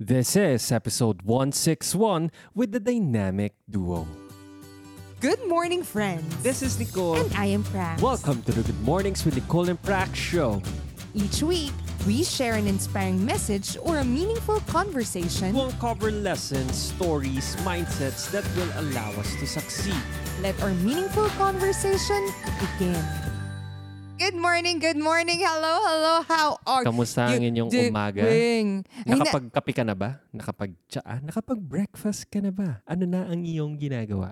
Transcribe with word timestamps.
This 0.00 0.34
is 0.34 0.72
episode 0.72 1.22
161 1.22 2.30
with 2.54 2.72
the 2.72 2.80
dynamic 2.80 3.54
duo. 3.70 4.06
Good 5.20 5.38
morning, 5.46 5.84
friends. 5.84 6.26
This 6.42 6.62
is 6.62 6.78
Nicole. 6.78 7.14
and 7.16 7.32
I 7.34 7.46
am 7.46 7.62
Prax. 7.62 8.00
Welcome 8.02 8.42
to 8.42 8.52
the 8.52 8.62
Good 8.62 8.80
Mornings 8.82 9.24
with 9.24 9.34
Nicole 9.36 9.68
and 9.68 9.80
Prax 9.80 10.14
show. 10.16 10.60
Each 11.14 11.42
week, 11.42 11.72
we 12.06 12.24
share 12.24 12.54
an 12.54 12.66
inspiring 12.66 13.24
message 13.24 13.76
or 13.80 13.98
a 13.98 14.04
meaningful 14.04 14.58
conversation. 14.66 15.54
We'll 15.54 15.70
cover 15.78 16.10
lessons, 16.10 16.74
stories, 16.74 17.54
mindsets 17.62 18.28
that 18.32 18.42
will 18.56 18.72
allow 18.82 19.12
us 19.20 19.30
to 19.38 19.46
succeed. 19.46 19.94
Let 20.40 20.60
our 20.62 20.74
meaningful 20.82 21.28
conversation 21.38 22.26
begin. 22.58 22.98
Good 24.22 24.38
morning, 24.38 24.78
good 24.78 25.02
morning. 25.02 25.42
Hello, 25.42 25.82
hello. 25.82 26.14
How 26.22 26.54
are 26.62 26.86
Kamusta 26.86 27.26
ang 27.26 27.42
you 27.42 27.50
inyong 27.50 27.70
doing? 27.74 27.90
umaga? 27.90 28.22
Ay, 28.22 28.62
na- 29.02 29.18
Nakapagkape 29.18 29.72
ka 29.74 29.82
na 29.82 29.98
ba? 29.98 30.22
Nakapag-tsaa? 30.30 31.26
Nakapag-breakfast 31.26 32.30
ka 32.30 32.38
na 32.38 32.54
ba? 32.54 32.78
Ano 32.86 33.02
na 33.02 33.26
ang 33.26 33.42
iyong 33.42 33.74
ginagawa 33.74 34.30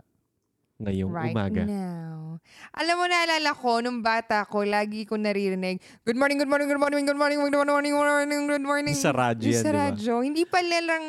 ngayong 0.78 1.11
right 1.11 1.34
umaga? 1.34 1.66
now. 1.66 2.38
Alam 2.70 3.02
mo, 3.02 3.05
naalala 3.11 3.50
ko, 3.50 3.83
nung 3.83 3.98
bata 3.98 4.47
ko, 4.47 4.62
lagi 4.62 5.02
ko 5.02 5.19
naririnig, 5.19 5.83
good 6.06 6.14
morning, 6.14 6.38
good 6.38 6.47
morning, 6.47 6.70
good 6.70 6.78
morning, 6.78 7.02
good 7.02 7.19
morning, 7.19 7.38
good 7.42 7.50
morning, 7.50 7.91
good 7.91 8.06
morning, 8.06 8.42
good 8.47 8.62
morning. 8.62 8.95
Sa 8.95 9.11
radyo 9.11 9.50
Yung 9.50 9.59
yan, 9.59 9.64
Sa 9.66 9.66
di 9.66 9.75
ba? 9.75 9.83
radyo. 9.91 10.14
Hindi 10.22 10.42
pala 10.47 10.78
lang 10.86 11.05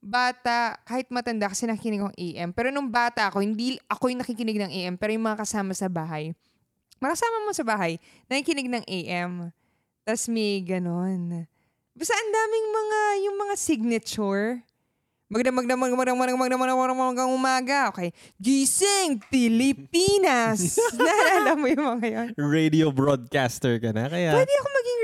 bata, 0.00 0.80
kahit 0.88 1.12
matanda 1.12 1.52
kasi 1.52 1.68
nakikinig 1.68 2.00
ng 2.00 2.16
AM. 2.16 2.56
Pero 2.56 2.72
nung 2.72 2.88
bata 2.88 3.28
ako, 3.28 3.44
hindi 3.44 3.76
ako 3.84 4.08
yung 4.08 4.24
nakikinig 4.24 4.56
ng 4.56 4.72
AM, 4.72 4.94
pero 4.96 5.12
yung 5.12 5.28
mga 5.28 5.44
kasama 5.44 5.76
sa 5.76 5.92
bahay 5.92 6.32
makasama 6.98 7.46
mo 7.46 7.50
sa 7.54 7.66
bahay, 7.66 7.98
nakikinig 8.30 8.70
ng 8.70 8.84
AM, 8.86 9.50
tas 10.06 10.26
may 10.30 10.62
ganon. 10.62 11.46
Basta 11.98 12.14
ang 12.14 12.30
daming 12.30 12.68
mga, 12.70 13.00
yung 13.26 13.36
mga 13.42 13.54
signature. 13.58 14.62
Magdamag 15.28 15.68
na 15.68 15.76
magdamag 15.76 16.16
magdamag 16.16 16.72
magdamag 16.72 17.28
umaga. 17.28 17.92
Okay. 17.92 18.16
Gising 18.40 19.20
Pilipinas. 19.28 20.80
Naalala 20.96 21.52
mo 21.52 21.68
yung 21.68 21.84
mga 22.00 22.06
yan? 22.08 22.28
Radio 22.40 22.88
broadcaster 22.88 23.76
ka 23.76 23.92
na 23.92 24.08
kaya. 24.08 24.32
Pwede 24.32 24.48
ako 24.56 24.68
maging, 24.72 25.00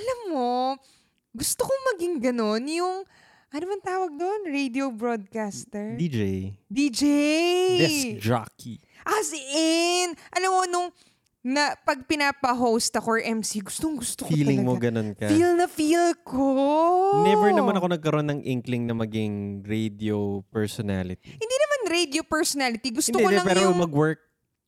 alam 0.00 0.18
mo, 0.32 0.52
gusto 1.36 1.68
kong 1.68 1.84
maging 1.92 2.14
ganon. 2.24 2.64
Yung, 2.72 3.04
ano 3.52 3.64
bang 3.68 3.84
tawag 3.84 4.16
doon? 4.16 4.48
Radio 4.48 4.88
broadcaster? 4.88 5.92
DJ. 6.00 6.56
DJ! 6.72 7.02
Desk 7.76 8.06
jockey. 8.24 8.80
As 9.04 9.28
in, 9.36 10.16
alam 10.32 10.50
mo, 10.56 10.64
nung, 10.72 10.88
na, 11.46 11.78
pag 11.78 12.02
pinapa-host 12.02 12.90
ako 12.98 13.08
or 13.16 13.20
MC, 13.22 13.62
gustong 13.62 13.94
gusto 13.94 14.26
ko 14.26 14.34
Feeling 14.34 14.66
mo 14.66 14.74
talaga. 14.74 14.84
ganun 14.90 15.10
ka. 15.14 15.30
Feel 15.30 15.52
na 15.54 15.70
feel 15.70 16.10
ko. 16.26 16.46
Never 17.22 17.54
naman 17.54 17.78
ako 17.78 17.86
nagkaroon 17.94 18.26
ng 18.34 18.40
inkling 18.42 18.90
na 18.90 18.98
maging 18.98 19.62
radio 19.62 20.42
personality. 20.50 21.38
Hindi 21.38 21.56
naman 21.56 21.80
radio 21.86 22.26
personality. 22.26 22.90
Gusto 22.90 23.14
Hindi, 23.14 23.22
ko 23.22 23.30
lang 23.30 23.46
pero 23.46 23.70
yung... 23.70 23.78
mag-work 23.78 24.18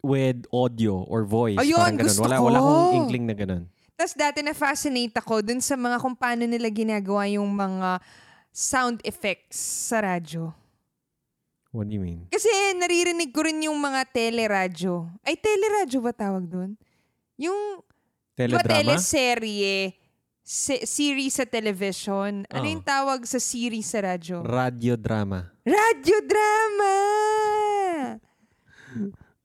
with 0.06 0.46
audio 0.54 1.02
or 1.10 1.26
voice. 1.26 1.58
Ayun, 1.58 1.82
parang 1.82 1.98
ganun. 1.98 2.18
wala, 2.22 2.36
ko. 2.38 2.44
wala 2.46 2.58
akong 2.62 2.94
inkling 3.02 3.26
na 3.26 3.34
ganun. 3.34 3.62
Tapos 3.98 4.14
dati 4.14 4.38
na-fascinate 4.46 5.18
ako 5.18 5.42
dun 5.42 5.58
sa 5.58 5.74
mga 5.74 5.98
kung 5.98 6.14
paano 6.14 6.46
nila 6.46 6.70
ginagawa 6.70 7.26
yung 7.26 7.50
mga 7.50 7.98
sound 8.54 9.02
effects 9.02 9.58
sa 9.90 9.98
radyo. 9.98 10.54
What 11.70 11.86
do 11.86 11.94
you 11.94 12.00
mean? 12.00 12.24
Kasi 12.28 12.48
naririnig 12.74 13.28
ko 13.28 13.44
rin 13.44 13.60
yung 13.60 13.76
mga 13.76 14.08
teleradyo. 14.08 15.04
Ay, 15.20 15.36
teleradyo 15.36 16.00
ba 16.00 16.10
tawag 16.10 16.44
doon? 16.44 16.80
Yung 17.36 17.84
Teledrama? 18.32 18.72
teleserye, 18.72 19.92
se- 20.40 20.82
series 20.82 21.36
sa 21.36 21.44
television. 21.44 22.48
Ano 22.48 22.64
Oo. 22.64 22.72
yung 22.72 22.80
tawag 22.80 23.20
sa 23.24 23.36
series 23.36 23.84
sa 23.84 24.00
radyo? 24.00 24.40
Radiodrama. 24.40 25.52
Radiodrama! 25.60 26.94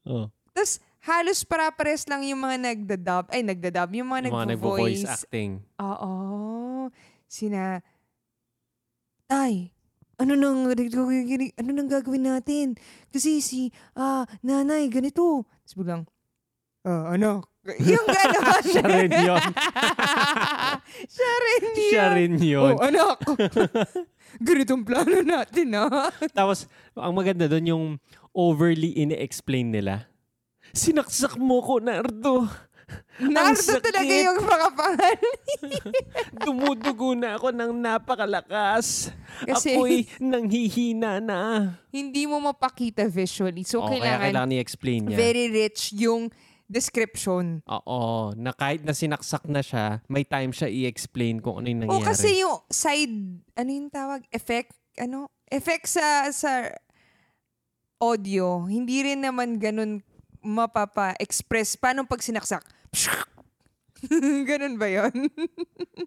Oh. 0.03 0.27
Tapos, 0.53 0.79
halos 1.01 1.43
para-pares 1.43 2.07
lang 2.07 2.23
yung 2.23 2.39
mga 2.39 2.57
nagda-dub. 2.61 3.25
Ay, 3.29 3.43
nagda-dub. 3.43 3.91
Yung 3.93 4.07
mga 4.07 4.29
Yung 4.29 4.35
mga 4.35 4.49
nagvo-voice 4.55 5.03
nagvo-voice. 5.03 5.23
acting. 5.27 5.51
Oo. 5.77 6.11
Sina, 7.25 7.83
Tay, 9.25 9.71
ano 10.21 10.33
nang, 10.37 10.69
ano 10.69 11.69
nang 11.73 11.89
gagawin 11.89 12.25
natin? 12.29 12.77
Kasi 13.09 13.41
si, 13.41 13.73
ah, 13.97 14.25
nanay, 14.45 14.89
ganito. 14.89 15.45
Tapos 15.65 15.75
biglang, 15.77 16.03
ah, 16.85 17.13
anak. 17.13 17.49
Yung 17.79 18.07
gano'n. 18.07 18.63
Siya 18.67 18.83
rin 18.83 19.11
yun. 19.23 19.39
Siya 21.15 21.33
rin 21.39 21.63
yun. 21.63 21.87
Siya 21.87 22.05
rin 22.11 22.33
yun. 22.43 22.75
Oh, 22.75 22.83
anak. 22.83 23.23
Ganitong 24.47 24.83
plano 24.83 25.23
natin, 25.23 25.71
ah. 25.79 26.11
Tapos, 26.35 26.67
ang 26.91 27.15
maganda 27.15 27.47
doon 27.47 27.65
yung 27.71 27.85
overly 28.35 28.91
ine-explain 28.99 29.71
nila. 29.71 30.11
Sinaksak 30.75 31.39
mo 31.39 31.63
ko, 31.63 31.79
Nardo. 31.79 32.51
Sakit. 33.55 33.83
talaga 33.83 34.13
yung 34.15 34.39
mga 34.39 34.67
pangalan. 34.73 35.19
Dumudugo 36.43 37.13
na 37.13 37.35
ako 37.35 37.49
ng 37.49 37.71
napakalakas. 37.75 39.13
Kasi- 39.43 39.73
Ako'y 39.73 39.95
nanghihina 40.19 41.17
na. 41.17 41.41
Hindi 41.89 42.25
mo 42.25 42.39
mapakita 42.39 43.05
visually. 43.05 43.61
So, 43.61 43.79
Oo, 43.79 43.87
kaya 43.87 44.01
kailangan, 44.19 44.25
kailangan 44.27 44.51
i-explain 44.53 45.01
niya. 45.05 45.17
very 45.17 45.45
rich 45.47 45.93
yung 45.93 46.33
description. 46.65 47.61
Oo, 47.65 48.33
na 48.33 48.49
kahit 48.49 48.81
na 48.81 48.91
sinaksak 48.91 49.45
na 49.45 49.61
siya, 49.61 50.01
may 50.07 50.23
time 50.23 50.49
siya 50.49 50.65
i-explain 50.65 51.37
kung 51.37 51.59
ano 51.59 51.67
yung 51.67 51.85
O 51.85 51.99
nangyayari. 51.99 52.07
kasi 52.07 52.29
yung 52.39 52.57
side, 52.65 53.15
ano 53.53 53.69
yung 53.69 53.89
tawag? 53.89 54.25
Effect? 54.29 54.73
Ano? 54.95 55.29
Effect 55.47 55.85
sa, 55.87 56.05
sa 56.29 56.73
audio, 57.99 58.65
hindi 58.65 58.99
rin 59.01 59.21
naman 59.21 59.57
ganun 59.57 60.01
mapapa-express. 60.41 61.77
Paano 61.77 62.03
pag 62.03 62.19
sinaksak? 62.19 62.63
ganun 64.49 64.75
ba 64.75 64.87
yon? 64.87 65.15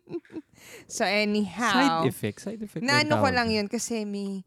so 0.91 1.03
anyhow, 1.05 2.03
Side 2.03 2.09
effect, 2.09 2.39
side 2.45 2.61
effect. 2.63 2.83
naano 2.85 3.21
ko 3.21 3.29
lang 3.33 3.49
yun 3.49 3.67
kasi 3.69 4.05
may 4.05 4.45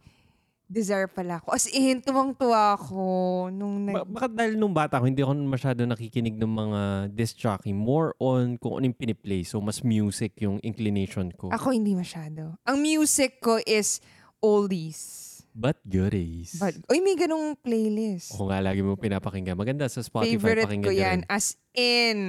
desire 0.69 1.09
pala 1.09 1.41
ako. 1.41 1.49
As 1.57 1.65
in, 1.65 1.97
tuwang-tuwa 1.97 2.77
ako 2.77 3.01
nung 3.49 3.89
Ba- 3.89 4.05
nag... 4.05 4.13
bakit 4.13 4.31
dahil 4.37 4.53
nung 4.53 4.69
bata 4.69 5.01
ako, 5.01 5.09
hindi 5.09 5.25
ako 5.25 5.33
masyado 5.49 5.81
nakikinig 5.89 6.37
ng 6.37 6.51
mga 6.53 6.81
disc 7.09 7.33
jockey. 7.41 7.73
More 7.73 8.13
on 8.21 8.61
kung 8.61 8.77
ano 8.77 8.85
yung 8.85 8.93
piniplay. 8.93 9.41
So, 9.41 9.57
mas 9.65 9.81
music 9.81 10.37
yung 10.37 10.61
inclination 10.61 11.33
ko. 11.33 11.49
Ako 11.49 11.73
hindi 11.73 11.97
masyado. 11.97 12.53
Ang 12.69 12.85
music 12.85 13.41
ko 13.41 13.57
is 13.65 13.97
oldies. 14.45 15.28
But 15.53 15.81
goodies. 15.83 16.55
But, 16.55 16.77
oy, 16.87 17.01
may 17.01 17.17
ganong 17.17 17.57
playlist. 17.59 18.31
Ako 18.37 18.49
nga 18.49 18.61
lagi 18.61 18.79
mo 18.85 18.95
pinapakinggan. 18.95 19.57
Maganda 19.57 19.89
sa 19.89 19.99
Spotify 20.05 20.37
Favorite 20.37 20.65
pakinggan 20.69 20.87
ko 20.87 20.93
yan. 20.93 21.19
rin. 21.25 21.31
As 21.31 21.57
in. 21.73 22.19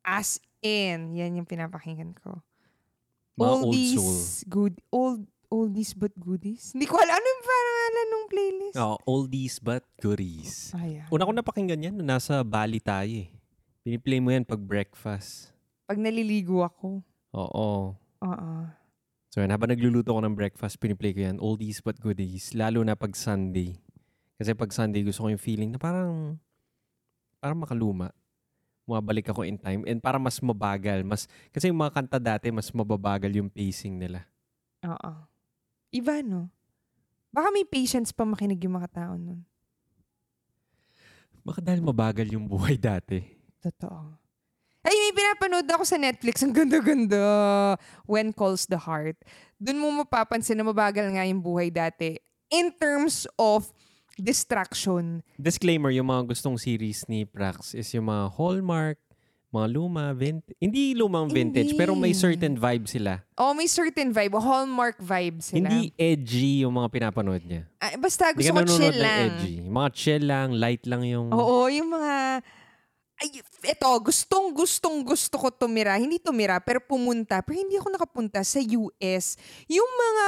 As 0.00 0.38
in. 0.62 1.12
Yan 1.12 1.36
yung 1.42 1.48
pinapakinggan 1.48 2.14
ko. 2.16 2.40
Mga 3.36 3.52
old 3.52 3.64
oldies, 3.68 3.92
soul. 3.92 4.18
good, 4.48 4.74
old, 4.88 5.20
oldies 5.52 5.92
but 5.92 6.14
goodies. 6.16 6.72
Hindi 6.72 6.88
ko 6.88 6.96
alam. 6.96 7.12
Ano 7.12 7.26
yung 7.26 7.44
pangalan 7.44 8.06
ng 8.08 8.24
playlist? 8.32 8.76
Oo, 8.80 8.96
oldies 9.04 9.56
but 9.60 9.84
goodies. 10.00 10.72
Ayan. 10.72 11.04
Una 11.12 11.28
ko 11.28 11.32
napakinggan 11.36 11.84
yan 11.90 11.94
nung 11.98 12.08
nasa 12.08 12.40
Bali 12.40 12.80
tayo 12.80 13.12
eh. 13.12 13.28
Piniplay 13.84 14.18
mo 14.18 14.32
yan 14.32 14.42
pag 14.42 14.58
breakfast. 14.58 15.52
Pag 15.86 16.00
naliligo 16.00 16.64
ako. 16.64 17.04
Oo. 17.36 17.94
Oo. 18.24 18.52
So 19.36 19.44
yan, 19.44 19.52
habang 19.52 19.68
nagluluto 19.68 20.16
ko 20.16 20.24
ng 20.24 20.32
breakfast, 20.32 20.80
piniplay 20.80 21.12
ko 21.12 21.28
yan. 21.28 21.36
Oldies 21.36 21.84
but 21.84 22.00
goodies. 22.00 22.56
Lalo 22.56 22.80
na 22.80 22.96
pag 22.96 23.12
Sunday. 23.12 23.76
Kasi 24.40 24.56
pag 24.56 24.72
Sunday, 24.72 25.04
gusto 25.04 25.28
ko 25.28 25.28
yung 25.28 25.36
feeling 25.36 25.68
na 25.68 25.76
parang, 25.76 26.40
parang 27.36 27.60
makaluma. 27.60 28.16
Mabalik 28.88 29.28
ako 29.28 29.44
in 29.44 29.60
time. 29.60 29.84
And 29.84 30.00
parang 30.00 30.24
mas 30.24 30.40
mabagal. 30.40 31.04
Mas, 31.04 31.28
kasi 31.52 31.68
yung 31.68 31.76
mga 31.76 32.00
kanta 32.00 32.16
dati, 32.16 32.48
mas 32.48 32.72
mababagal 32.72 33.28
yung 33.28 33.52
pacing 33.52 34.00
nila. 34.00 34.24
Oo. 34.88 35.12
Iba, 35.92 36.24
no? 36.24 36.48
Baka 37.28 37.52
may 37.52 37.68
patience 37.68 38.16
pa 38.16 38.24
makinig 38.24 38.64
yung 38.64 38.80
mga 38.80 38.88
tao 38.88 39.20
nun. 39.20 39.44
Baka 41.44 41.60
dahil 41.60 41.84
mabagal 41.84 42.24
yung 42.32 42.48
buhay 42.48 42.80
dati. 42.80 43.20
Totoo. 43.60 44.16
Ay, 44.86 44.94
may 44.94 45.12
pinapanood 45.18 45.66
ako 45.66 45.82
sa 45.82 45.98
Netflix. 45.98 46.46
Ang 46.46 46.54
ganda-ganda. 46.54 47.18
When 48.06 48.30
Calls 48.30 48.70
the 48.70 48.78
Heart. 48.78 49.18
Doon 49.58 49.82
mo 49.82 49.90
mapapansin 50.06 50.54
na 50.54 50.62
mabagal 50.62 51.10
nga 51.10 51.26
yung 51.26 51.42
buhay 51.42 51.74
dati. 51.74 52.22
In 52.54 52.70
terms 52.70 53.26
of 53.34 53.66
distraction. 54.14 55.26
Disclaimer, 55.34 55.90
yung 55.90 56.06
mga 56.06 56.30
gustong 56.30 56.54
series 56.54 57.02
ni 57.10 57.26
Prax 57.26 57.74
is 57.74 57.90
yung 57.92 58.06
mga 58.06 58.30
Hallmark, 58.38 59.02
mga 59.50 59.66
luma, 59.74 60.14
vintage. 60.14 60.54
Hindi 60.62 60.94
lumang 60.94 61.34
vintage, 61.34 61.74
Hindi. 61.74 61.80
pero 61.80 61.98
may 61.98 62.14
certain 62.14 62.54
vibe 62.54 62.86
sila. 62.86 63.26
Oh, 63.34 63.52
may 63.58 63.66
certain 63.66 64.14
vibe. 64.14 64.38
Hallmark 64.38 65.02
vibe 65.02 65.42
sila. 65.42 65.66
Hindi 65.66 65.90
edgy 65.98 66.62
yung 66.62 66.78
mga 66.78 66.88
pinapanood 66.94 67.42
niya. 67.42 67.66
Ah, 67.82 67.98
basta 67.98 68.30
gusto 68.30 68.54
ko 68.54 68.62
chill 68.70 68.94
ng 68.94 69.02
lang. 69.02 69.20
edgy. 69.34 69.54
Mga 69.66 69.88
chill 69.92 70.22
lang, 70.24 70.48
light 70.54 70.84
lang 70.86 71.02
yung... 71.02 71.34
Oo, 71.34 71.66
yung 71.72 71.90
mga 71.90 72.44
ay, 73.16 73.40
eto, 73.64 73.88
gustong, 74.04 74.52
gustong, 74.52 75.00
gusto 75.00 75.40
ko 75.40 75.48
tumira. 75.48 75.96
Hindi 75.96 76.20
tumira, 76.20 76.60
pero 76.60 76.84
pumunta. 76.84 77.40
Pero 77.40 77.56
hindi 77.56 77.80
ako 77.80 77.88
nakapunta 77.96 78.44
sa 78.44 78.60
US. 78.60 79.40
Yung 79.68 79.88
mga 79.88 80.24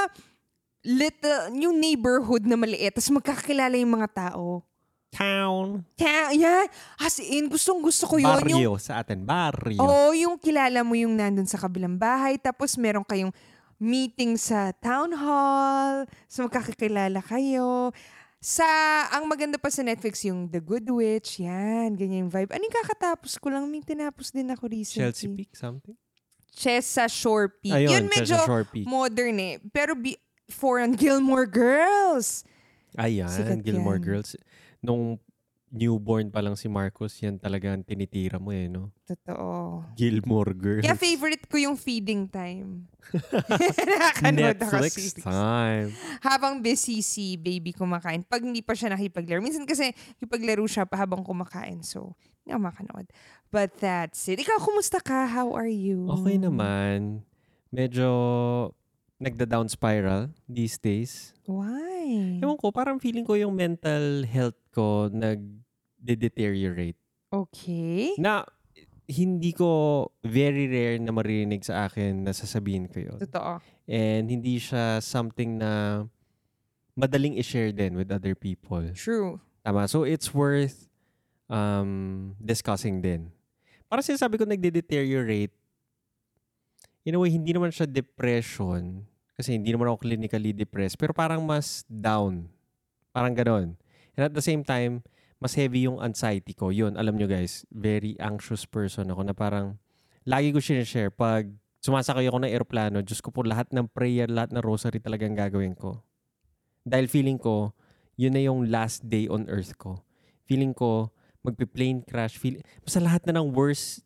little, 0.89 1.39
yung 1.53 1.75
neighborhood 1.77 2.49
na 2.49 2.57
maliit, 2.57 2.97
tapos 2.97 3.13
magkakilala 3.13 3.77
yung 3.77 3.93
mga 3.93 4.09
tao. 4.09 4.65
Town. 5.09 5.85
Kaya, 5.97 6.33
yan. 6.37 6.65
As 7.01 7.17
in, 7.17 7.49
gustong 7.49 7.81
gusto 7.81 8.05
ko 8.05 8.21
yun. 8.21 8.29
Barrio 8.29 8.73
Yung, 8.73 8.81
sa 8.81 9.01
atin. 9.01 9.25
Barrio. 9.25 9.81
Oo, 9.81 10.13
yung 10.13 10.37
kilala 10.37 10.85
mo 10.85 10.93
yung 10.93 11.17
nandun 11.17 11.49
sa 11.49 11.57
kabilang 11.57 11.97
bahay, 11.97 12.37
tapos 12.37 12.77
meron 12.77 13.05
kayong 13.05 13.33
meeting 13.79 14.35
sa 14.35 14.75
town 14.75 15.15
hall, 15.15 16.03
so 16.27 16.43
magkakakilala 16.45 17.23
kayo. 17.23 17.95
Sa, 18.39 18.63
ang 19.11 19.27
maganda 19.27 19.59
pa 19.59 19.67
sa 19.67 19.83
Netflix, 19.83 20.23
yung 20.23 20.47
The 20.47 20.63
Good 20.63 20.87
Witch, 20.87 21.43
yan, 21.43 21.99
ganyan 21.99 22.27
yung 22.27 22.31
vibe. 22.31 22.55
Anong 22.55 22.71
kakatapos 22.71 23.35
ko 23.35 23.51
lang, 23.51 23.67
may 23.67 23.83
tinapos 23.83 24.31
din 24.31 24.47
ako 24.47 24.71
recently. 24.71 25.11
Chelsea 25.11 25.27
Peak 25.27 25.51
something? 25.59 25.95
Chesa 26.55 27.11
Shore 27.11 27.51
Peak. 27.59 27.75
Ayun, 27.75 27.91
yun 27.91 28.05
medyo 28.07 28.39
Shore 28.47 28.63
Peak. 28.63 28.87
modern 28.87 29.37
eh. 29.39 29.55
Pero 29.75 29.91
before 29.95 30.79
on 30.79 30.95
Gilmore 30.95 31.47
Girls. 31.47 32.47
Ayan, 32.95 33.27
Sikat 33.27 33.59
Gilmore 33.63 33.99
yan. 33.99 34.07
Girls. 34.07 34.35
Nung 34.79 35.19
newborn 35.69 36.33
pa 36.33 36.41
lang 36.41 36.57
si 36.57 36.65
Marcos, 36.65 37.13
yan 37.21 37.37
talaga 37.37 37.73
ang 37.73 37.85
tinitira 37.85 38.41
mo 38.41 38.49
eh, 38.49 38.65
no? 38.65 38.89
Totoo. 39.05 39.85
Gilmore 39.93 40.53
Girls. 40.57 40.83
Kaya 40.85 40.97
favorite 40.97 41.45
ko 41.45 41.61
yung 41.61 41.77
feeding 41.77 42.25
time. 42.25 42.89
Netflix 44.29 45.17
time. 45.17 45.89
habang 46.21 46.61
busy 46.61 47.01
si 47.01 47.37
baby 47.37 47.73
kumakain. 47.73 48.25
Pag 48.25 48.45
hindi 48.45 48.61
pa 48.65 48.73
siya 48.73 48.93
nakipaglaro. 48.93 49.41
Minsan 49.41 49.65
kasi 49.65 49.93
kipaglaro 50.17 50.65
siya 50.65 50.89
pa 50.89 51.01
habang 51.01 51.21
kumakain. 51.21 51.81
So, 51.85 52.17
hindi 52.45 52.53
ako 52.57 52.61
makanood. 52.65 53.07
But 53.49 53.77
that's 53.81 54.25
it. 54.29 54.41
Ikaw, 54.41 54.61
kumusta 54.61 55.01
ka? 55.01 55.25
How 55.29 55.53
are 55.53 55.69
you? 55.69 56.05
Okay 56.21 56.37
naman. 56.37 57.25
Medyo 57.69 58.09
nagda-down 59.21 59.69
spiral 59.69 60.33
these 60.49 60.77
days. 60.79 61.33
Why? 61.99 62.39
Ewan 62.39 62.55
ko, 62.55 62.71
parang 62.71 62.95
feeling 62.95 63.27
ko 63.27 63.35
yung 63.35 63.51
mental 63.51 64.23
health 64.23 64.55
ko 64.71 65.11
nag-deteriorate. 65.11 66.95
Okay. 67.27 68.15
Na 68.15 68.47
hindi 69.09 69.51
ko 69.51 70.05
very 70.23 70.69
rare 70.69 71.01
na 71.01 71.11
marinig 71.11 71.65
sa 71.65 71.89
akin 71.89 72.23
na 72.23 72.31
sasabihin 72.31 72.87
ko 72.87 73.03
yun. 73.03 73.19
Totoo. 73.19 73.59
And 73.89 74.31
hindi 74.31 74.61
siya 74.61 75.03
something 75.03 75.59
na 75.59 76.05
madaling 76.95 77.35
i-share 77.35 77.75
din 77.75 77.99
with 77.99 78.13
other 78.13 78.37
people. 78.37 78.85
True. 78.95 79.43
Tama. 79.65 79.91
So, 79.91 80.07
it's 80.07 80.31
worth 80.31 80.87
um, 81.51 82.35
discussing 82.39 83.01
din. 83.03 83.33
Para 83.89 84.05
sinasabi 84.05 84.37
ko 84.39 84.45
nagde-deteriorate, 84.45 85.51
in 87.03 87.17
a 87.17 87.19
way, 87.19 87.33
hindi 87.33 87.51
naman 87.51 87.73
siya 87.73 87.89
depression. 87.89 89.08
Kasi 89.39 89.55
hindi 89.55 89.71
naman 89.71 89.87
ako 89.87 90.03
clinically 90.03 90.51
depressed. 90.51 90.99
Pero 90.99 91.15
parang 91.15 91.39
mas 91.39 91.87
down. 91.87 92.51
Parang 93.15 93.31
ganon. 93.31 93.79
And 94.19 94.27
at 94.27 94.35
the 94.35 94.43
same 94.43 94.67
time, 94.67 94.99
mas 95.39 95.55
heavy 95.55 95.87
yung 95.87 96.03
anxiety 96.03 96.51
ko. 96.51 96.75
Yun, 96.75 96.99
alam 96.99 97.15
nyo 97.15 97.23
guys, 97.23 97.63
very 97.71 98.19
anxious 98.19 98.67
person 98.67 99.07
ako 99.07 99.23
na 99.23 99.31
parang 99.31 99.79
lagi 100.27 100.51
ko 100.51 100.59
share 100.59 101.07
pag 101.07 101.47
sumasakay 101.79 102.27
ako 102.27 102.43
ng 102.43 102.51
aeroplano, 102.51 102.99
Diyos 102.99 103.23
ko 103.23 103.31
po, 103.31 103.47
lahat 103.47 103.71
ng 103.71 103.87
prayer, 103.87 104.27
lahat 104.27 104.51
ng 104.51 104.59
rosary 104.59 104.99
talagang 104.99 105.31
gagawin 105.31 105.71
ko. 105.71 106.03
Dahil 106.83 107.07
feeling 107.07 107.39
ko, 107.39 107.71
yun 108.19 108.35
na 108.35 108.43
yung 108.43 108.67
last 108.67 109.07
day 109.07 109.31
on 109.31 109.47
earth 109.47 109.79
ko. 109.79 110.03
Feeling 110.43 110.75
ko, 110.75 111.15
magpi-plane 111.47 112.03
crash. 112.03 112.35
Feel, 112.35 112.59
basta 112.83 112.99
lahat 112.99 113.23
na 113.23 113.39
ng 113.39 113.55
worst 113.55 114.03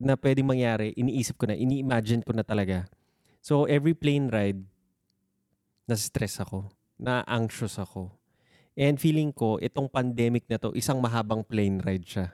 na 0.00 0.16
pwedeng 0.16 0.48
mangyari, 0.48 0.96
iniisip 0.96 1.36
ko 1.36 1.44
na, 1.44 1.54
ini-imagine 1.54 2.24
ko 2.24 2.32
na 2.32 2.42
talaga. 2.42 2.88
So, 3.42 3.66
every 3.66 3.90
plane 3.92 4.30
ride, 4.30 4.62
na-stress 5.90 6.38
ako. 6.38 6.70
Na-anxious 6.94 7.74
ako. 7.74 8.14
And 8.78 9.02
feeling 9.02 9.34
ko, 9.34 9.58
itong 9.58 9.90
pandemic 9.90 10.46
na 10.46 10.62
to, 10.62 10.70
isang 10.78 11.02
mahabang 11.02 11.42
plane 11.42 11.82
ride 11.82 12.06
siya. 12.06 12.30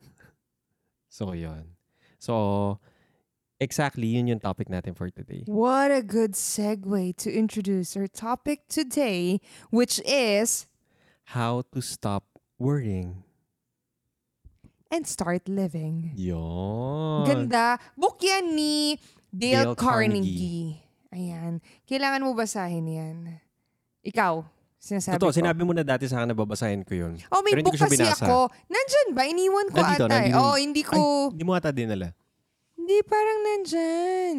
so, 1.12 1.36
yun. 1.36 1.76
So, 2.16 2.80
exactly, 3.60 4.16
yun 4.16 4.32
yung 4.32 4.40
topic 4.40 4.72
natin 4.72 4.96
for 4.96 5.12
today. 5.12 5.44
What 5.44 5.92
a 5.92 6.00
good 6.00 6.32
segue 6.32 7.12
to 7.20 7.28
introduce 7.28 7.92
our 7.92 8.08
topic 8.08 8.64
today, 8.72 9.44
which 9.68 10.00
is 10.08 10.64
How 11.36 11.68
to 11.76 11.84
stop 11.84 12.24
worrying. 12.56 13.26
and 14.90 15.06
start 15.06 15.48
living. 15.50 16.14
Yun. 16.14 17.26
Ganda. 17.26 17.78
Book 17.98 18.22
yan 18.22 18.54
ni 18.54 18.96
Dale, 19.36 19.64
Dale 19.66 19.76
Carnegie. 19.76 20.80
Ayan. 21.10 21.60
Kailangan 21.84 22.20
mo 22.20 22.32
basahin 22.32 22.86
yan. 22.86 23.16
Ikaw, 24.02 24.40
sinasabi 24.76 25.16
Totoo, 25.16 25.30
ko. 25.30 25.36
sinabi 25.36 25.60
mo 25.60 25.72
na 25.72 25.82
dati 25.82 26.06
sa 26.06 26.20
akin 26.20 26.30
na 26.30 26.36
babasahin 26.36 26.82
ko 26.82 26.92
yun. 26.92 27.20
Oh, 27.28 27.40
may 27.40 27.52
Pero 27.52 27.64
book 27.64 27.74
kasi 27.74 27.94
binasa. 27.94 28.22
ako. 28.22 28.48
Nandyan 28.66 29.08
ba? 29.12 29.22
Iniwan 29.24 29.66
ko 29.68 29.76
Nandito, 29.76 30.04
ata. 30.04 30.14
eh. 30.14 30.30
nandito. 30.30 30.38
Oh, 30.38 30.56
hindi 30.56 30.82
ko... 30.82 30.96
Ay, 30.96 31.32
hindi 31.32 31.44
mo 31.44 31.52
ata 31.52 31.70
dinala. 31.70 32.08
Hindi, 32.72 32.96
parang 33.02 33.38
nandyan. 33.42 34.34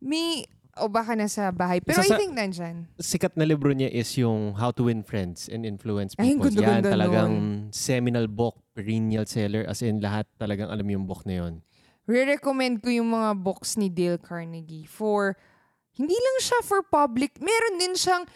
May... 0.00 0.44
O 0.76 0.92
baka 0.92 1.16
nasa 1.16 1.48
bahay. 1.48 1.80
Pero 1.80 2.00
I 2.00 2.04
Isa 2.04 2.12
sa- 2.12 2.20
think 2.20 2.36
nandyan. 2.36 2.84
Sikat 3.00 3.32
na 3.32 3.48
libro 3.48 3.72
niya 3.72 3.88
is 3.88 4.12
yung 4.14 4.52
How 4.52 4.76
to 4.76 4.92
Win 4.92 5.00
Friends 5.00 5.48
and 5.48 5.64
Influence 5.64 6.12
Ay, 6.14 6.36
ang 6.36 6.36
People. 6.36 6.52
Yan 6.52 6.84
ganda-ganda 6.84 6.88
talagang 6.92 7.32
seminal 7.72 8.28
book, 8.28 8.60
perennial 8.72 9.24
seller. 9.24 9.64
As 9.64 9.80
in, 9.80 10.04
lahat 10.04 10.28
talagang 10.36 10.68
alam 10.68 10.84
yung 10.84 11.08
book 11.08 11.24
na 11.24 11.40
yun. 11.40 11.64
Re-recommend 12.06 12.80
ko 12.80 12.88
yung 12.90 13.10
mga 13.10 13.34
books 13.42 13.74
ni 13.74 13.90
Dale 13.90 14.18
Carnegie 14.18 14.86
for... 14.86 15.34
Hindi 15.96 16.12
lang 16.12 16.38
siya 16.44 16.60
for 16.60 16.84
public. 16.84 17.40
Meron 17.40 17.80
din 17.80 17.96
siyang 17.96 18.28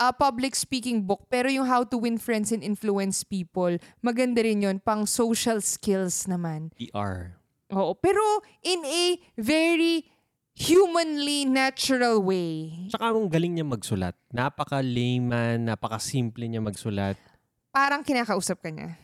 uh, 0.00 0.12
public 0.12 0.58
speaking 0.58 1.04
book. 1.04 1.24
Pero 1.30 1.48
yung 1.48 1.64
How 1.64 1.86
to 1.88 1.96
Win 1.96 2.20
Friends 2.20 2.52
and 2.52 2.60
Influence 2.60 3.24
People, 3.24 3.78
maganda 4.02 4.42
rin 4.44 4.66
yun. 4.66 4.76
Pang 4.82 5.08
social 5.08 5.62
skills 5.62 6.26
naman. 6.26 6.74
PR. 6.76 7.38
Oo. 7.72 7.94
Pero 7.98 8.22
in 8.62 8.82
a 8.84 9.04
very 9.38 10.06
humanly 10.56 11.44
natural 11.44 12.24
way. 12.24 12.72
Tsaka 12.88 13.12
ang 13.12 13.28
galing 13.28 13.60
niya 13.60 13.66
magsulat. 13.68 14.16
Napaka-layman, 14.32 15.68
napaka-simple 15.68 16.48
niya 16.48 16.64
magsulat. 16.64 17.16
Parang 17.70 18.00
kinakausap 18.00 18.64
ka 18.64 18.72
niya. 18.72 18.96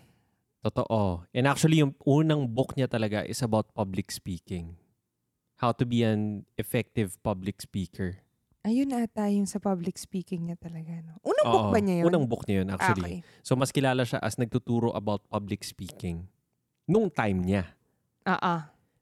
Totoo. 0.63 1.27
And 1.35 1.51
actually, 1.51 1.83
yung 1.83 1.99
unang 2.07 2.47
book 2.47 2.79
niya 2.79 2.87
talaga 2.87 3.27
is 3.27 3.43
about 3.43 3.75
public 3.75 4.15
speaking. 4.15 4.79
How 5.59 5.75
to 5.75 5.83
be 5.83 6.07
an 6.07 6.47
effective 6.55 7.19
public 7.23 7.59
speaker. 7.59 8.23
Ayun 8.63 8.95
ata 8.95 9.27
yung 9.27 9.47
sa 9.47 9.59
public 9.59 9.99
speaking 9.99 10.47
niya 10.47 10.55
talaga. 10.55 11.03
No? 11.03 11.19
Unang 11.27 11.47
book 11.51 11.67
Oo, 11.67 11.73
ba 11.75 11.79
niya 11.83 11.95
yun? 11.99 12.05
Unang 12.07 12.25
book 12.31 12.47
niya 12.47 12.63
yun, 12.63 12.71
Ah, 12.71 12.79
actually. 12.79 13.03
okay. 13.03 13.43
So, 13.43 13.59
mas 13.59 13.75
kilala 13.75 14.07
siya 14.07 14.23
as 14.23 14.39
nagtuturo 14.39 14.95
about 14.95 15.27
public 15.27 15.67
speaking. 15.67 16.31
Nung 16.87 17.11
time 17.11 17.43
niya. 17.43 17.75
Ah, 18.23 18.39
ah. 18.39 18.61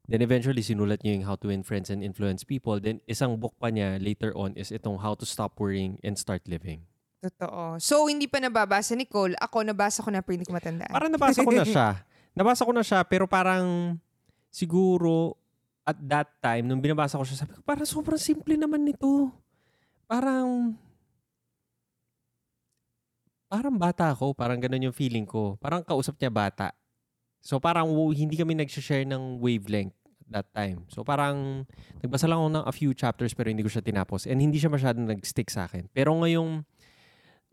Then 0.09 0.25
eventually, 0.25 0.65
sinulat 0.65 1.05
niya 1.05 1.21
yung 1.21 1.27
How 1.29 1.37
to 1.45 1.53
Win 1.53 1.61
Friends 1.61 1.93
and 1.93 2.01
Influence 2.01 2.41
People. 2.43 2.81
Then 2.81 3.05
isang 3.05 3.37
book 3.37 3.53
pa 3.61 3.69
niya 3.69 4.01
later 4.01 4.33
on 4.33 4.57
is 4.57 4.73
itong 4.73 5.05
How 5.05 5.13
to 5.21 5.29
Stop 5.29 5.61
Worrying 5.61 6.01
and 6.01 6.17
Start 6.17 6.49
Living. 6.49 6.89
Totoo. 7.21 7.77
So, 7.77 8.09
hindi 8.09 8.25
pa 8.25 8.41
nababasa 8.41 8.97
ni 8.97 9.05
Cole. 9.05 9.37
Ako, 9.37 9.61
nabasa 9.61 10.01
ko 10.01 10.09
na 10.09 10.25
pero 10.25 10.41
hindi 10.41 10.49
ko 10.49 10.57
matandaan. 10.57 10.89
Parang 10.89 11.13
nabasa 11.13 11.45
ko 11.45 11.53
na 11.53 11.69
siya. 11.69 11.89
Nabasa 12.39 12.63
ko 12.63 12.71
na 12.71 12.87
siya, 12.87 13.03
pero 13.03 13.27
parang 13.27 13.99
siguro 14.55 15.35
at 15.83 15.99
that 15.99 16.31
time, 16.39 16.63
nung 16.71 16.79
binabasa 16.79 17.19
ko 17.19 17.27
siya, 17.27 17.43
sabi 17.43 17.59
ko, 17.59 17.61
parang 17.67 17.83
sobrang 17.83 18.23
simple 18.23 18.55
naman 18.55 18.87
nito. 18.87 19.35
Parang, 20.07 20.79
parang 23.51 23.75
bata 23.75 24.15
ako. 24.15 24.31
Parang 24.33 24.63
ganun 24.63 24.89
yung 24.89 24.97
feeling 24.97 25.27
ko. 25.27 25.59
Parang 25.59 25.83
kausap 25.83 26.17
niya 26.23 26.31
bata. 26.31 26.71
So 27.43 27.59
parang 27.59 27.89
hindi 28.15 28.39
kami 28.39 28.55
nag-share 28.55 29.09
ng 29.09 29.43
wavelength 29.43 29.97
that 30.31 30.47
time. 30.55 30.87
So 30.87 31.03
parang 31.03 31.67
nagbasa 31.99 32.31
lang 32.31 32.39
ako 32.39 32.51
ng 32.55 32.65
a 32.69 32.75
few 32.75 32.91
chapters 32.95 33.35
pero 33.35 33.51
hindi 33.51 33.67
ko 33.67 33.73
siya 33.73 33.83
tinapos. 33.83 34.31
And 34.31 34.39
hindi 34.39 34.63
siya 34.63 34.71
masyadong 34.71 35.11
nag-stick 35.11 35.51
sa 35.51 35.67
akin. 35.67 35.91
Pero 35.91 36.15
ngayong 36.15 36.63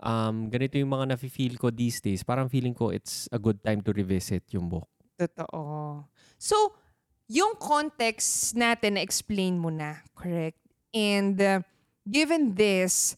um, 0.01 0.50
ganito 0.50 0.77
yung 0.77 0.94
mga 0.94 1.16
nafe-feel 1.16 1.58
ko 1.58 1.74
these 1.74 2.01
days, 2.01 2.22
parang 2.22 2.50
feeling 2.50 2.74
ko 2.74 2.94
it's 2.94 3.25
a 3.34 3.39
good 3.39 3.58
time 3.62 3.82
to 3.82 3.94
revisit 3.94 4.46
yung 4.54 4.70
book. 4.70 4.88
Totoo. 5.18 6.06
So, 6.38 6.77
yung 7.27 7.58
context 7.58 8.54
natin 8.54 8.96
na-explain 8.96 9.58
mo 9.58 9.74
na, 9.74 10.06
correct? 10.13 10.62
And 10.94 11.36
uh, 11.42 11.60
given 12.06 12.54
this, 12.56 13.18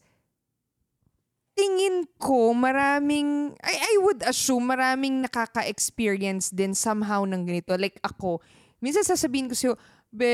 tingin 1.54 2.08
ko 2.16 2.56
maraming, 2.56 3.54
I, 3.60 3.76
I 3.76 3.94
would 4.00 4.24
assume 4.24 4.72
maraming 4.72 5.28
nakaka-experience 5.28 6.56
din 6.56 6.72
somehow 6.72 7.28
ng 7.28 7.44
ganito. 7.44 7.76
Like 7.76 8.00
ako, 8.00 8.40
minsan 8.80 9.04
sasabihin 9.04 9.52
ko 9.52 9.56
sa'yo, 9.60 9.74
be, 10.10 10.32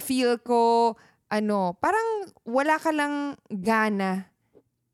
feel 0.00 0.40
ko, 0.40 0.96
ano, 1.30 1.76
parang 1.78 2.32
wala 2.42 2.80
ka 2.80 2.90
lang 2.90 3.36
gana 3.52 4.26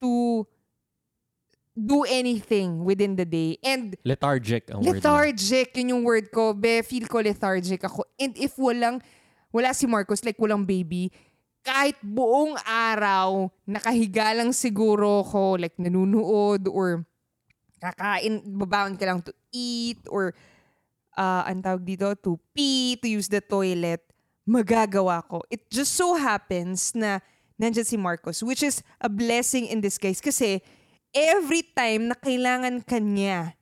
to 0.02 0.44
do 1.76 2.08
anything 2.08 2.82
within 2.82 3.14
the 3.14 3.28
day. 3.28 3.60
And 3.60 3.92
Lethargic 4.00 4.72
ang 4.72 4.80
word. 4.80 4.96
lethargic, 4.96 5.76
yun 5.76 5.92
yung 5.92 6.04
word 6.08 6.32
ko. 6.32 6.56
Be, 6.56 6.80
feel 6.80 7.04
ko 7.04 7.20
lethargic 7.20 7.84
ako. 7.84 8.08
And 8.16 8.32
if 8.40 8.56
walang, 8.56 9.04
wala 9.52 9.76
si 9.76 9.84
Marcos, 9.84 10.24
like 10.24 10.40
walang 10.40 10.64
baby, 10.64 11.12
kahit 11.60 12.00
buong 12.00 12.56
araw, 12.64 13.52
nakahiga 13.68 14.32
lang 14.32 14.56
siguro 14.56 15.20
ko, 15.28 15.60
like 15.60 15.76
nanunood 15.76 16.64
or 16.72 17.04
kakain, 17.76 18.40
babaon 18.56 18.96
ka 18.96 19.04
lang 19.04 19.20
to 19.20 19.36
eat 19.52 20.00
or 20.08 20.32
uh, 21.20 21.44
ang 21.44 21.60
tawag 21.60 21.84
dito, 21.84 22.08
to 22.16 22.40
pee, 22.56 22.96
to 22.96 23.08
use 23.10 23.28
the 23.28 23.44
toilet, 23.44 24.00
magagawa 24.48 25.20
ko. 25.28 25.44
It 25.52 25.68
just 25.68 25.92
so 25.92 26.16
happens 26.16 26.96
na 26.96 27.20
nandyan 27.60 27.84
si 27.84 28.00
Marcos, 28.00 28.40
which 28.40 28.64
is 28.64 28.80
a 28.96 29.12
blessing 29.12 29.68
in 29.68 29.84
disguise 29.84 30.24
kasi 30.24 30.64
every 31.14 31.62
time 31.74 32.10
na 32.10 32.16
kailangan 32.16 32.82
kanya, 32.82 33.54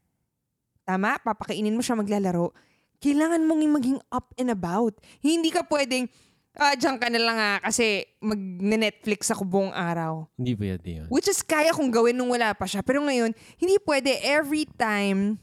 tama, 0.84 1.18
papakainin 1.20 1.74
mo 1.74 1.82
siya 1.82 1.98
maglalaro, 1.98 2.52
kailangan 3.00 3.44
mong 3.44 3.62
maging 3.80 3.98
up 4.08 4.32
and 4.40 4.52
about. 4.52 4.96
Hindi 5.20 5.52
ka 5.52 5.64
pwedeng, 5.68 6.08
ah, 6.56 6.72
dyan 6.76 6.96
ka 6.96 7.08
na 7.12 7.20
lang 7.20 7.36
ah, 7.36 7.58
kasi 7.60 8.04
mag-Netflix 8.24 9.28
ako 9.32 9.44
buong 9.44 9.72
araw. 9.74 10.28
Hindi 10.38 10.56
pwede 10.56 10.88
yun. 11.04 11.08
Which 11.12 11.28
is 11.28 11.44
kaya 11.44 11.74
kong 11.74 11.92
gawin 11.92 12.16
nung 12.16 12.32
wala 12.32 12.56
pa 12.56 12.64
siya. 12.64 12.80
Pero 12.80 13.04
ngayon, 13.04 13.32
hindi 13.60 13.76
pwede 13.84 14.16
every 14.24 14.64
time 14.64 15.36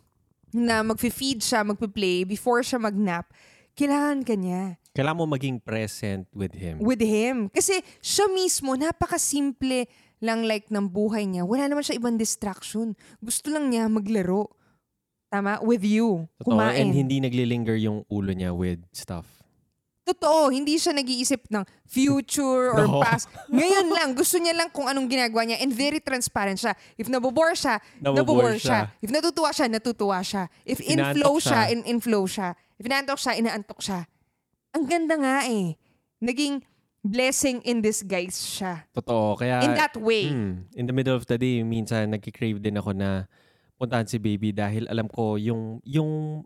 na 0.52 0.84
mag-feed 0.84 1.40
siya, 1.40 1.64
mag-play, 1.64 2.28
before 2.28 2.60
siya 2.60 2.82
mag-nap, 2.82 3.32
kailangan 3.78 4.28
kanya 4.28 4.76
Kailangan 4.92 5.24
mo 5.24 5.26
maging 5.32 5.64
present 5.64 6.28
with 6.36 6.52
him. 6.52 6.76
with 6.84 7.00
him. 7.00 7.48
Kasi 7.48 7.80
siya 8.04 8.28
mismo, 8.28 8.76
napaka-simple 8.76 9.88
lang 10.22 10.46
like 10.46 10.70
ng 10.70 10.86
buhay 10.88 11.26
niya. 11.26 11.44
Wala 11.44 11.66
naman 11.66 11.82
siya 11.82 11.98
ibang 11.98 12.16
distraction. 12.16 12.94
Gusto 13.18 13.50
lang 13.50 13.68
niya 13.68 13.90
maglaro. 13.90 14.48
Tama? 15.28 15.58
With 15.60 15.82
you. 15.82 16.30
Totoo. 16.38 16.56
Kumain. 16.56 16.78
And 16.78 16.94
hindi 16.94 17.18
naglilinger 17.18 17.76
yung 17.76 18.06
ulo 18.08 18.32
niya 18.32 18.54
with 18.54 18.86
stuff. 18.94 19.26
Totoo, 20.02 20.50
hindi 20.50 20.76
siya 20.76 20.98
nag-iisip 20.98 21.46
ng 21.48 21.62
future 21.86 22.74
or 22.74 22.90
No. 22.90 23.00
past. 23.00 23.30
Ngayon 23.48 23.86
lang, 23.88 24.10
gusto 24.12 24.42
niya 24.42 24.52
lang 24.52 24.74
kung 24.74 24.90
anong 24.90 25.06
ginagawa 25.06 25.46
niya 25.46 25.62
and 25.62 25.72
very 25.72 26.02
transparent 26.02 26.58
siya. 26.58 26.74
If 26.98 27.06
nabobore 27.06 27.54
siya, 27.54 27.78
Nabobore 28.02 28.18
nabobore 28.18 28.58
siya. 28.58 28.90
If 28.98 29.14
natutuwa 29.14 29.50
siya, 29.54 29.68
natutuwa 29.70 30.20
siya. 30.20 30.44
If 30.66 30.82
If 30.82 30.90
in 30.90 30.98
inaantok 31.00 31.16
flow 31.16 31.36
siya, 31.38 31.62
siya. 31.64 31.72
in, 31.72 31.80
in 31.86 31.98
flow 32.02 32.26
siya. 32.26 32.50
If 32.76 32.84
inaantok 32.84 33.20
siya, 33.22 33.34
inaantok 33.38 33.80
siya. 33.80 34.00
Ang 34.74 34.84
ganda 34.90 35.16
nga 35.16 35.36
eh. 35.46 35.78
Naging 36.18 36.66
blessing 37.02 37.62
in 37.66 37.82
disguise 37.82 38.38
siya. 38.38 38.86
Totoo. 38.94 39.38
Kaya, 39.38 39.66
In 39.66 39.74
that 39.74 39.98
way. 39.98 40.30
Hmm, 40.30 40.70
in 40.78 40.86
the 40.86 40.94
middle 40.94 41.18
of 41.18 41.26
the 41.26 41.38
day, 41.38 41.66
minsan 41.66 42.14
nagki-crave 42.14 42.62
din 42.62 42.78
ako 42.78 42.94
na 42.94 43.26
puntahan 43.82 44.06
si 44.06 44.22
baby 44.22 44.54
dahil 44.54 44.86
alam 44.86 45.10
ko 45.10 45.36
yung, 45.42 45.82
yung 45.82 46.46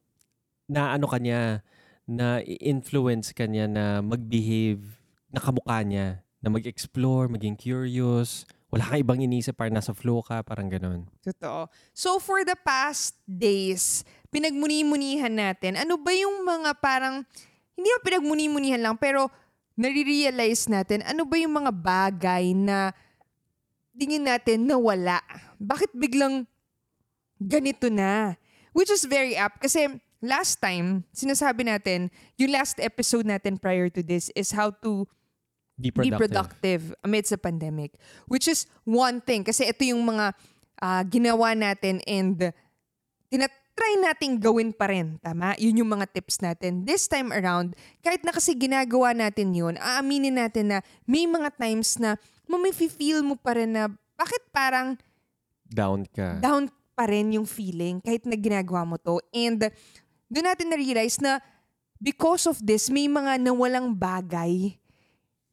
na 0.71 0.95
ano 0.95 1.05
kanya, 1.11 1.61
na 2.05 2.39
i-influence 2.45 3.33
kanya 3.33 3.65
na 3.65 3.85
mag-behave 3.99 4.81
na 5.33 5.41
kamukha 5.41 5.81
niya, 5.83 6.07
na 6.39 6.47
mag-explore, 6.53 7.27
maging 7.27 7.57
curious. 7.57 8.45
Wala 8.69 8.85
kang 8.87 9.01
ibang 9.01 9.19
inisip, 9.19 9.57
parang 9.57 9.75
nasa 9.75 9.91
flow 9.91 10.21
ka, 10.21 10.45
parang 10.45 10.69
ganun. 10.69 11.09
Totoo. 11.25 11.67
So 11.91 12.21
for 12.21 12.45
the 12.45 12.55
past 12.55 13.17
days, 13.27 14.05
pinagmuni-munihan 14.29 15.33
natin, 15.33 15.75
ano 15.75 15.97
ba 15.97 16.13
yung 16.13 16.45
mga 16.45 16.77
parang, 16.79 17.25
hindi 17.75 17.89
na 17.89 17.99
pinagmuni-munihan 18.05 18.81
lang, 18.81 18.95
pero 18.95 19.27
nare-realize 19.75 20.71
natin, 20.71 21.03
ano 21.03 21.27
ba 21.27 21.35
yung 21.35 21.55
mga 21.55 21.71
bagay 21.71 22.55
na 22.55 22.95
tingin 23.95 24.23
natin 24.23 24.67
na 24.67 24.79
wala? 24.79 25.19
Bakit 25.59 25.95
biglang 25.95 26.47
ganito 27.39 27.91
na? 27.91 28.39
Which 28.75 28.91
is 28.91 29.07
very 29.07 29.35
apt 29.35 29.63
kasi 29.63 29.87
last 30.23 30.59
time, 30.59 31.03
sinasabi 31.11 31.67
natin, 31.67 32.11
yung 32.39 32.51
last 32.55 32.79
episode 32.79 33.27
natin 33.27 33.59
prior 33.59 33.87
to 33.91 34.03
this 34.03 34.31
is 34.35 34.51
how 34.51 34.71
to 34.83 35.07
Be 35.75 35.91
be 35.91 36.07
productive. 36.07 36.19
productive 36.19 36.81
amidst 37.03 37.35
the 37.35 37.39
pandemic. 37.39 37.99
Which 38.31 38.47
is 38.47 38.63
one 38.87 39.19
thing. 39.19 39.43
Kasi 39.43 39.67
ito 39.67 39.83
yung 39.83 40.07
mga 40.07 40.31
ah, 40.79 41.03
ginawa 41.03 41.51
natin 41.51 41.99
and 42.07 42.55
tinatry 43.75 43.93
nating 43.99 44.35
gawin 44.39 44.71
pa 44.71 44.87
rin. 44.87 45.19
Tama? 45.19 45.53
Yun 45.59 45.83
yung 45.83 45.91
mga 45.91 46.07
tips 46.09 46.39
natin. 46.39 46.87
This 46.87 47.11
time 47.11 47.35
around, 47.35 47.75
kahit 47.99 48.23
na 48.23 48.31
kasi 48.31 48.55
ginagawa 48.55 49.11
natin 49.11 49.51
yun, 49.51 49.75
aaminin 49.77 50.39
natin 50.39 50.71
na 50.71 50.77
may 51.03 51.27
mga 51.27 51.51
times 51.59 51.99
na 51.99 52.15
mamifeel 52.47 53.21
mo 53.21 53.35
pa 53.35 53.59
rin 53.59 53.75
na 53.75 53.91
bakit 54.15 54.41
parang 54.55 54.95
Down 55.67 56.07
ka. 56.07 56.39
down 56.39 56.71
pa 56.95 57.09
rin 57.09 57.35
yung 57.35 57.43
feeling 57.43 57.99
kahit 57.99 58.23
na 58.23 58.39
ginagawa 58.39 58.87
mo 58.87 58.95
to. 58.95 59.19
And 59.35 59.59
doon 60.31 60.45
natin 60.47 60.71
na-realize 60.71 61.19
na 61.19 61.43
because 61.99 62.47
of 62.47 62.61
this, 62.63 62.87
may 62.87 63.11
mga 63.11 63.43
nawalang 63.43 63.91
bagay 63.91 64.79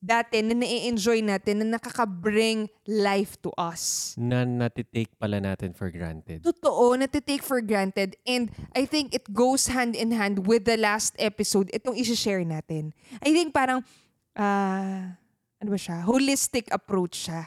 dati 0.02 0.42
na 0.42 0.59
na-enjoy 0.59 1.23
natin 1.23 1.62
na 1.62 1.78
nakaka-bring 1.78 2.66
life 2.90 3.38
to 3.38 3.54
us. 3.54 4.12
na 4.18 4.42
natitake 4.42 5.14
pala 5.14 5.38
natin 5.38 5.71
for 5.71 5.94
granted. 5.94 6.42
Totoo, 6.42 6.99
natitake 6.99 7.47
for 7.47 7.62
granted. 7.62 8.18
And 8.26 8.50
I 8.75 8.82
think 8.82 9.14
it 9.14 9.30
goes 9.30 9.71
hand 9.71 9.94
in 9.94 10.11
hand 10.11 10.50
with 10.50 10.66
the 10.66 10.75
last 10.75 11.14
episode, 11.23 11.71
itong 11.71 11.94
isi-share 11.94 12.42
natin. 12.42 12.90
I 13.23 13.30
think 13.30 13.54
parang, 13.54 13.87
ah, 14.35 15.14
ano 15.62 15.68
ba 15.71 15.78
siya? 15.78 16.02
Holistic 16.02 16.66
approach 16.75 17.30
siya. 17.30 17.47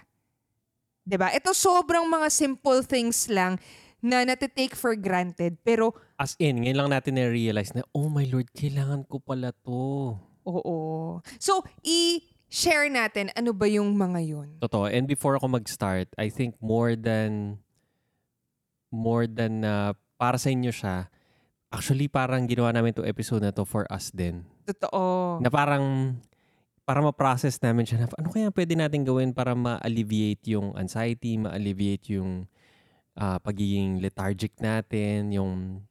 'Di 1.03 1.19
ba? 1.19 1.29
Ito 1.35 1.51
sobrang 1.51 2.07
mga 2.07 2.31
simple 2.31 2.81
things 2.87 3.27
lang 3.27 3.59
na 3.99 4.23
natitake 4.23 4.73
for 4.73 4.95
granted. 4.95 5.59
Pero, 5.61 5.91
As 6.15 6.39
in, 6.39 6.63
ngayon 6.63 6.87
lang 6.87 6.89
natin 6.95 7.19
na-realize 7.19 7.75
na, 7.75 7.83
oh 7.91 8.07
my 8.07 8.23
Lord, 8.31 8.47
kailangan 8.55 9.03
ko 9.11 9.19
pala 9.19 9.51
to. 9.67 10.15
oo. 10.45 10.77
So, 11.41 11.65
i-share 12.49 12.87
natin 12.87 13.29
ano 13.35 13.51
ba 13.51 13.67
yung 13.67 13.93
mga 13.93 14.19
yun. 14.23 14.49
Totoo. 14.61 14.87
And 14.87 15.05
before 15.09 15.35
ako 15.35 15.59
mag-start, 15.59 16.07
I 16.15 16.29
think 16.31 16.55
more 16.61 16.95
than 16.95 17.59
more 18.93 19.27
than 19.27 19.65
na 19.65 19.91
para 20.15 20.39
sa 20.39 20.47
inyo 20.47 20.71
siya, 20.71 21.11
actually 21.67 22.07
parang 22.07 22.47
ginawa 22.47 22.71
namin 22.71 22.95
to 22.95 23.03
episode 23.03 23.43
na 23.43 23.51
to 23.51 23.67
for 23.67 23.83
us 23.91 24.07
din. 24.13 24.47
Totoo. 24.63 25.43
Na 25.43 25.51
parang 25.51 26.15
para 26.85 27.01
ma-process 27.01 27.57
namin 27.59 27.83
siya 27.83 28.05
na 28.05 28.07
ano 28.15 28.29
kaya 28.29 28.53
pwede 28.53 28.77
natin 28.77 29.01
gawin 29.03 29.33
para 29.33 29.57
ma-alleviate 29.57 30.55
yung 30.55 30.71
anxiety, 30.77 31.35
ma-alleviate 31.35 32.15
yung 32.15 32.45
ah, 33.17 33.41
pagiging 33.41 33.99
lethargic 33.99 34.53
natin, 34.61 35.33
yung 35.33 35.81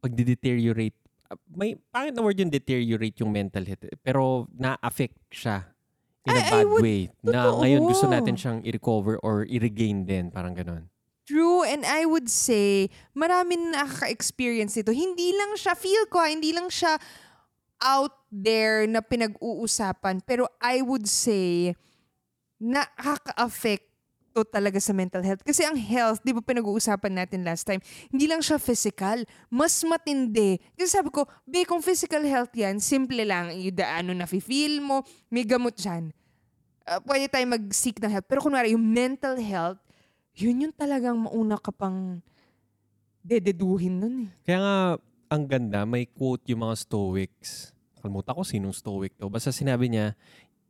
pagde-deteriorate. 0.00 0.96
Ah, 1.28 1.38
May 1.54 1.76
pangit 1.92 2.16
na 2.16 2.24
word 2.24 2.40
yung 2.40 2.50
deteriorate 2.50 3.20
yung 3.20 3.30
mental 3.30 3.62
health. 3.62 3.84
eh. 3.86 3.94
Pero 4.00 4.48
na-affect 4.56 5.14
siya 5.30 5.70
in 6.28 6.36
a 6.36 6.42
I 6.42 6.50
bad 6.50 6.66
would- 6.68 6.82
way. 6.84 7.00
Na 7.22 7.48
totoo. 7.48 7.60
ngayon 7.64 7.80
gusto 7.86 8.06
natin 8.06 8.34
siyang 8.36 8.60
i-recover 8.62 9.16
or 9.20 9.44
i-regain 9.44 10.04
din. 10.04 10.28
Parang 10.28 10.52
ganun. 10.52 10.88
True, 11.24 11.62
and 11.62 11.86
I 11.86 12.04
would 12.04 12.26
say, 12.26 12.90
marami 13.14 13.54
na 13.54 13.86
nakaka-experience 13.86 14.74
nito. 14.74 14.90
Hindi 14.90 15.30
lang 15.30 15.54
siya, 15.54 15.78
feel 15.78 16.02
ko, 16.10 16.26
hindi 16.26 16.50
lang 16.50 16.66
siya 16.66 16.98
out 17.78 18.18
there 18.28 18.82
na 18.90 18.98
pinag-uusapan. 18.98 20.26
Pero 20.26 20.50
I 20.58 20.82
would 20.82 21.06
say, 21.06 21.78
nakaka-affect 22.58 23.89
to 24.30 24.46
talaga 24.46 24.78
sa 24.78 24.94
mental 24.94 25.20
health. 25.22 25.42
Kasi 25.42 25.66
ang 25.66 25.74
health, 25.74 26.22
di 26.22 26.30
ba 26.30 26.40
pinag-uusapan 26.40 27.22
natin 27.22 27.42
last 27.42 27.66
time, 27.66 27.82
hindi 28.08 28.30
lang 28.30 28.40
siya 28.40 28.56
physical, 28.56 29.26
mas 29.50 29.74
matindi. 29.82 30.58
Kasi 30.78 30.88
sabi 30.98 31.10
ko, 31.10 31.26
be, 31.44 31.66
kung 31.66 31.82
physical 31.82 32.22
health 32.22 32.54
yan, 32.54 32.78
simple 32.78 33.18
lang, 33.26 33.50
yung 33.54 33.76
ano 33.82 34.10
na-feel 34.14 34.78
mo, 34.78 35.02
may 35.28 35.42
gamot 35.42 35.74
dyan. 35.74 36.14
Uh, 36.86 37.02
pwede 37.06 37.28
tayo 37.28 37.44
mag-seek 37.46 37.98
ng 37.98 38.10
help. 38.10 38.26
Pero 38.26 38.40
kunwari, 38.42 38.72
yung 38.72 38.82
mental 38.82 39.36
health, 39.38 39.78
yun 40.38 40.70
yung 40.70 40.74
talagang 40.74 41.18
mauna 41.18 41.58
ka 41.58 41.74
pang 41.74 42.22
dededuhin 43.20 44.00
nun 44.00 44.16
eh. 44.26 44.30
Kaya 44.48 44.58
nga, 44.58 44.76
ang 45.30 45.44
ganda, 45.46 45.84
may 45.84 46.08
quote 46.08 46.42
yung 46.48 46.64
mga 46.66 46.74
Stoics. 46.86 47.76
Kalimutan 48.00 48.34
ko 48.34 48.42
sinong 48.42 48.74
Stoic 48.74 49.14
to. 49.20 49.28
Basta 49.28 49.52
sinabi 49.52 49.92
niya, 49.92 50.16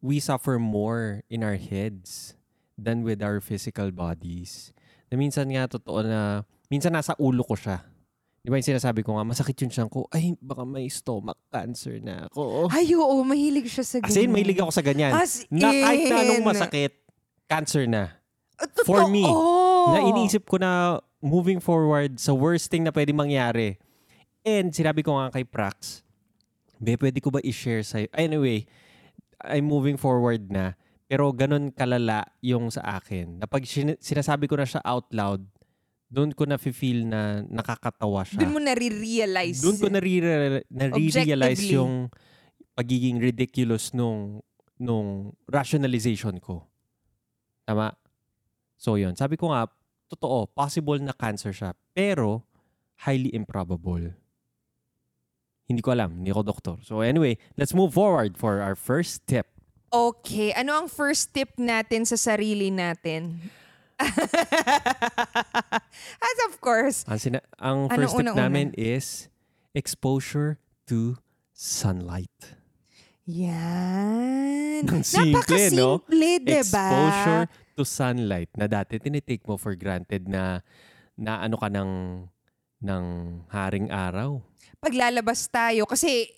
we 0.03 0.19
suffer 0.19 0.59
more 0.59 1.23
in 1.31 1.45
our 1.47 1.57
heads 1.57 2.40
than 2.81 3.05
with 3.05 3.21
our 3.21 3.45
physical 3.45 3.93
bodies. 3.93 4.73
Na 5.13 5.21
minsan 5.21 5.53
nga 5.53 5.69
totoo 5.69 6.01
na, 6.01 6.49
minsan 6.73 6.97
nasa 6.97 7.13
ulo 7.21 7.45
ko 7.45 7.53
siya. 7.53 7.85
Di 8.41 8.49
ba 8.49 8.57
yung 8.57 8.65
sinasabi 8.73 9.05
ko 9.05 9.21
nga, 9.21 9.25
masakit 9.29 9.53
yung 9.61 9.73
siyang 9.73 9.93
ko, 9.93 10.09
ay, 10.09 10.33
baka 10.41 10.65
may 10.65 10.89
stomach 10.89 11.37
cancer 11.53 12.01
na 12.01 12.25
ako. 12.33 12.73
Ay, 12.73 12.89
oo, 12.97 13.21
mahilig 13.21 13.69
siya 13.69 13.85
sa 13.85 13.97
ganyan. 14.01 14.17
As 14.17 14.17
in, 14.17 14.33
mahilig 14.33 14.59
ako 14.65 14.73
sa 14.73 14.81
ganyan. 14.85 15.13
As 15.13 15.45
na 15.53 15.69
kahit 15.69 16.09
na 16.09 16.17
anong 16.25 16.41
in. 16.41 16.49
masakit, 16.49 16.93
cancer 17.45 17.85
na. 17.85 18.17
Ah, 18.57 18.65
totoo. 18.65 18.89
for 18.89 19.01
me, 19.13 19.25
na 19.93 19.99
iniisip 20.09 20.49
ko 20.49 20.57
na 20.57 21.05
moving 21.21 21.61
forward 21.61 22.17
sa 22.17 22.33
worst 22.33 22.73
thing 22.73 22.81
na 22.81 22.93
pwede 22.93 23.13
mangyari. 23.13 23.77
And 24.41 24.73
sinabi 24.73 25.05
ko 25.05 25.21
nga 25.21 25.37
kay 25.37 25.45
Prax, 25.45 26.01
be, 26.81 26.97
pwede 26.97 27.21
ko 27.21 27.29
ba 27.29 27.45
i-share 27.45 27.85
sa'yo? 27.85 28.09
Anyway, 28.17 28.65
I'm 29.45 29.69
moving 29.69 30.01
forward 30.01 30.49
na. 30.49 30.81
Pero 31.11 31.35
ganun 31.35 31.75
kalala 31.75 32.23
yung 32.39 32.71
sa 32.71 33.03
akin. 33.03 33.43
Na 33.43 33.51
pag 33.51 33.67
sin- 33.67 33.99
sinasabi 33.99 34.47
ko 34.47 34.55
na 34.55 34.63
siya 34.63 34.79
out 34.87 35.11
loud, 35.11 35.43
Doon 36.11 36.35
ko 36.35 36.43
na-feel 36.43 37.07
na 37.07 37.47
nakakatawa 37.47 38.27
siya. 38.27 38.43
Doon 38.43 38.59
mo 38.59 38.59
nare-realize. 38.59 39.63
Doon 39.63 39.79
ko 39.79 39.87
nare- 39.87 40.67
nare-realize 40.67 41.63
yung 41.71 42.11
pagiging 42.75 43.23
ridiculous 43.23 43.95
nung 43.95 44.43
nung 44.75 45.31
rationalization 45.47 46.43
ko. 46.43 46.67
Tama? 47.63 47.95
So 48.75 48.99
yun. 48.99 49.15
Sabi 49.15 49.39
ko 49.39 49.55
nga, 49.55 49.71
totoo, 50.11 50.51
possible 50.51 50.99
na 50.99 51.15
cancer 51.15 51.55
siya. 51.55 51.79
Pero, 51.95 52.43
highly 53.07 53.31
improbable. 53.31 54.11
Hindi 55.71 55.79
ko 55.79 55.95
alam. 55.95 56.19
Hindi 56.19 56.35
ako 56.35 56.43
doktor. 56.43 56.77
So 56.83 57.07
anyway, 57.07 57.39
let's 57.55 57.71
move 57.71 57.95
forward 57.95 58.35
for 58.35 58.59
our 58.59 58.75
first 58.75 59.23
tip. 59.31 59.47
Okay, 59.91 60.55
ano 60.55 60.71
ang 60.77 60.87
first 60.87 61.35
tip 61.35 61.51
natin 61.59 62.07
sa 62.07 62.15
sarili 62.15 62.71
natin? 62.71 63.43
As 66.23 66.39
of 66.47 66.63
course, 66.63 67.03
Ang, 67.05 67.19
sina- 67.19 67.47
ang 67.59 67.91
Anong 67.91 67.99
first 67.99 68.15
tip 68.15 68.23
unang-una? 68.23 68.47
namin 68.47 68.71
is 68.75 69.27
exposure 69.75 70.63
to 70.87 71.19
sunlight. 71.53 72.31
yan. 73.27 74.87
Ang 74.87 75.03
simple, 75.03 75.43
no? 75.75 76.01
Napakasimple, 76.01 76.31
diba? 76.41 76.87
exposure 76.87 77.43
to 77.75 77.83
sunlight 77.83 78.51
na 78.55 78.67
dati 78.67 78.97
tinitake 78.97 79.43
mo 79.45 79.55
for 79.55 79.75
granted 79.75 80.27
na 80.27 80.63
na 81.15 81.43
ano 81.43 81.55
ka 81.55 81.67
ng 81.67 82.25
ng 82.81 83.05
haring 83.47 83.91
araw. 83.91 84.39
Paglalabas 84.79 85.47
tayo, 85.47 85.85
kasi 85.85 86.31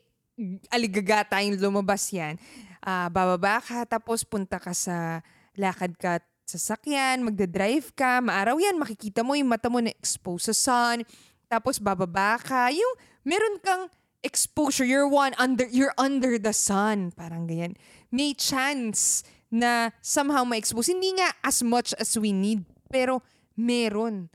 aligaga 0.69 1.23
tayong 1.31 1.55
lumabas 1.57 2.09
yan. 2.11 2.35
Ah, 2.83 3.07
bababa 3.07 3.63
ka, 3.63 3.87
tapos 3.87 4.27
punta 4.27 4.59
ka 4.59 4.75
sa 4.75 5.23
lakad 5.55 5.95
ka 5.95 6.19
sasakyan, 6.43 7.23
magdadrive 7.23 7.95
ka, 7.95 8.19
maaraw 8.19 8.59
yan, 8.59 8.77
makikita 8.77 9.23
mo 9.23 9.39
yung 9.39 9.49
mata 9.49 9.71
mo 9.71 9.79
na 9.79 9.95
exposed 9.95 10.51
sa 10.51 10.55
sun, 10.55 11.07
tapos 11.47 11.79
bababa 11.79 12.37
ka, 12.43 12.69
yung 12.75 12.93
meron 13.23 13.57
kang 13.63 13.87
exposure, 14.27 14.85
you're 14.85 15.09
one 15.09 15.33
under, 15.39 15.65
you're 15.71 15.95
under 15.97 16.37
the 16.37 16.53
sun, 16.53 17.15
parang 17.15 17.47
ganyan. 17.47 17.79
May 18.11 18.35
chance 18.37 19.23
na 19.53 19.93
somehow 20.01 20.47
ma-expose. 20.47 20.95
Hindi 20.95 21.17
nga 21.19 21.33
as 21.45 21.61
much 21.61 21.93
as 22.01 22.17
we 22.17 22.33
need, 22.33 22.65
pero 22.89 23.21
meron. 23.59 24.33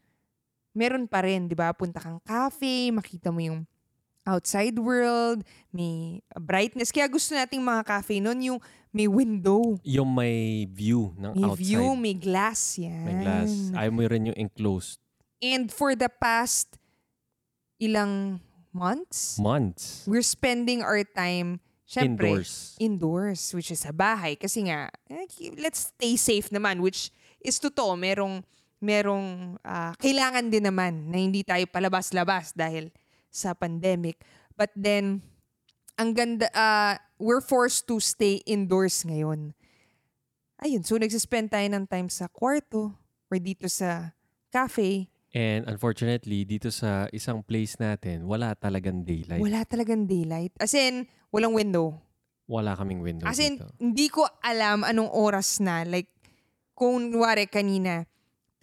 Meron 0.78 1.10
pa 1.10 1.26
rin, 1.26 1.50
di 1.50 1.58
ba? 1.58 1.74
Punta 1.74 1.98
kang 1.98 2.22
cafe, 2.22 2.94
makita 2.94 3.34
mo 3.34 3.42
yung 3.42 3.66
outside 4.28 4.76
world, 4.76 5.42
may 5.72 6.20
brightness. 6.36 6.92
Kaya 6.92 7.08
gusto 7.08 7.32
nating 7.32 7.64
mga 7.64 7.88
cafe 7.88 8.20
nun 8.20 8.44
yung 8.44 8.60
may 8.92 9.08
window, 9.08 9.80
Yung 9.82 10.12
may 10.12 10.68
view 10.68 11.16
ng 11.16 11.32
may 11.34 11.48
outside. 11.48 11.64
view, 11.64 11.84
may 11.96 12.12
glass 12.14 12.76
yan. 12.76 13.04
May 13.04 13.16
glass. 13.24 13.52
Ayaw 13.72 13.92
mo 13.92 14.04
rin 14.04 14.28
yung 14.28 14.38
enclosed 14.38 15.00
And 15.38 15.70
for 15.70 15.94
the 15.94 16.10
past 16.10 16.82
ilang 17.78 18.42
months, 18.74 19.38
months. 19.38 20.02
we're 20.06 20.26
spending 20.26 20.82
our 20.82 21.06
time, 21.06 21.62
syempre, 21.86 22.34
Indoors. 22.42 22.74
indoors, 22.82 23.42
which 23.54 23.70
is 23.70 23.86
sa 23.86 23.94
bahay. 23.94 24.34
Kasi 24.34 24.66
nga, 24.66 24.90
eh, 25.08 25.30
let's 25.62 25.94
stay 25.94 26.18
safe 26.18 26.50
naman, 26.50 26.82
which 26.82 27.14
is 27.38 27.62
totoo. 27.62 27.94
Merong, 27.94 28.42
merong 28.82 29.58
ah, 29.62 29.94
kailangan 29.98 30.50
din 30.50 30.66
naman 30.66 31.14
na 31.14 31.22
hindi 31.22 31.46
tayo 31.46 31.70
palabas-labas 31.70 32.58
dahil 32.58 32.90
sa 33.30 33.54
pandemic. 33.54 34.22
But 34.58 34.74
then, 34.74 35.22
ang 35.98 36.14
ganda, 36.14 36.50
ah, 36.54 36.98
we're 37.18 37.42
forced 37.42 37.90
to 37.90 37.98
stay 37.98 38.46
indoors 38.46 39.02
ngayon. 39.06 39.54
Ayun, 40.58 40.82
so 40.82 40.98
nagsispend 40.98 41.54
tayo 41.54 41.66
ng 41.70 41.86
time 41.86 42.10
sa 42.10 42.26
kwarto 42.30 42.94
or 43.30 43.38
dito 43.38 43.70
sa 43.70 44.14
cafe. 44.50 45.10
And 45.38 45.70
unfortunately, 45.70 46.50
dito 46.50 46.74
sa 46.74 47.06
isang 47.14 47.46
place 47.46 47.78
natin, 47.78 48.26
wala 48.26 48.58
talagang 48.58 49.06
daylight. 49.06 49.44
Wala 49.44 49.62
talagang 49.70 50.10
daylight. 50.10 50.56
As 50.58 50.74
in, 50.74 51.06
walang 51.30 51.54
window. 51.54 51.94
Wala 52.48 52.74
kaming 52.80 53.04
window 53.04 53.28
As 53.28 53.38
in, 53.38 53.60
dito. 53.60 53.70
hindi 53.78 54.08
ko 54.08 54.24
alam 54.42 54.82
anong 54.82 55.12
oras 55.14 55.60
na. 55.60 55.84
Like, 55.84 56.10
kung 56.74 57.12
wari 57.14 57.46
kanina, 57.46 58.08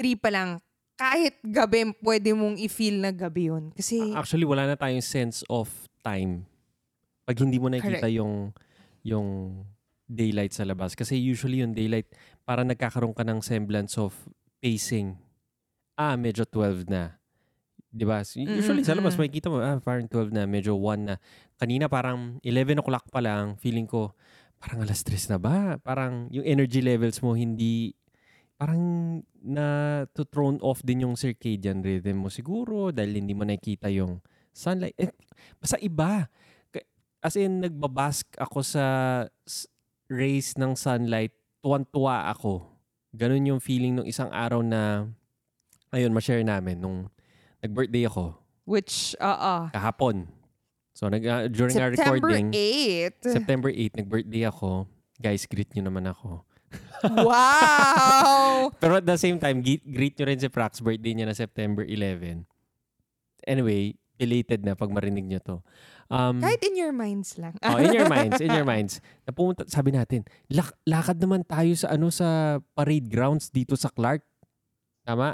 3 0.01 0.19
pa 0.19 0.33
lang, 0.33 0.59
kahit 0.95 1.39
gabi, 1.43 1.91
pwede 2.03 2.31
mong 2.35 2.57
i-feel 2.59 3.03
na 3.03 3.11
gabi 3.11 3.51
yun. 3.51 3.75
Kasi, 3.75 4.15
Actually, 4.15 4.47
wala 4.47 4.71
na 4.71 4.77
tayong 4.79 5.03
sense 5.03 5.43
of 5.51 5.71
time. 6.03 6.47
Pag 7.25 7.41
hindi 7.41 7.59
mo 7.59 7.73
nakikita 7.73 8.07
yung 8.13 8.53
yung 9.05 9.61
daylight 10.09 10.53
sa 10.53 10.65
labas. 10.65 10.93
Kasi 10.97 11.17
usually 11.17 11.61
yung 11.65 11.73
daylight, 11.73 12.09
para 12.45 12.65
nagkakaroon 12.65 13.17
ka 13.17 13.25
ng 13.25 13.41
semblance 13.41 13.97
of 13.97 14.13
pacing. 14.61 15.17
Ah, 15.97 16.17
medyo 16.17 16.45
12 16.45 16.89
na. 16.89 17.17
'Di 17.95 18.05
ba? 18.05 18.27
Usually 18.27 18.83
sa 18.83 18.99
labas, 18.99 19.15
makikita 19.15 19.47
mo, 19.47 19.63
ah, 19.63 19.79
parang 19.79 20.11
12 20.11 20.35
na, 20.35 20.45
medyo 20.51 20.75
1 20.75 21.15
na. 21.15 21.17
Kanina 21.57 21.87
parang 21.87 22.43
11 22.43 22.83
o'clock 22.83 23.07
pa 23.09 23.23
lang, 23.23 23.55
feeling 23.63 23.87
ko, 23.87 24.13
parang 24.59 24.83
alas 24.83 25.07
3 25.07 25.31
na 25.31 25.39
ba? 25.39 25.79
Parang 25.79 26.27
yung 26.35 26.43
energy 26.43 26.83
levels 26.83 27.23
mo 27.23 27.39
hindi, 27.39 27.95
parang 28.65 29.21
na 29.45 29.67
to 30.17 30.25
thrown 30.25 30.57
off 30.65 30.81
din 30.81 31.05
yung 31.05 31.21
circadian 31.21 31.85
rhythm 31.85 32.25
mo 32.25 32.33
siguro 32.33 32.89
dahil 32.89 33.21
hindi 33.21 33.37
mo 33.37 33.45
nakikita 33.45 33.93
yung 33.93 34.25
sunlight. 34.57 34.97
Eh, 34.97 35.13
basta 35.61 35.77
iba. 35.85 36.25
As 37.21 37.37
in, 37.37 37.61
nagbabask 37.61 38.25
ako 38.41 38.65
sa 38.65 38.85
rays 40.09 40.57
ng 40.57 40.73
sunlight, 40.73 41.37
tuwan-tuwa 41.61 42.33
ako. 42.33 42.65
Ganun 43.13 43.53
yung 43.57 43.61
feeling 43.61 44.01
nung 44.01 44.09
isang 44.09 44.33
araw 44.33 44.65
na, 44.65 45.09
ayun, 45.93 46.13
ma-share 46.17 46.45
namin 46.45 46.81
nung 46.81 47.13
nag-birthday 47.61 48.09
ako 48.09 48.45
which, 48.65 49.13
oo. 49.21 49.55
kahapon. 49.71 50.29
So, 50.97 51.09
nag, 51.09 51.23
ah, 51.27 51.47
during 51.49 51.77
our 51.77 51.93
September 51.93 52.17
recording, 52.17 52.49
8. 52.55 53.21
September 53.21 53.71
8, 53.71 54.01
nag-birthday 54.01 54.45
ako. 54.49 54.89
Guys, 55.21 55.45
greet 55.47 55.71
nyo 55.77 55.89
naman 55.89 56.09
ako. 56.09 56.43
Wow! 57.05 58.71
Pero 58.83 58.99
at 58.99 59.07
the 59.07 59.19
same 59.19 59.37
time, 59.37 59.61
greet 59.63 60.15
nyo 60.17 60.27
rin 60.27 60.41
si 60.41 60.49
Prax, 60.49 60.81
birthday 60.81 61.13
niya 61.13 61.29
na 61.29 61.37
September 61.37 61.85
11. 61.85 62.47
Anyway, 63.45 63.95
belated 64.17 64.65
na 64.65 64.73
pag 64.73 64.89
marinig 64.89 65.27
nyo 65.27 65.41
to. 65.41 65.57
Um, 66.09 66.41
Kahit 66.41 66.61
in 66.65 66.77
your 66.77 66.93
minds 66.93 67.37
lang. 67.37 67.57
oh, 67.61 67.81
in 67.81 67.93
your 67.93 68.09
minds, 68.15 68.39
in 68.41 68.53
your 68.53 68.65
minds. 68.65 69.01
Napumunta, 69.25 69.65
sabi 69.67 69.93
natin, 69.93 70.25
lak- 70.49 70.77
lakad 70.85 71.19
naman 71.19 71.45
tayo 71.45 71.73
sa 71.77 71.93
ano 71.93 72.09
sa 72.09 72.61
parade 72.73 73.09
grounds 73.09 73.49
dito 73.49 73.75
sa 73.75 73.89
Clark. 73.89 74.21
Tama? 75.05 75.33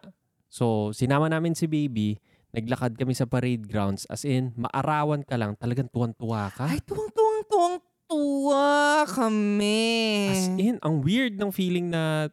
So, 0.50 0.90
sinama 0.90 1.30
namin 1.30 1.54
si 1.54 1.70
baby, 1.70 2.18
naglakad 2.50 2.98
kami 2.98 3.14
sa 3.14 3.26
parade 3.26 3.62
grounds 3.66 4.06
as 4.10 4.26
in, 4.26 4.50
maarawan 4.58 5.22
ka 5.22 5.38
lang, 5.38 5.54
talagang 5.54 5.86
tuwan-tuwa 5.86 6.50
ka. 6.50 6.66
Ay, 6.66 6.82
tuwang-tuwang-tuwang 6.82 7.78
tuwa 8.10 9.06
kami. 9.06 9.86
As 10.34 10.50
in, 10.58 10.76
ang 10.82 10.98
weird 10.98 11.38
ng 11.38 11.54
feeling 11.54 11.86
na 11.94 12.26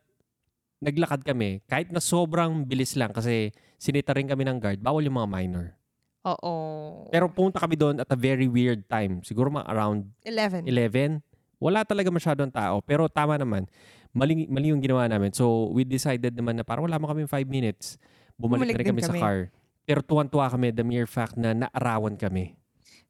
naglakad 0.82 1.22
kami, 1.22 1.62
kahit 1.70 1.94
na 1.94 2.02
sobrang 2.02 2.66
bilis 2.66 2.98
lang 2.98 3.14
kasi 3.14 3.54
sinita 3.78 4.18
rin 4.18 4.26
kami 4.26 4.42
ng 4.46 4.58
guard, 4.58 4.82
bawal 4.82 5.06
yung 5.06 5.22
mga 5.22 5.30
minor. 5.30 5.66
Oo. 6.26 6.54
Pero 7.14 7.30
punta 7.30 7.62
kami 7.62 7.78
doon 7.78 8.02
at 8.02 8.10
a 8.10 8.18
very 8.18 8.50
weird 8.50 8.84
time. 8.90 9.22
Siguro 9.22 9.54
mga 9.54 9.70
around 9.70 10.10
11. 10.26 10.66
11. 10.66 11.22
Wala 11.58 11.86
talaga 11.86 12.10
masyadong 12.12 12.52
tao. 12.52 12.82
Pero 12.84 13.08
tama 13.08 13.38
naman, 13.38 13.66
mali, 14.12 14.46
mali 14.50 14.70
yung 14.74 14.82
ginawa 14.84 15.08
namin. 15.08 15.32
So, 15.34 15.72
we 15.72 15.88
decided 15.88 16.36
naman 16.36 16.60
na 16.60 16.66
parang 16.68 16.86
wala 16.86 17.00
mo 17.00 17.08
kami 17.08 17.26
5 17.26 17.48
minutes. 17.48 17.98
Bumalik, 18.38 18.70
Bumalik 18.70 18.74
na 18.76 18.80
rin 18.82 18.86
din 18.86 18.94
kami, 18.94 19.02
sa 19.02 19.14
kami. 19.14 19.22
car. 19.24 19.40
Pero 19.88 20.00
tuwan-tuwa 20.04 20.52
kami 20.52 20.76
the 20.76 20.84
mere 20.84 21.08
fact 21.08 21.40
na 21.40 21.56
naarawan 21.56 22.20
kami. 22.20 22.54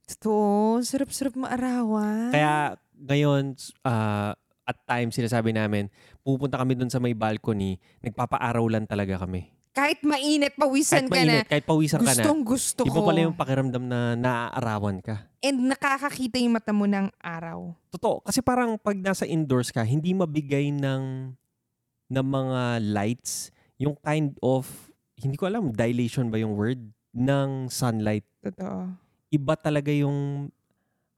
Totoo. 0.07 0.79
Sarap-sarap 0.79 1.35
maarawan. 1.35 2.31
Kaya 2.31 2.79
ngayon, 2.95 3.53
ah, 3.83 4.33
at 4.63 4.77
times 4.83 5.15
sinasabi 5.15 5.51
namin, 5.51 5.87
pupunta 6.23 6.59
kami 6.59 6.75
doon 6.75 6.91
sa 6.91 6.99
may 6.99 7.15
balcony, 7.15 7.79
nagpapaaraw 8.01 8.63
lang 8.67 8.83
talaga 8.83 9.23
kami. 9.23 9.51
kahit 9.71 10.01
mainit, 10.01 10.57
pawisan 10.57 11.05
Kahit 11.05 11.13
ka 11.13 11.21
na. 11.21 11.21
mainit, 11.21 11.47
kahit 11.53 11.65
pawisan 11.69 12.01
ka 12.01 12.09
na. 12.09 12.25
Gustong 12.25 12.41
gusto 12.41 12.81
ko. 12.81 12.89
Iba 12.89 13.01
pala 13.05 13.19
yung 13.29 13.37
pakiramdam 13.37 13.83
na 13.85 14.17
naaarawan 14.17 14.97
ka. 15.05 15.29
And 15.37 15.69
nakakakita 15.69 16.41
yung 16.41 16.57
mata 16.57 16.73
mo 16.73 16.89
ng 16.89 17.13
araw. 17.21 17.77
Totoo. 17.93 18.25
Kasi 18.25 18.41
parang 18.41 18.73
pag 18.81 18.97
nasa 18.97 19.29
indoors 19.29 19.69
ka, 19.69 19.85
hindi 19.85 20.17
mabigay 20.17 20.73
ng, 20.73 21.29
ng 22.09 22.25
mga 22.25 22.61
lights, 22.89 23.53
yung 23.77 23.93
kind 24.01 24.33
of, 24.41 24.65
hindi 25.13 25.37
ko 25.37 25.45
alam, 25.45 25.69
dilation 25.69 26.33
ba 26.33 26.41
yung 26.41 26.57
word, 26.57 26.81
ng 27.13 27.69
sunlight. 27.69 28.25
Totoo. 28.41 28.97
Iba 29.27 29.59
talaga 29.59 29.91
yung 29.91 30.47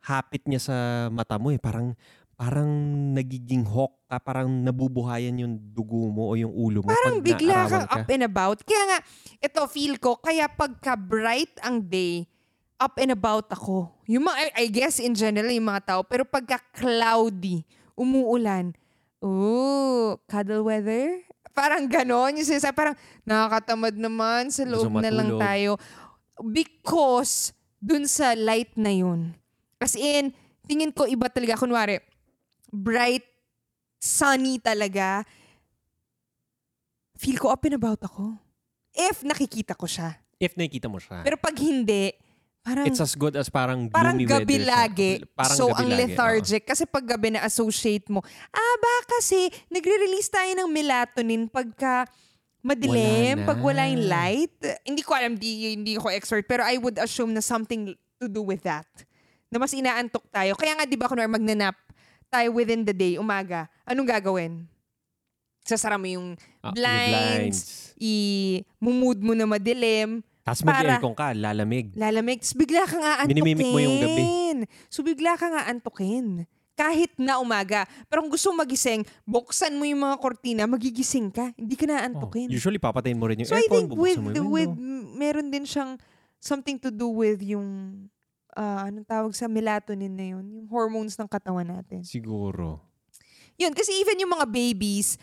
hapit 0.02 0.46
niya 0.48 0.62
sa 0.62 0.76
mata 1.12 1.38
mo 1.38 1.54
eh. 1.54 1.60
Parang, 1.60 1.94
parang 2.40 2.72
nagiging 3.14 3.68
hawk 3.68 4.00
ka, 4.08 4.18
parang 4.18 4.48
nabubuhayan 4.48 5.36
yung 5.44 5.54
dugo 5.76 6.08
mo 6.08 6.32
o 6.32 6.34
yung 6.40 6.56
ulo 6.56 6.80
mo. 6.82 6.90
Parang 6.90 7.20
bigla 7.20 7.68
kang 7.68 7.86
ka. 7.86 8.00
up 8.00 8.10
and 8.10 8.24
about. 8.24 8.58
Kaya 8.64 8.84
nga, 8.88 9.00
ito 9.44 9.60
feel 9.68 10.00
ko, 10.00 10.16
kaya 10.18 10.48
pagka 10.48 10.96
bright 10.96 11.52
ang 11.62 11.84
day, 11.84 12.26
up 12.80 12.96
and 12.96 13.12
about 13.12 13.52
ako. 13.52 13.92
Yung 14.08 14.24
mga, 14.26 14.56
I 14.56 14.72
guess 14.72 15.04
in 15.04 15.14
general, 15.14 15.52
yung 15.52 15.68
mga 15.68 15.84
tao. 15.84 16.02
Pero 16.08 16.24
pagka 16.24 16.64
cloudy, 16.74 17.68
umuulan, 18.00 18.72
ooh, 19.20 20.16
cuddle 20.32 20.64
weather? 20.64 21.20
Parang 21.52 21.92
ganon. 21.92 22.40
Yung 22.40 22.48
sinasabi, 22.48 22.72
parang 22.72 22.98
nakakatamad 23.28 24.00
naman 24.00 24.48
sa 24.48 24.64
loob 24.64 24.96
na 25.04 25.12
lang 25.12 25.36
tayo. 25.36 25.76
Because 26.40 27.52
dun 27.80 28.06
sa 28.06 28.36
light 28.36 28.76
na 28.76 28.92
yun. 28.92 29.34
As 29.80 29.96
in, 29.96 30.36
tingin 30.68 30.92
ko 30.92 31.08
iba 31.08 31.32
talaga. 31.32 31.56
Kunwari, 31.56 32.04
bright, 32.70 33.26
sunny 33.98 34.60
talaga. 34.60 35.24
Feel 37.20 37.40
ko 37.40 37.52
up 37.52 37.64
and 37.68 37.76
about 37.76 38.00
ako. 38.04 38.36
If 38.96 39.24
nakikita 39.24 39.76
ko 39.76 39.88
siya. 39.88 40.20
If 40.40 40.56
nakikita 40.56 40.88
mo 40.88 41.00
siya. 41.00 41.24
Pero 41.24 41.36
pag 41.36 41.56
hindi, 41.60 42.16
parang 42.64 42.88
it's 42.88 43.04
as 43.04 43.16
good 43.16 43.36
as 43.36 43.52
parang 43.52 43.92
parang 43.92 44.16
gloomy 44.16 44.28
gabi 44.28 44.56
weather 44.56 44.68
siya. 44.68 44.76
lagi. 44.76 45.12
Parang 45.36 45.58
so, 45.58 45.66
gabi 45.72 45.80
ang 45.80 45.90
lagi, 45.92 46.00
lethargic. 46.00 46.64
Kasi 46.64 46.84
pag 46.88 47.04
gabi 47.04 47.36
na 47.36 47.44
associate 47.44 48.08
mo, 48.08 48.24
ah, 48.52 48.76
ba 48.80 48.94
kasi 49.20 49.52
nagre-release 49.68 50.32
tayo 50.32 50.52
ng 50.64 50.70
melatonin 50.72 51.48
pagka 51.52 52.08
madilim, 52.62 53.36
Wala 53.36 53.44
na. 53.44 53.48
pag 53.48 53.60
wala 53.60 53.84
yung 53.88 54.06
light. 54.06 54.56
Hindi 54.82 55.02
ko 55.02 55.12
alam, 55.14 55.34
di, 55.34 55.74
hindi 55.74 55.96
ako 55.96 56.08
expert, 56.10 56.44
pero 56.44 56.62
I 56.62 56.76
would 56.76 56.98
assume 56.98 57.32
na 57.32 57.40
something 57.40 57.92
to 58.18 58.26
do 58.26 58.42
with 58.42 58.62
that. 58.62 58.88
Na 59.48 59.58
mas 59.58 59.72
inaantok 59.72 60.28
tayo. 60.30 60.54
Kaya 60.54 60.76
nga, 60.76 60.84
di 60.84 60.94
ba, 60.94 61.08
kunwari 61.08 61.28
magnanap 61.28 61.74
tayo 62.28 62.52
within 62.52 62.84
the 62.84 62.92
day, 62.92 63.16
umaga, 63.16 63.66
anong 63.84 64.06
gagawin? 64.06 64.68
Sasara 65.62 65.96
mo 65.96 66.06
yung 66.06 66.38
Ah, 66.60 66.70
blinds, 66.70 67.92
i-mood 67.96 69.20
mo 69.20 69.34
na 69.34 69.46
madilim, 69.46 70.20
Tapos 70.42 70.62
mag-aircon 70.64 71.14
ka, 71.14 71.30
lalamig. 71.32 71.94
lalamig. 71.94 72.42
Tapos 72.42 72.58
bigla 72.58 72.84
ka 72.84 72.98
nga 72.98 73.14
antukin. 73.22 73.34
Minimimik 73.38 73.68
mo 73.68 73.80
yung 73.80 73.98
gabi. 74.00 74.24
So 74.90 75.02
bigla 75.02 75.38
ka 75.38 75.46
nga 75.48 75.62
antukin. 75.70 76.50
Kahit 76.80 77.12
na 77.20 77.44
umaga. 77.44 77.84
Pero 78.08 78.24
kung 78.24 78.32
gusto 78.32 78.56
magising, 78.56 79.04
buksan 79.28 79.76
mo 79.76 79.84
yung 79.84 80.00
mga 80.00 80.16
kortina, 80.16 80.64
magigising 80.64 81.28
ka. 81.28 81.52
Hindi 81.60 81.76
ka 81.76 81.84
na 81.84 82.08
Oh, 82.16 82.32
usually, 82.48 82.80
papatayin 82.80 83.20
mo 83.20 83.28
rin 83.28 83.44
yung 83.44 83.52
so 83.52 83.60
aircon, 83.60 83.92
with, 84.00 84.16
bubuksan 84.16 84.24
mo 84.24 84.30
yung 84.32 84.48
with, 84.48 84.72
window. 84.72 85.20
meron 85.20 85.48
din 85.52 85.68
siyang 85.68 86.00
something 86.40 86.80
to 86.80 86.88
do 86.88 87.12
with 87.12 87.44
yung, 87.44 87.68
ah, 88.56 88.88
anong 88.88 89.04
tawag 89.04 89.36
sa 89.36 89.52
melatonin 89.52 90.16
na 90.16 90.40
yun? 90.40 90.46
Yung 90.56 90.68
hormones 90.72 91.20
ng 91.20 91.28
katawan 91.28 91.68
natin. 91.68 92.08
Siguro. 92.08 92.80
Yun, 93.60 93.76
kasi 93.76 93.92
even 94.00 94.24
yung 94.24 94.32
mga 94.40 94.48
babies, 94.48 95.20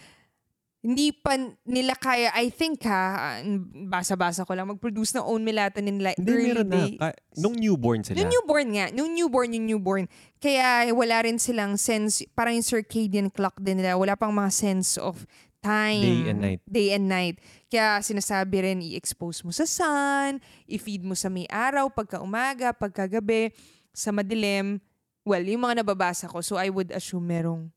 hindi 0.86 1.10
pa 1.10 1.34
nila 1.66 1.98
kaya, 1.98 2.30
I 2.30 2.46
think 2.46 2.86
ha, 2.86 3.34
ah, 3.34 3.42
basa-basa 3.90 4.46
ko 4.46 4.54
lang, 4.54 4.70
mag-produce 4.70 5.18
ng 5.18 5.26
own 5.26 5.42
melatonin 5.42 5.98
like 5.98 6.14
Hindi, 6.14 6.30
early 6.30 6.46
meron 6.54 6.68
na. 6.70 6.76
day. 6.78 6.90
Ka- 6.94 7.18
nung 7.42 7.58
newborn 7.58 8.06
sila. 8.06 8.22
Nung 8.22 8.30
newborn 8.30 8.68
nga, 8.70 8.86
nung 8.94 9.10
newborn, 9.10 9.50
yung 9.58 9.66
newborn. 9.66 10.06
Kaya 10.38 10.86
wala 10.94 11.26
rin 11.26 11.42
silang 11.42 11.74
sense, 11.74 12.22
parang 12.38 12.54
yung 12.54 12.62
circadian 12.62 13.34
clock 13.34 13.58
din 13.58 13.82
nila, 13.82 13.98
wala 13.98 14.14
pang 14.14 14.30
mga 14.30 14.54
sense 14.54 14.94
of 14.94 15.26
time. 15.58 16.06
Day 16.06 16.30
and 16.30 16.38
night. 16.38 16.60
Day 16.70 16.88
and 16.94 17.06
night. 17.10 17.36
Kaya 17.66 17.98
sinasabi 17.98 18.56
rin, 18.62 18.78
i-expose 18.78 19.42
mo 19.42 19.50
sa 19.50 19.66
sun, 19.66 20.38
i-feed 20.70 21.02
mo 21.02 21.18
sa 21.18 21.26
may 21.26 21.50
araw, 21.50 21.90
pagka 21.90 22.22
umaga, 22.22 22.70
pagka 22.70 23.10
gabi, 23.10 23.50
sa 23.90 24.14
madilim. 24.14 24.78
Well, 25.26 25.42
yung 25.42 25.66
mga 25.66 25.82
nababasa 25.82 26.30
ko, 26.30 26.38
so 26.46 26.54
I 26.54 26.70
would 26.70 26.94
assume 26.94 27.26
merong 27.26 27.74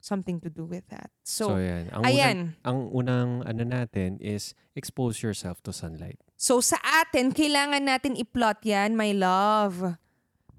something 0.00 0.40
to 0.40 0.48
do 0.48 0.64
with 0.64 0.84
that. 0.88 1.12
So, 1.22 1.54
So, 1.54 1.56
yan. 1.56 1.92
Ang 1.92 2.02
ayan. 2.02 2.36
Unang, 2.36 2.66
ang 2.66 2.78
unang 2.90 3.30
ano 3.44 3.62
natin 3.62 4.16
is 4.18 4.52
expose 4.74 5.20
yourself 5.22 5.60
to 5.64 5.72
sunlight. 5.72 6.18
So 6.40 6.64
sa 6.64 6.80
atin, 6.80 7.36
kailangan 7.36 7.84
natin 7.84 8.16
i-plot 8.16 8.64
yan, 8.64 8.96
my 8.96 9.12
love. 9.12 10.00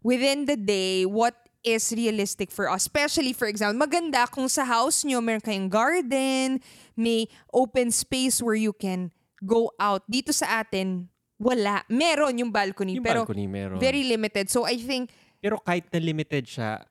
Within 0.02 0.46
the 0.46 0.58
day, 0.58 1.06
what 1.06 1.34
is 1.62 1.90
realistic 1.94 2.50
for 2.50 2.70
us? 2.70 2.86
Especially, 2.86 3.34
for 3.34 3.46
example, 3.46 3.78
maganda 3.78 4.30
kung 4.30 4.50
sa 4.50 4.66
house 4.66 5.02
nyo, 5.06 5.22
meron 5.22 5.42
kayong 5.42 5.70
garden, 5.70 6.62
may 6.94 7.26
open 7.54 7.90
space 7.90 8.42
where 8.42 8.58
you 8.58 8.74
can 8.74 9.10
go 9.42 9.70
out. 9.78 10.02
Dito 10.06 10.30
sa 10.30 10.62
atin, 10.62 11.10
wala. 11.38 11.82
Meron 11.90 12.38
yung 12.38 12.54
balcony, 12.54 12.98
Yung 12.98 13.06
pero 13.06 13.26
balcony 13.26 13.46
meron. 13.50 13.82
very 13.82 14.06
limited. 14.06 14.50
So 14.50 14.66
I 14.66 14.78
think 14.78 15.10
Pero 15.42 15.58
kahit 15.58 15.90
na 15.90 15.98
limited 15.98 16.46
siya, 16.46 16.86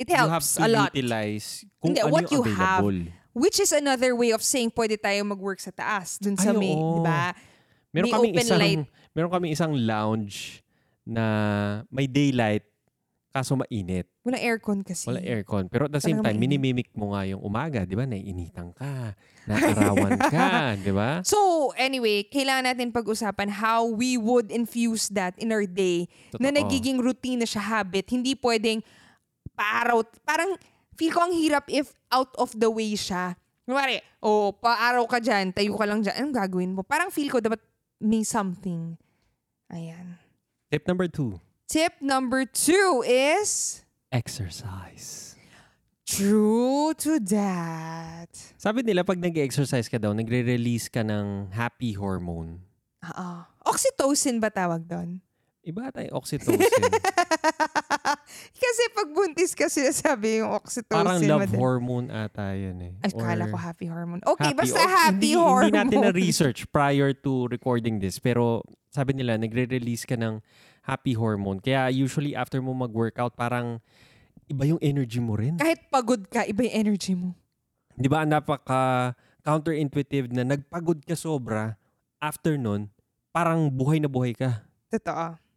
it 0.00 0.08
you 0.08 0.16
have 0.16 0.32
helps 0.32 0.56
to 0.56 0.64
a 0.64 0.68
lot. 0.68 0.88
utilize 0.90 1.62
kung 1.78 1.92
Hindi, 1.92 2.00
ano 2.00 2.10
what 2.10 2.24
yung 2.26 2.32
you 2.32 2.42
have. 2.50 2.80
available. 2.80 3.12
Which 3.30 3.60
is 3.60 3.70
another 3.70 4.10
way 4.12 4.32
of 4.32 4.40
saying 4.40 4.72
pwede 4.72 4.96
tayo 4.96 5.22
mag-work 5.22 5.60
sa 5.60 5.70
taas. 5.70 6.18
Dun 6.18 6.34
sa 6.34 6.50
Ay, 6.50 6.58
may, 6.58 6.72
oo. 6.72 6.98
di 6.98 7.00
ba? 7.00 7.30
Meron 7.90 8.06
May 8.06 8.12
kaming 8.12 8.32
open 8.32 8.42
isang 8.42 8.58
light. 8.58 8.80
meron 9.12 9.30
kaming 9.30 9.52
isang 9.52 9.72
lounge 9.76 10.62
na 11.04 11.24
may 11.88 12.06
daylight 12.06 12.66
kaso 13.30 13.54
mainit. 13.54 14.10
Walang 14.22 14.42
aircon 14.42 14.78
kasi. 14.82 15.06
Wala 15.06 15.22
aircon. 15.22 15.70
Pero 15.70 15.86
at 15.86 15.94
the 15.94 16.02
same 16.02 16.18
Talagang 16.18 16.34
time, 16.34 16.38
mainit. 16.42 16.58
minimimik 16.58 16.88
mo 16.92 17.14
nga 17.14 17.22
yung 17.24 17.38
umaga, 17.40 17.86
di 17.86 17.94
ba? 17.94 18.02
Naiinitan 18.02 18.74
ka. 18.74 19.14
Naarawan 19.46 20.18
ka, 20.34 20.74
di 20.76 20.90
ba? 20.90 21.22
So, 21.22 21.38
anyway, 21.74 22.26
kailangan 22.26 22.66
natin 22.66 22.90
pag-usapan 22.90 23.62
how 23.62 23.86
we 23.86 24.18
would 24.18 24.50
infuse 24.50 25.06
that 25.14 25.38
in 25.38 25.54
our 25.54 25.62
day 25.62 26.10
na 26.36 26.50
Totoo. 26.50 26.58
nagiging 26.58 26.98
routine 26.98 27.38
na 27.38 27.46
siya 27.46 27.62
habit. 27.62 28.10
Hindi 28.10 28.34
pwedeng 28.34 28.82
paaraw. 29.60 30.00
Parang 30.24 30.56
feel 30.96 31.12
ko 31.12 31.20
ang 31.20 31.36
hirap 31.36 31.68
if 31.68 31.92
out 32.08 32.32
of 32.40 32.56
the 32.56 32.72
way 32.72 32.96
siya. 32.96 33.36
Kunwari, 33.68 34.00
oh, 34.24 34.56
paaraw 34.56 35.04
ka 35.04 35.20
dyan, 35.20 35.52
tayo 35.52 35.76
ka 35.76 35.84
lang 35.84 36.00
dyan. 36.00 36.16
Anong 36.16 36.34
gagawin 36.34 36.72
mo? 36.72 36.80
Parang 36.80 37.12
feel 37.12 37.28
ko 37.28 37.44
dapat 37.44 37.60
may 38.00 38.24
something. 38.24 38.96
Ayan. 39.68 40.16
Tip 40.72 40.88
number 40.88 41.06
two, 41.06 41.36
Tip 41.70 42.02
number 42.02 42.42
two 42.42 43.04
is 43.06 43.82
exercise. 44.10 45.38
true 46.02 46.90
to 46.98 47.22
that. 47.30 48.26
Sabi 48.58 48.82
nila, 48.82 49.06
pag 49.06 49.22
nag-exercise 49.22 49.86
ka 49.86 49.94
daw, 49.94 50.10
nagre-release 50.10 50.90
ka 50.90 51.06
ng 51.06 51.54
happy 51.54 51.94
hormone. 51.94 52.58
Oo. 53.06 53.30
Oxytocin 53.70 54.42
ba 54.42 54.50
tawag 54.50 54.82
doon? 54.82 55.22
Iba 55.60 55.92
tayo 55.92 56.08
oxytocin. 56.16 56.56
Kasi 58.60 58.82
pag 58.96 59.08
buntis 59.12 59.52
ka 59.52 59.68
sinasabi 59.68 60.40
yung 60.40 60.56
oxytocin. 60.56 61.04
Parang 61.04 61.20
love 61.20 61.44
madali. 61.44 61.60
hormone 61.60 62.08
ata 62.08 62.56
yun 62.56 62.80
eh. 62.80 62.92
Ay, 63.04 63.12
kala 63.12 63.44
Or 63.44 63.52
ko 63.52 63.58
happy 63.60 63.86
hormone. 63.92 64.20
Okay, 64.24 64.52
happy- 64.52 64.60
basta 64.64 64.80
oh, 64.80 64.88
happy 64.88 65.12
hindi, 65.12 65.32
hormone. 65.36 65.64
Hindi 65.68 65.76
natin 65.76 65.98
na-research 66.08 66.64
prior 66.72 67.12
to 67.12 67.44
recording 67.52 68.00
this. 68.00 68.16
Pero 68.16 68.64
sabi 68.88 69.12
nila, 69.12 69.36
nagre-release 69.36 70.08
ka 70.08 70.16
ng 70.16 70.40
happy 70.88 71.12
hormone. 71.12 71.60
Kaya 71.60 71.92
usually 71.92 72.32
after 72.32 72.64
mo 72.64 72.72
mag-workout, 72.72 73.36
parang 73.36 73.84
iba 74.48 74.64
yung 74.64 74.80
energy 74.80 75.20
mo 75.20 75.36
rin. 75.36 75.60
Kahit 75.60 75.92
pagod 75.92 76.24
ka, 76.32 76.48
iba 76.48 76.64
yung 76.64 76.76
energy 76.88 77.12
mo. 77.12 77.36
Di 78.00 78.08
ba? 78.08 78.24
Napaka 78.24 79.12
counterintuitive 79.44 80.32
na 80.32 80.44
nagpagod 80.44 81.04
ka 81.04 81.12
sobra, 81.12 81.76
after 82.16 82.56
nun, 82.56 82.88
parang 83.28 83.68
buhay 83.68 84.00
na 84.00 84.08
buhay 84.08 84.32
ka. 84.32 84.64
Totoo. 84.88 85.49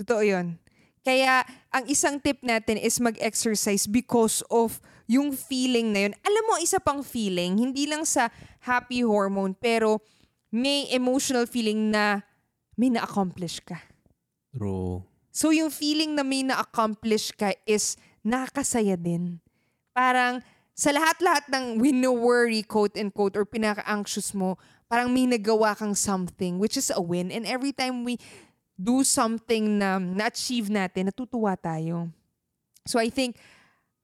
Totoo 0.00 0.24
yun. 0.24 0.56
Kaya, 1.04 1.44
ang 1.72 1.84
isang 1.88 2.16
tip 2.20 2.40
natin 2.40 2.80
is 2.80 3.00
mag-exercise 3.00 3.84
because 3.84 4.40
of 4.48 4.80
yung 5.04 5.32
feeling 5.36 5.92
na 5.92 6.08
yun. 6.08 6.14
Alam 6.24 6.44
mo, 6.48 6.54
isa 6.60 6.80
pang 6.80 7.04
feeling, 7.04 7.60
hindi 7.60 7.84
lang 7.84 8.08
sa 8.08 8.32
happy 8.64 9.04
hormone, 9.04 9.52
pero 9.56 10.00
may 10.48 10.88
emotional 10.92 11.44
feeling 11.44 11.92
na 11.92 12.24
may 12.76 12.88
na-accomplish 12.88 13.60
ka. 13.64 13.80
True. 14.56 15.04
So 15.30 15.52
yung 15.54 15.70
feeling 15.70 16.16
na 16.16 16.24
may 16.26 16.42
na-accomplish 16.42 17.32
ka 17.36 17.54
is 17.64 17.96
nakakasaya 18.24 18.98
din. 18.98 19.38
Parang 19.96 20.42
sa 20.74 20.90
lahat-lahat 20.96 21.48
ng 21.52 21.80
wino-worry, 21.80 22.64
quote-unquote, 22.64 23.36
or 23.36 23.44
pinaka-anxious 23.44 24.32
mo, 24.32 24.56
parang 24.90 25.12
may 25.12 25.28
nagawa 25.28 25.76
kang 25.76 25.94
something, 25.94 26.58
which 26.58 26.74
is 26.74 26.90
a 26.90 27.00
win. 27.00 27.30
And 27.30 27.46
every 27.46 27.70
time 27.70 28.02
we 28.02 28.18
do 28.80 29.04
something 29.04 29.76
na 29.76 30.00
na-achieve 30.00 30.72
natin, 30.72 31.12
natutuwa 31.12 31.52
tayo. 31.60 32.08
So 32.88 32.96
I 32.96 33.12
think 33.12 33.36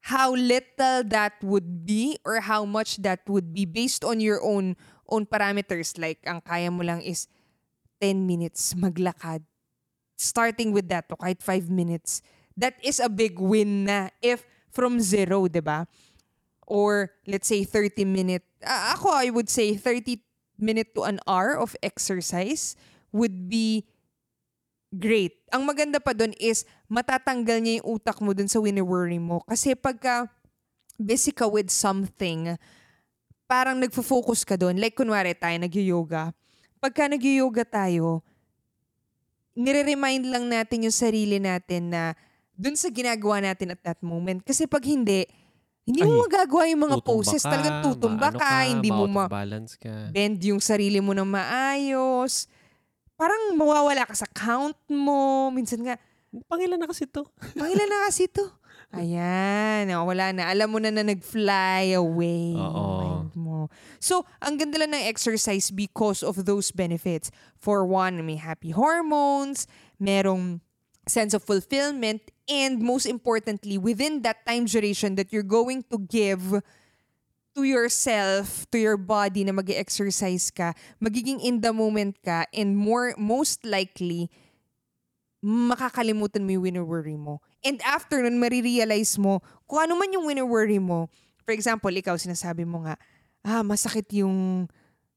how 0.05 0.37
little 0.37 1.01
that 1.09 1.33
would 1.41 1.83
be 1.83 2.21
or 2.21 2.39
how 2.45 2.63
much 2.63 3.01
that 3.01 3.25
would 3.25 3.51
be 3.57 3.65
based 3.65 4.05
on 4.05 4.21
your 4.21 4.37
own 4.45 4.77
own 5.09 5.25
parameters. 5.25 5.97
Like, 5.97 6.21
ang 6.29 6.45
kaya 6.45 6.69
mo 6.69 6.85
lang 6.85 7.01
is 7.01 7.25
10 7.99 8.27
minutes 8.27 8.77
maglakad 8.77 9.41
starting 10.17 10.73
with 10.73 10.89
that, 10.89 11.07
to 11.09 11.15
kahit 11.15 11.41
5 11.41 11.69
minutes, 11.69 12.21
that 12.57 12.73
is 12.81 12.99
a 12.99 13.07
big 13.07 13.39
win 13.39 13.85
na 13.85 14.09
if 14.21 14.43
from 14.73 14.99
zero, 14.99 15.47
di 15.47 15.61
ba? 15.61 15.85
Or 16.65 17.13
let's 17.29 17.47
say 17.47 17.63
30 17.63 18.03
minute, 18.03 18.43
ah, 18.65 18.97
ako 18.97 19.13
I 19.13 19.29
would 19.29 19.47
say 19.47 19.77
30 19.77 20.19
minute 20.57 20.91
to 20.97 21.05
an 21.05 21.21
hour 21.29 21.55
of 21.55 21.77
exercise 21.85 22.75
would 23.13 23.47
be 23.47 23.85
great. 24.89 25.35
Ang 25.49 25.63
maganda 25.63 25.97
pa 25.97 26.11
doon 26.11 26.31
is 26.37 26.63
matatanggal 26.85 27.57
niya 27.59 27.73
yung 27.79 27.87
utak 27.95 28.17
mo 28.19 28.31
doon 28.31 28.47
sa 28.47 28.59
wini-worry 28.59 29.17
mo. 29.17 29.43
Kasi 29.43 29.73
pagka 29.73 30.27
busy 30.95 31.29
ka 31.29 31.45
with 31.45 31.69
something, 31.69 32.55
parang 33.45 33.77
nagfo-focus 33.77 34.43
ka 34.43 34.55
doon. 34.55 34.75
Like 34.75 34.95
kunwari 34.95 35.31
tayo 35.33 35.55
nag-yoga. 35.55 36.31
Pagka 36.77 37.07
nag-yoga 37.07 37.63
tayo, 37.63 38.21
nire-remind 39.53 40.29
lang 40.29 40.45
natin 40.45 40.85
yung 40.85 40.95
sarili 40.95 41.41
natin 41.41 41.89
na 41.89 42.13
dun 42.53 42.73
sa 42.73 42.89
ginagawa 42.89 43.41
natin 43.43 43.73
at 43.73 43.81
that 43.83 43.99
moment. 44.01 44.41
Kasi 44.41 44.65
pag 44.65 44.83
hindi, 44.83 45.25
Hindi 45.87 46.03
Ay, 46.03 46.11
mo 46.11 46.27
magagawa 46.27 46.67
yung 46.67 46.83
mga 46.83 46.99
poses. 46.99 47.39
ka, 47.39 47.47
Talagang 47.47 47.79
tutumba 47.79 48.27
maano 48.27 48.43
ka, 48.43 48.67
hindi 48.67 48.91
mo 48.91 49.07
ma- 49.07 49.31
balance 49.31 49.79
ka. 49.79 50.11
bend 50.11 50.35
yung 50.43 50.59
sarili 50.59 50.99
mo 50.99 51.15
ng 51.15 51.23
maayos. 51.23 52.51
Parang 53.17 53.57
mawawala 53.57 54.05
ka 54.05 54.13
sa 54.13 54.29
count 54.29 54.77
mo. 54.87 55.49
Minsan 55.49 55.81
nga, 55.83 55.97
Pangilan 56.27 56.77
na 56.77 56.91
kasi 56.91 57.07
to. 57.07 57.23
pangilan 57.55 57.87
na 57.87 58.11
kasi 58.11 58.27
to. 58.27 58.43
Ayan, 58.99 59.87
oh, 59.95 60.07
wala 60.07 60.31
na. 60.31 60.51
Alam 60.51 60.75
mo 60.75 60.79
na 60.79 60.91
na 60.91 61.03
nag-fly 61.03 61.95
away 61.95 62.55
Oo. 62.55 62.83
mind 62.99 63.31
mo. 63.35 63.67
So, 63.99 64.23
ang 64.39 64.55
ganda 64.59 64.79
lang 64.79 64.95
ng 64.95 65.07
exercise 65.07 65.71
because 65.71 66.23
of 66.23 66.43
those 66.47 66.71
benefits. 66.71 67.31
For 67.59 67.83
one, 67.83 68.23
may 68.23 68.39
happy 68.39 68.71
hormones, 68.71 69.67
merong 69.99 70.59
sense 71.07 71.31
of 71.35 71.43
fulfillment, 71.43 72.21
and 72.47 72.79
most 72.83 73.07
importantly, 73.07 73.75
within 73.79 74.21
that 74.23 74.43
time 74.47 74.67
duration 74.67 75.15
that 75.15 75.31
you're 75.31 75.47
going 75.47 75.83
to 75.91 75.97
give 75.99 76.59
to 77.57 77.65
yourself, 77.65 78.69
to 78.69 78.77
your 78.77 79.01
body 79.01 79.41
na 79.41 79.49
mag 79.49 79.73
exercise 79.73 80.53
ka, 80.53 80.77
magiging 81.01 81.41
in 81.41 81.65
the 81.65 81.73
moment 81.73 82.13
ka, 82.21 82.45
and 82.53 82.77
more 82.77 83.17
most 83.17 83.65
likely, 83.65 84.29
makakalimutan 85.41 86.45
mo 86.45 86.53
yung 86.53 86.69
winner-worry 86.69 87.17
mo. 87.17 87.41
And 87.65 87.81
after 87.81 88.21
nun, 88.21 88.37
marirealize 88.37 89.17
mo 89.17 89.41
kung 89.65 89.89
ano 89.89 89.97
man 89.97 90.13
yung 90.13 90.29
winner-worry 90.29 90.77
mo. 90.77 91.09
For 91.49 91.57
example, 91.57 91.89
ikaw, 91.89 92.13
sinasabi 92.21 92.61
mo 92.61 92.85
nga, 92.85 92.93
ah, 93.41 93.65
masakit 93.65 94.05
yung 94.13 94.69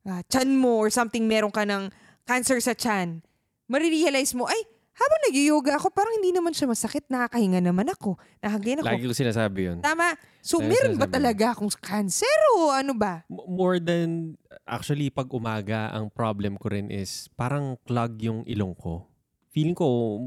ah, 0.08 0.24
chan 0.32 0.48
mo 0.48 0.80
or 0.80 0.88
something, 0.88 1.28
meron 1.28 1.52
ka 1.52 1.68
ng 1.68 1.92
cancer 2.24 2.56
sa 2.64 2.72
chan. 2.72 3.20
Marirealize 3.68 4.32
mo, 4.32 4.48
ay, 4.48 4.64
habang 5.00 5.20
nag-yoga 5.32 5.80
ako, 5.80 5.88
parang 5.88 6.12
hindi 6.20 6.28
naman 6.28 6.52
siya 6.52 6.68
masakit. 6.68 7.08
Nakakahinga 7.08 7.64
naman 7.64 7.88
ako. 7.88 8.20
Nakagain 8.44 8.84
ako. 8.84 8.88
Lagi 8.92 9.08
ko 9.08 9.16
sinasabi 9.16 9.58
yun. 9.72 9.78
Tama. 9.80 10.12
So, 10.44 10.60
Lagi 10.60 10.76
meron 10.76 11.00
ba 11.00 11.08
talaga 11.08 11.56
akong 11.56 11.72
cancer 11.80 12.36
o 12.56 12.68
ano 12.68 12.92
ba? 12.92 13.24
M- 13.32 13.48
More 13.48 13.80
than, 13.80 14.36
actually, 14.68 15.08
pag 15.08 15.32
umaga, 15.32 15.88
ang 15.88 16.12
problem 16.12 16.60
ko 16.60 16.68
rin 16.68 16.92
is, 16.92 17.32
parang 17.32 17.80
clog 17.88 18.20
yung 18.20 18.44
ilong 18.44 18.76
ko. 18.76 19.08
Feeling 19.56 19.72
ko, 19.72 20.20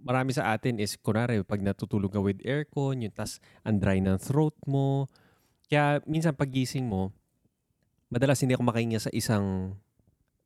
marami 0.00 0.32
sa 0.32 0.56
atin 0.56 0.80
is, 0.80 0.96
kunwari, 0.96 1.44
pag 1.44 1.60
natutulog 1.60 2.16
ka 2.16 2.20
with 2.24 2.40
aircon, 2.40 3.04
yung 3.04 3.12
tas, 3.12 3.36
ang 3.68 3.76
dry 3.76 4.00
ng 4.00 4.16
throat 4.16 4.56
mo. 4.64 5.06
Kaya, 5.68 6.00
minsan 6.08 6.32
pagising 6.32 6.88
mo, 6.88 7.12
madalas 8.08 8.40
hindi 8.40 8.56
ako 8.56 8.64
makahinga 8.64 9.00
sa 9.02 9.12
isang 9.12 9.76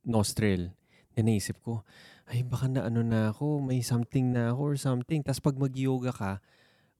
nostril. 0.03 0.73
Then 1.13 1.27
naisip 1.27 1.59
ko, 1.61 1.83
ay 2.31 2.47
baka 2.47 2.71
na 2.71 2.87
ano 2.87 3.03
na 3.03 3.35
ako, 3.35 3.59
may 3.59 3.83
something 3.83 4.31
na 4.31 4.55
ako 4.55 4.61
or 4.71 4.77
something. 4.79 5.19
Tapos 5.19 5.43
pag 5.43 5.59
mag-yoga 5.59 6.15
ka, 6.15 6.31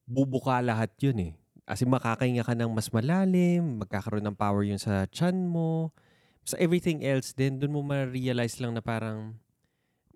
bubuka 0.04 0.60
lahat 0.60 0.92
yun 1.00 1.32
eh. 1.32 1.32
As 1.64 1.80
in, 1.80 1.88
makakahinga 1.88 2.44
ka 2.44 2.52
ng 2.52 2.68
mas 2.68 2.92
malalim, 2.92 3.80
magkakaroon 3.80 4.28
ng 4.28 4.36
power 4.36 4.60
yun 4.60 4.76
sa 4.76 5.08
chan 5.08 5.48
mo. 5.48 5.96
Sa 6.44 6.60
everything 6.60 7.00
else 7.00 7.32
din, 7.32 7.56
dun 7.56 7.72
mo 7.72 7.80
ma-realize 7.80 8.60
lang 8.60 8.76
na 8.76 8.84
parang 8.84 9.40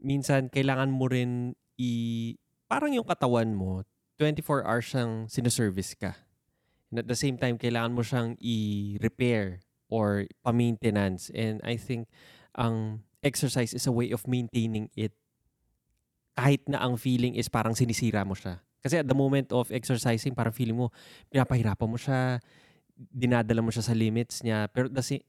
minsan 0.04 0.52
kailangan 0.52 0.92
mo 0.92 1.08
rin 1.08 1.56
i... 1.80 1.90
Parang 2.68 2.92
yung 2.92 3.06
katawan 3.08 3.56
mo, 3.56 3.88
24 4.20 4.68
hours 4.68 4.86
siyang 4.92 5.12
sineservice 5.32 5.96
ka. 5.96 6.12
And 6.92 7.00
at 7.00 7.08
the 7.08 7.16
same 7.16 7.40
time, 7.40 7.56
kailangan 7.56 7.96
mo 7.96 8.04
siyang 8.04 8.36
i-repair 8.42 9.64
or 9.88 10.28
pa-maintenance. 10.44 11.32
And 11.32 11.62
I 11.64 11.80
think 11.80 12.10
ang 12.52 13.06
exercise 13.26 13.74
is 13.74 13.90
a 13.90 13.92
way 13.92 14.14
of 14.14 14.22
maintaining 14.30 14.86
it 14.94 15.10
kahit 16.36 16.62
na 16.70 16.84
ang 16.84 16.94
feeling 17.00 17.34
is 17.34 17.50
parang 17.50 17.72
sinisira 17.72 18.22
mo 18.22 18.36
siya. 18.36 18.60
Kasi 18.84 19.02
at 19.02 19.08
the 19.08 19.16
moment 19.18 19.50
of 19.50 19.72
exercising, 19.74 20.36
parang 20.36 20.54
feeling 20.54 20.78
mo, 20.78 20.94
pinapahirapan 21.32 21.88
mo 21.90 21.98
siya, 21.98 22.38
dinadala 22.94 23.64
mo 23.64 23.74
siya 23.74 23.82
sa 23.82 23.96
limits 23.96 24.46
niya. 24.46 24.70
Pero 24.70 24.86
kasi, 24.92 25.24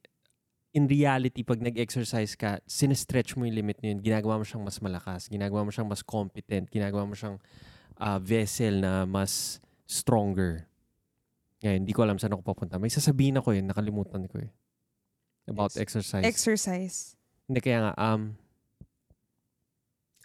in 0.77 0.85
reality, 0.85 1.41
pag 1.41 1.57
nag-exercise 1.57 2.37
ka, 2.37 2.61
sinestretch 2.69 3.33
mo 3.33 3.49
yung 3.49 3.57
limit 3.57 3.81
niyo 3.81 3.97
yun, 3.97 3.99
ginagawa 4.03 4.37
mo 4.37 4.45
siyang 4.45 4.61
mas 4.61 4.77
malakas, 4.77 5.25
ginagawa 5.25 5.65
mo 5.65 5.73
siyang 5.73 5.89
mas 5.89 6.05
competent, 6.05 6.69
ginagawa 6.69 7.09
mo 7.09 7.17
siyang 7.17 7.41
ah, 7.97 8.21
vessel 8.21 8.83
na 8.83 9.09
mas 9.09 9.57
stronger. 9.89 10.69
Ngayon, 11.65 11.81
hindi 11.81 11.93
ko 11.97 12.05
alam 12.05 12.21
saan 12.21 12.37
ako 12.37 12.45
papunta. 12.45 12.77
May 12.77 12.93
sasabihin 12.93 13.41
ako 13.41 13.57
yun, 13.57 13.65
nakalimutan 13.65 14.29
ko 14.29 14.37
eh. 14.37 14.53
About 15.49 15.73
Ex- 15.73 15.97
exercise. 15.97 16.27
Exercise. 16.27 17.16
Hindi, 17.47 17.59
kaya 17.63 17.79
nga, 17.79 17.93
um, 17.95 18.35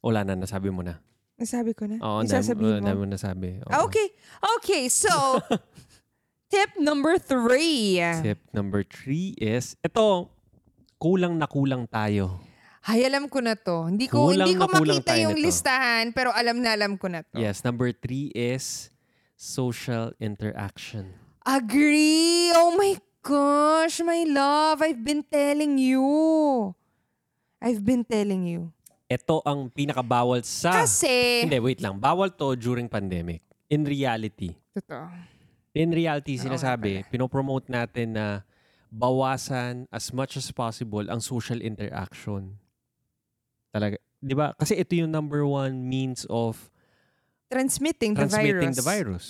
wala 0.03 0.27
na, 0.27 0.35
nasabi 0.35 0.75
mo 0.75 0.83
na. 0.83 0.99
Nasabi 1.39 1.71
ko 1.75 1.87
na. 1.87 1.99
Oo, 2.03 2.23
sasabihin 2.27 2.79
ang 2.79 2.85
mo. 2.85 2.89
dami 2.91 2.99
mo 3.03 3.09
nasabi. 3.09 3.49
Oo. 3.63 3.71
Ah, 3.71 3.87
Okay. 3.87 4.11
Okay, 4.59 4.83
so, 4.91 5.11
tip 6.53 6.75
number 6.79 7.19
three. 7.19 8.03
Tip 8.23 8.43
number 8.51 8.83
three 8.83 9.35
is, 9.39 9.79
ito, 9.79 10.31
kulang 10.99 11.39
na 11.39 11.47
kulang 11.47 11.87
tayo. 11.87 12.43
Ay, 12.83 13.07
alam 13.07 13.31
ko 13.31 13.39
na 13.39 13.55
to. 13.55 13.87
Hindi 13.87 14.11
ko, 14.11 14.35
Kulang 14.35 14.51
hindi 14.51 14.59
ko 14.59 14.67
makita 14.67 15.15
yung 15.15 15.39
nito. 15.39 15.47
listahan, 15.47 16.11
pero 16.11 16.35
alam 16.35 16.59
na 16.59 16.75
alam 16.75 16.99
ko 16.99 17.07
na 17.07 17.23
to. 17.23 17.39
Yes, 17.39 17.63
number 17.63 17.95
three 17.95 18.35
is 18.35 18.91
social 19.39 20.11
interaction. 20.19 21.15
Agree! 21.47 22.51
Oh 22.51 22.75
my 22.75 22.99
gosh, 23.23 24.03
my 24.03 24.27
love. 24.27 24.83
I've 24.83 25.03
been 25.07 25.23
telling 25.23 25.79
you. 25.79 26.03
I've 27.63 27.87
been 27.87 28.03
telling 28.03 28.43
you. 28.51 28.75
Ito 29.07 29.47
ang 29.47 29.71
pinakabawal 29.71 30.43
sa... 30.43 30.83
Kasi, 30.83 31.47
Hindi, 31.47 31.63
wait 31.63 31.79
lang. 31.79 32.03
Bawal 32.03 32.35
to 32.35 32.59
during 32.59 32.91
pandemic. 32.91 33.47
In 33.71 33.87
reality. 33.87 34.59
totoo. 34.75 35.07
In 35.73 35.89
reality, 35.95 36.37
sinasabi, 36.37 37.07
pinopromote 37.09 37.71
natin 37.73 38.19
na 38.19 38.45
bawasan 38.93 39.89
as 39.89 40.13
much 40.13 40.37
as 40.37 40.53
possible 40.53 41.09
ang 41.09 41.23
social 41.23 41.57
interaction. 41.65 42.61
Talaga. 43.73 43.97
Di 44.21 44.37
ba? 44.37 44.53
Kasi 44.53 44.77
ito 44.77 44.93
yung 44.93 45.09
number 45.09 45.49
one 45.49 45.89
means 45.89 46.29
of 46.29 46.69
Transmitting 47.49 48.13
the 48.17 48.29
transmitting 48.29 48.73
virus. 48.73 48.77
the 48.77 48.85
virus. 48.85 49.27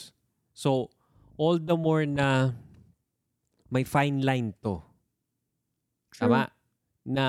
So, 0.54 0.90
all 1.38 1.58
the 1.58 1.78
more 1.78 2.06
na 2.06 2.54
may 3.70 3.82
fine 3.82 4.22
line 4.22 4.54
to. 4.62 4.82
True. 6.14 6.26
Tama? 6.26 6.50
Na 7.02 7.26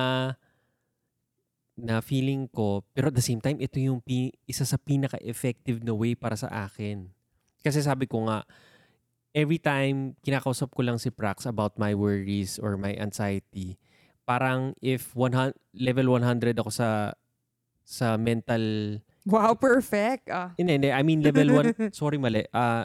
na 1.73 2.01
feeling 2.05 2.45
ko, 2.49 2.85
pero 2.93 3.09
at 3.09 3.17
the 3.17 3.25
same 3.25 3.41
time, 3.41 3.57
ito 3.57 3.81
yung 3.81 3.97
pi- 4.01 4.33
isa 4.45 4.61
sa 4.61 4.77
pinaka-effective 4.77 5.81
na 5.81 5.93
way 5.97 6.13
para 6.13 6.37
sa 6.37 6.49
akin. 6.69 7.09
Kasi 7.65 7.81
sabi 7.81 8.05
ko 8.05 8.29
nga, 8.29 8.45
every 9.33 9.57
time 9.57 10.13
kinakausap 10.21 10.69
ko 10.69 10.85
lang 10.85 11.01
si 11.01 11.09
Prax 11.09 11.49
about 11.49 11.75
my 11.81 11.97
worries 11.97 12.61
or 12.61 12.77
my 12.77 12.93
anxiety, 13.01 13.81
parang 14.23 14.77
if 14.79 15.17
100, 15.17 15.57
level 15.73 16.13
100 16.13 16.53
ako 16.61 16.69
sa 16.69 17.17
sa 17.83 18.15
mental 18.15 18.97
Wow, 19.23 19.55
perfect. 19.55 20.27
Ah. 20.27 20.51
hindi, 20.59 20.75
hindi. 20.75 20.91
I 20.91 20.99
mean, 20.99 21.23
level 21.23 21.47
1, 21.55 21.95
sorry 21.95 22.19
mali. 22.19 22.43
Ah, 22.51 22.83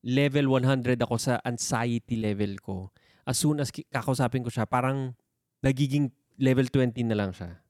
level 0.00 0.48
100 0.48 0.96
ako 0.96 1.20
sa 1.20 1.44
anxiety 1.44 2.16
level 2.16 2.56
ko. 2.64 2.88
As 3.28 3.36
soon 3.36 3.60
as 3.60 3.68
kakausapin 3.68 4.40
ko 4.40 4.48
siya, 4.48 4.64
parang 4.64 5.12
nagiging 5.60 6.08
level 6.40 6.64
20 6.72 7.12
na 7.12 7.16
lang 7.20 7.36
siya. 7.36 7.60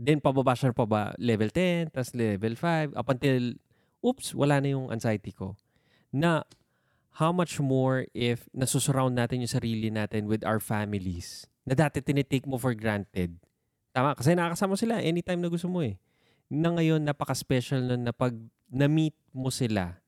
Then, 0.00 0.24
pababa 0.24 0.56
siya 0.56 0.72
pa 0.72 0.88
ba? 0.88 1.12
Level 1.20 1.52
10, 1.52 1.92
tas 1.92 2.16
level 2.16 2.56
5, 2.56 2.96
up 2.96 3.08
until, 3.12 3.52
oops, 4.00 4.32
wala 4.32 4.56
na 4.64 4.72
yung 4.72 4.88
anxiety 4.88 5.36
ko. 5.36 5.60
Na, 6.08 6.48
how 7.20 7.36
much 7.36 7.60
more 7.60 8.08
if 8.16 8.48
nasusurround 8.56 9.12
natin 9.12 9.44
yung 9.44 9.52
sarili 9.52 9.92
natin 9.92 10.24
with 10.24 10.40
our 10.40 10.56
families 10.56 11.44
na 11.68 11.76
dati 11.76 12.00
tinitake 12.00 12.48
mo 12.48 12.56
for 12.56 12.72
granted. 12.72 13.36
Tama, 13.92 14.16
kasi 14.16 14.32
nakakasama 14.32 14.78
sila 14.80 15.04
anytime 15.04 15.42
na 15.42 15.52
gusto 15.52 15.68
mo 15.68 15.84
eh 15.84 16.00
na 16.50 16.74
ngayon 16.74 17.06
napaka-special 17.06 17.78
nun 17.78 18.02
na 18.02 18.10
pag 18.10 18.34
na-meet 18.66 19.14
mo 19.30 19.54
sila, 19.54 20.02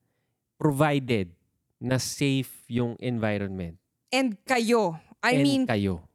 provided 0.59 1.31
na 1.79 2.03
safe 2.03 2.51
yung 2.67 2.99
environment. 2.99 3.79
And 4.11 4.35
kayo. 4.43 4.99
I 5.23 5.39
and 5.39 5.43
mean, 5.43 5.63
kayo. 5.67 6.07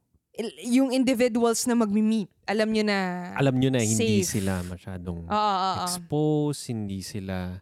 Yung 0.62 0.94
individuals 0.94 1.66
na 1.66 1.74
magmi-meet, 1.74 2.30
alam 2.46 2.70
nyo 2.70 2.86
na. 2.86 2.98
Alam 3.34 3.58
nyo 3.58 3.74
na 3.74 3.82
hindi 3.82 4.22
safe. 4.22 4.38
sila 4.38 4.62
masyadong 4.62 5.26
Oo, 5.26 5.34
oo, 5.34 5.68
oo. 5.74 5.82
exposed, 5.82 6.70
hindi 6.70 7.02
sila 7.02 7.58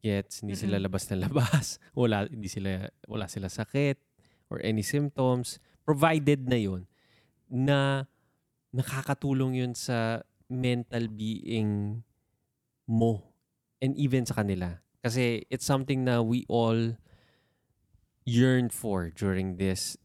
gets, 0.00 0.40
hindi 0.40 0.56
sila 0.56 0.80
Mm-mm. 0.80 0.86
labas 0.88 1.04
na 1.12 1.16
labas, 1.28 1.66
wala 1.98 2.24
hindi 2.30 2.48
sila 2.48 2.88
wala 3.04 3.28
sila 3.28 3.52
sakit 3.52 4.00
or 4.48 4.62
any 4.64 4.80
symptoms 4.80 5.58
provided 5.84 6.46
na 6.46 6.56
yun 6.56 6.86
na 7.50 8.06
nakakatulong 8.72 9.58
yun 9.58 9.74
sa 9.74 10.22
mental 10.46 11.10
being 11.10 12.02
mo 12.86 13.34
and 13.82 13.98
even 13.98 14.22
sa 14.22 14.38
kanila 14.38 14.78
kasi 15.02 15.42
it's 15.50 15.66
something 15.66 16.06
na 16.06 16.22
we 16.22 16.46
all 16.46 16.94
yearn 18.22 18.70
for 18.70 19.10
during 19.10 19.58
this 19.58 19.98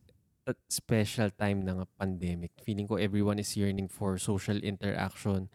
uh, 0.47 0.55
special 0.69 1.29
time 1.35 1.65
ng 1.65 1.85
pandemic. 1.97 2.51
Feeling 2.61 2.87
ko 2.87 2.95
everyone 2.95 3.37
is 3.37 3.53
yearning 3.57 3.89
for 3.91 4.17
social 4.17 4.57
interaction. 4.61 5.49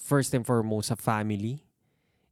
First 0.00 0.36
and 0.36 0.44
foremost 0.44 0.92
sa 0.92 0.96
family 1.00 1.64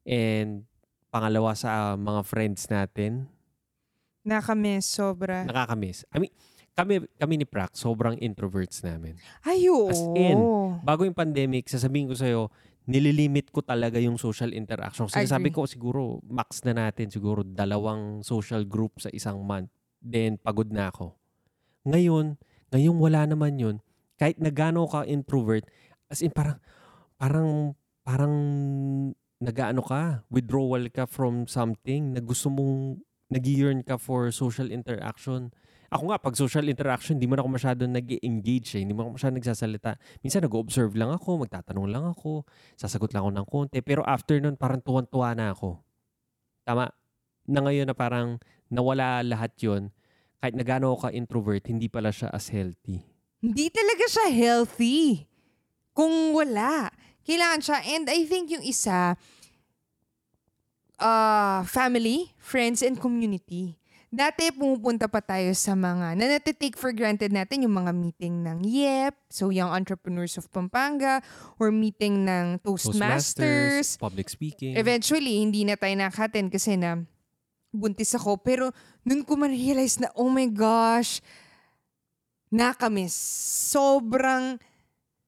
and 0.04 0.68
pangalawa 1.08 1.56
sa 1.56 1.96
mga 1.96 2.20
friends 2.24 2.68
natin 2.68 3.32
Nakamiss, 4.22 4.86
sobra. 4.86 5.42
Nakakamiss. 5.42 6.06
I 6.14 6.22
mean, 6.22 6.32
kami, 6.78 7.02
kami 7.18 7.34
ni 7.42 7.46
Prac, 7.46 7.74
sobrang 7.74 8.14
introverts 8.22 8.80
namin. 8.86 9.18
Ay, 9.42 9.66
oo. 9.66 9.90
As 9.90 9.98
in, 10.14 10.38
Bago 10.86 11.02
yung 11.02 11.14
pandemic, 11.14 11.66
sasabihin 11.66 12.06
ko 12.06 12.14
sa'yo, 12.14 12.46
nililimit 12.86 13.50
ko 13.50 13.66
talaga 13.66 13.98
yung 13.98 14.18
social 14.18 14.54
interaction. 14.54 15.10
Kasi 15.10 15.26
sabi 15.26 15.50
Agree. 15.50 15.58
ko, 15.58 15.66
siguro, 15.66 16.22
max 16.22 16.62
na 16.62 16.86
natin, 16.86 17.10
siguro 17.10 17.42
dalawang 17.42 18.22
social 18.22 18.62
group 18.62 19.02
sa 19.02 19.10
isang 19.10 19.42
month. 19.42 19.70
Then, 20.02 20.36
pagod 20.42 20.74
na 20.74 20.90
ako. 20.90 21.14
Ngayon, 21.86 22.36
ngayong 22.74 22.98
wala 22.98 23.22
naman 23.30 23.56
yun, 23.62 23.76
kahit 24.18 24.42
na 24.42 24.50
gaano 24.50 24.86
ka 24.90 25.06
introvert, 25.06 25.62
as 26.10 26.20
in 26.20 26.34
parang, 26.34 26.58
parang, 27.16 27.78
parang 28.02 28.34
nagaano 29.38 29.82
ka, 29.82 30.26
withdrawal 30.26 30.86
ka 30.90 31.06
from 31.06 31.46
something, 31.46 32.14
na 32.14 32.20
gusto 32.22 32.50
mong, 32.50 32.98
nag 33.32 33.46
ka 33.88 33.96
for 33.96 34.28
social 34.28 34.68
interaction. 34.68 35.48
Ako 35.92 36.08
nga, 36.08 36.20
pag 36.20 36.36
social 36.36 36.64
interaction, 36.68 37.16
hindi 37.16 37.28
man 37.28 37.40
ako 37.40 37.48
masyadong 37.52 37.92
nag-engage 37.92 38.76
eh. 38.76 38.80
Hindi 38.80 38.96
man 38.96 39.08
ako 39.08 39.12
masyadong 39.16 39.40
nagsasalita. 39.40 39.96
Minsan 40.24 40.44
nag-observe 40.44 40.92
lang 40.96 41.12
ako, 41.12 41.44
magtatanong 41.44 41.88
lang 41.88 42.04
ako, 42.08 42.48
sasagot 42.76 43.12
lang 43.12 43.24
ako 43.24 43.32
ng 43.36 43.48
konti. 43.48 43.78
Pero 43.84 44.00
after 44.04 44.40
nun, 44.40 44.56
parang 44.56 44.80
tuwan-tuwa 44.80 45.36
na 45.36 45.52
ako. 45.52 45.80
Tama? 46.64 46.88
Na 47.44 47.60
ngayon 47.60 47.92
na 47.92 47.96
parang 47.96 48.40
nawala 48.72 49.20
lahat 49.20 49.52
yon 49.60 49.92
kahit 50.42 50.58
na 50.58 50.66
gaano 50.66 50.90
ako 50.90 51.06
ka-introvert, 51.06 51.62
hindi 51.70 51.86
pala 51.86 52.10
siya 52.10 52.26
as 52.34 52.50
healthy. 52.50 52.98
Hindi 53.38 53.70
talaga 53.70 54.10
siya 54.10 54.26
healthy. 54.26 55.22
Kung 55.94 56.34
wala. 56.34 56.90
Kailangan 57.22 57.62
siya. 57.62 57.78
And 57.94 58.10
I 58.10 58.26
think 58.26 58.50
yung 58.50 58.66
isa, 58.66 59.14
uh, 60.98 61.62
family, 61.62 62.34
friends, 62.42 62.82
and 62.82 62.98
community. 62.98 63.78
Dati 64.12 64.50
pumupunta 64.50 65.06
pa 65.06 65.22
tayo 65.22 65.54
sa 65.56 65.72
mga 65.72 66.18
na 66.18 66.24
natitake 66.36 66.76
for 66.76 66.92
granted 66.92 67.32
natin 67.32 67.64
yung 67.64 67.78
mga 67.78 67.96
meeting 67.96 68.44
ng 68.44 68.60
YEP, 68.60 69.16
so 69.32 69.48
Young 69.48 69.72
Entrepreneurs 69.72 70.36
of 70.36 70.50
Pampanga, 70.52 71.24
or 71.56 71.72
meeting 71.72 72.26
ng 72.26 72.60
Toastmasters. 72.60 73.96
public 73.96 74.28
speaking. 74.28 74.76
Eventually, 74.76 75.40
hindi 75.40 75.64
na 75.64 75.78
tayo 75.80 75.96
nakaten 75.96 76.52
kasi 76.52 76.76
na 76.76 77.06
buntis 77.72 78.14
ako. 78.14 78.38
Pero 78.38 78.70
nun 79.02 79.24
ko 79.24 79.34
man-realize 79.34 79.98
na, 79.98 80.12
oh 80.14 80.28
my 80.28 80.46
gosh, 80.52 81.24
nakamiss. 82.52 83.16
Sobrang 83.72 84.60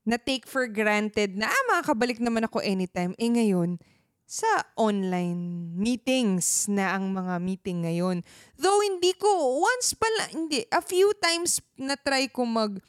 na-take 0.04 0.44
for 0.44 0.68
granted 0.68 1.34
na, 1.34 1.48
ah, 1.48 1.64
makakabalik 1.72 2.20
naman 2.20 2.44
ako 2.44 2.60
anytime. 2.60 3.16
Eh 3.16 3.32
ngayon, 3.32 3.80
sa 4.24 4.48
online 4.76 5.72
meetings 5.76 6.68
na 6.68 6.96
ang 6.96 7.12
mga 7.12 7.40
meeting 7.40 7.84
ngayon. 7.84 8.24
Though 8.56 8.80
hindi 8.80 9.12
ko, 9.16 9.28
once 9.60 9.96
pala, 9.96 10.32
hindi, 10.32 10.64
a 10.68 10.80
few 10.84 11.12
times 11.20 11.60
na-try 11.76 12.28
ko 12.28 12.44
mag 12.44 12.80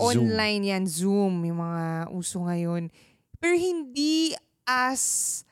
online 0.00 0.72
yan, 0.72 0.84
Zoom, 0.88 1.44
yung 1.44 1.60
mga 1.60 2.10
uso 2.14 2.42
ngayon. 2.46 2.88
Pero 3.38 3.54
hindi 3.54 4.32
as, 4.64 5.42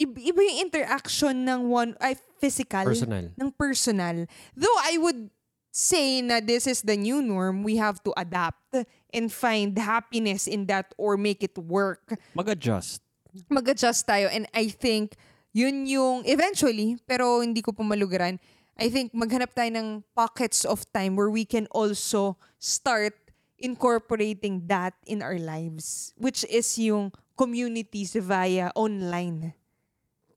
iba, 0.00 0.40
yung 0.40 0.60
interaction 0.64 1.44
ng 1.44 1.60
one, 1.68 1.92
ay, 2.00 2.16
physical, 2.40 2.84
Personal. 2.88 3.30
ng 3.36 3.50
personal. 3.52 4.24
Though 4.56 4.78
I 4.82 4.96
would 4.96 5.28
say 5.70 6.18
na 6.24 6.40
this 6.40 6.66
is 6.66 6.82
the 6.82 6.96
new 6.96 7.22
norm, 7.22 7.62
we 7.62 7.76
have 7.76 8.02
to 8.02 8.10
adapt 8.16 8.74
and 9.12 9.30
find 9.30 9.76
happiness 9.78 10.48
in 10.48 10.66
that 10.66 10.90
or 10.98 11.16
make 11.16 11.44
it 11.44 11.54
work 11.60 12.18
Mag-adjust. 12.34 13.04
mag-adjust 13.46 14.08
tayo. 14.08 14.26
And 14.32 14.48
I 14.50 14.66
think, 14.72 15.14
yun 15.52 15.86
yung, 15.86 16.24
eventually, 16.26 16.98
pero 17.06 17.44
hindi 17.44 17.62
ko 17.62 17.70
pumalugaran, 17.70 18.40
I 18.80 18.88
think 18.88 19.12
maghanap 19.12 19.52
tayo 19.52 19.70
ng 19.70 19.88
pockets 20.16 20.64
of 20.64 20.82
time 20.90 21.14
where 21.14 21.30
we 21.30 21.44
can 21.44 21.68
also 21.70 22.40
start 22.58 23.14
incorporating 23.60 24.64
that 24.72 24.96
in 25.04 25.20
our 25.20 25.36
lives, 25.36 26.16
which 26.16 26.48
is 26.48 26.66
yung 26.80 27.12
communities 27.36 28.16
via 28.16 28.72
online. 28.74 29.52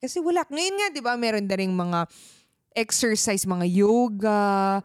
Kasi 0.03 0.19
wala. 0.19 0.43
Ngayon 0.51 0.75
nga, 0.75 0.87
di 0.91 0.99
ba, 0.99 1.15
meron 1.15 1.47
na 1.47 1.55
rin 1.55 1.71
mga 1.71 2.11
exercise, 2.75 3.47
mga 3.47 3.63
yoga, 3.71 4.83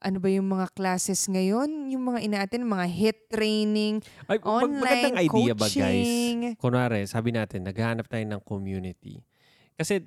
ano 0.00 0.16
ba 0.20 0.28
yung 0.28 0.52
mga 0.52 0.68
classes 0.76 1.24
ngayon? 1.32 1.88
Yung 1.88 2.04
mga 2.12 2.20
inaatin, 2.28 2.68
mga 2.68 2.86
HIIT 2.88 3.18
training, 3.32 3.94
Ay, 4.28 4.36
online 4.44 4.84
magandang 4.84 5.16
idea 5.16 5.52
ba, 5.56 5.64
guys? 5.64 5.72
coaching. 5.72 6.36
Kunwari, 6.60 7.00
sabi 7.08 7.32
natin, 7.32 7.64
naghahanap 7.64 8.04
tayo 8.04 8.24
ng 8.28 8.40
community. 8.44 9.24
Kasi, 9.80 10.04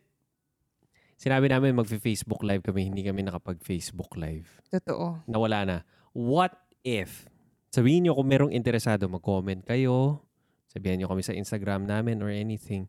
sinabi 1.17 1.49
namin 1.49 1.73
mag-Facebook 1.73 2.45
live 2.45 2.61
kami, 2.61 2.93
hindi 2.93 3.01
kami 3.01 3.25
nakapag-Facebook 3.25 4.13
live. 4.21 4.49
Totoo. 4.69 5.25
Nawala 5.25 5.59
na. 5.65 5.77
What 6.13 6.53
if, 6.85 7.25
sabihin 7.73 8.05
nyo 8.05 8.13
kung 8.13 8.29
merong 8.29 8.53
interesado, 8.53 9.09
mag-comment 9.09 9.65
kayo, 9.65 10.21
sabihan 10.69 11.01
nyo 11.01 11.09
kami 11.09 11.25
sa 11.25 11.33
Instagram 11.33 11.89
namin 11.89 12.21
or 12.21 12.29
anything. 12.29 12.85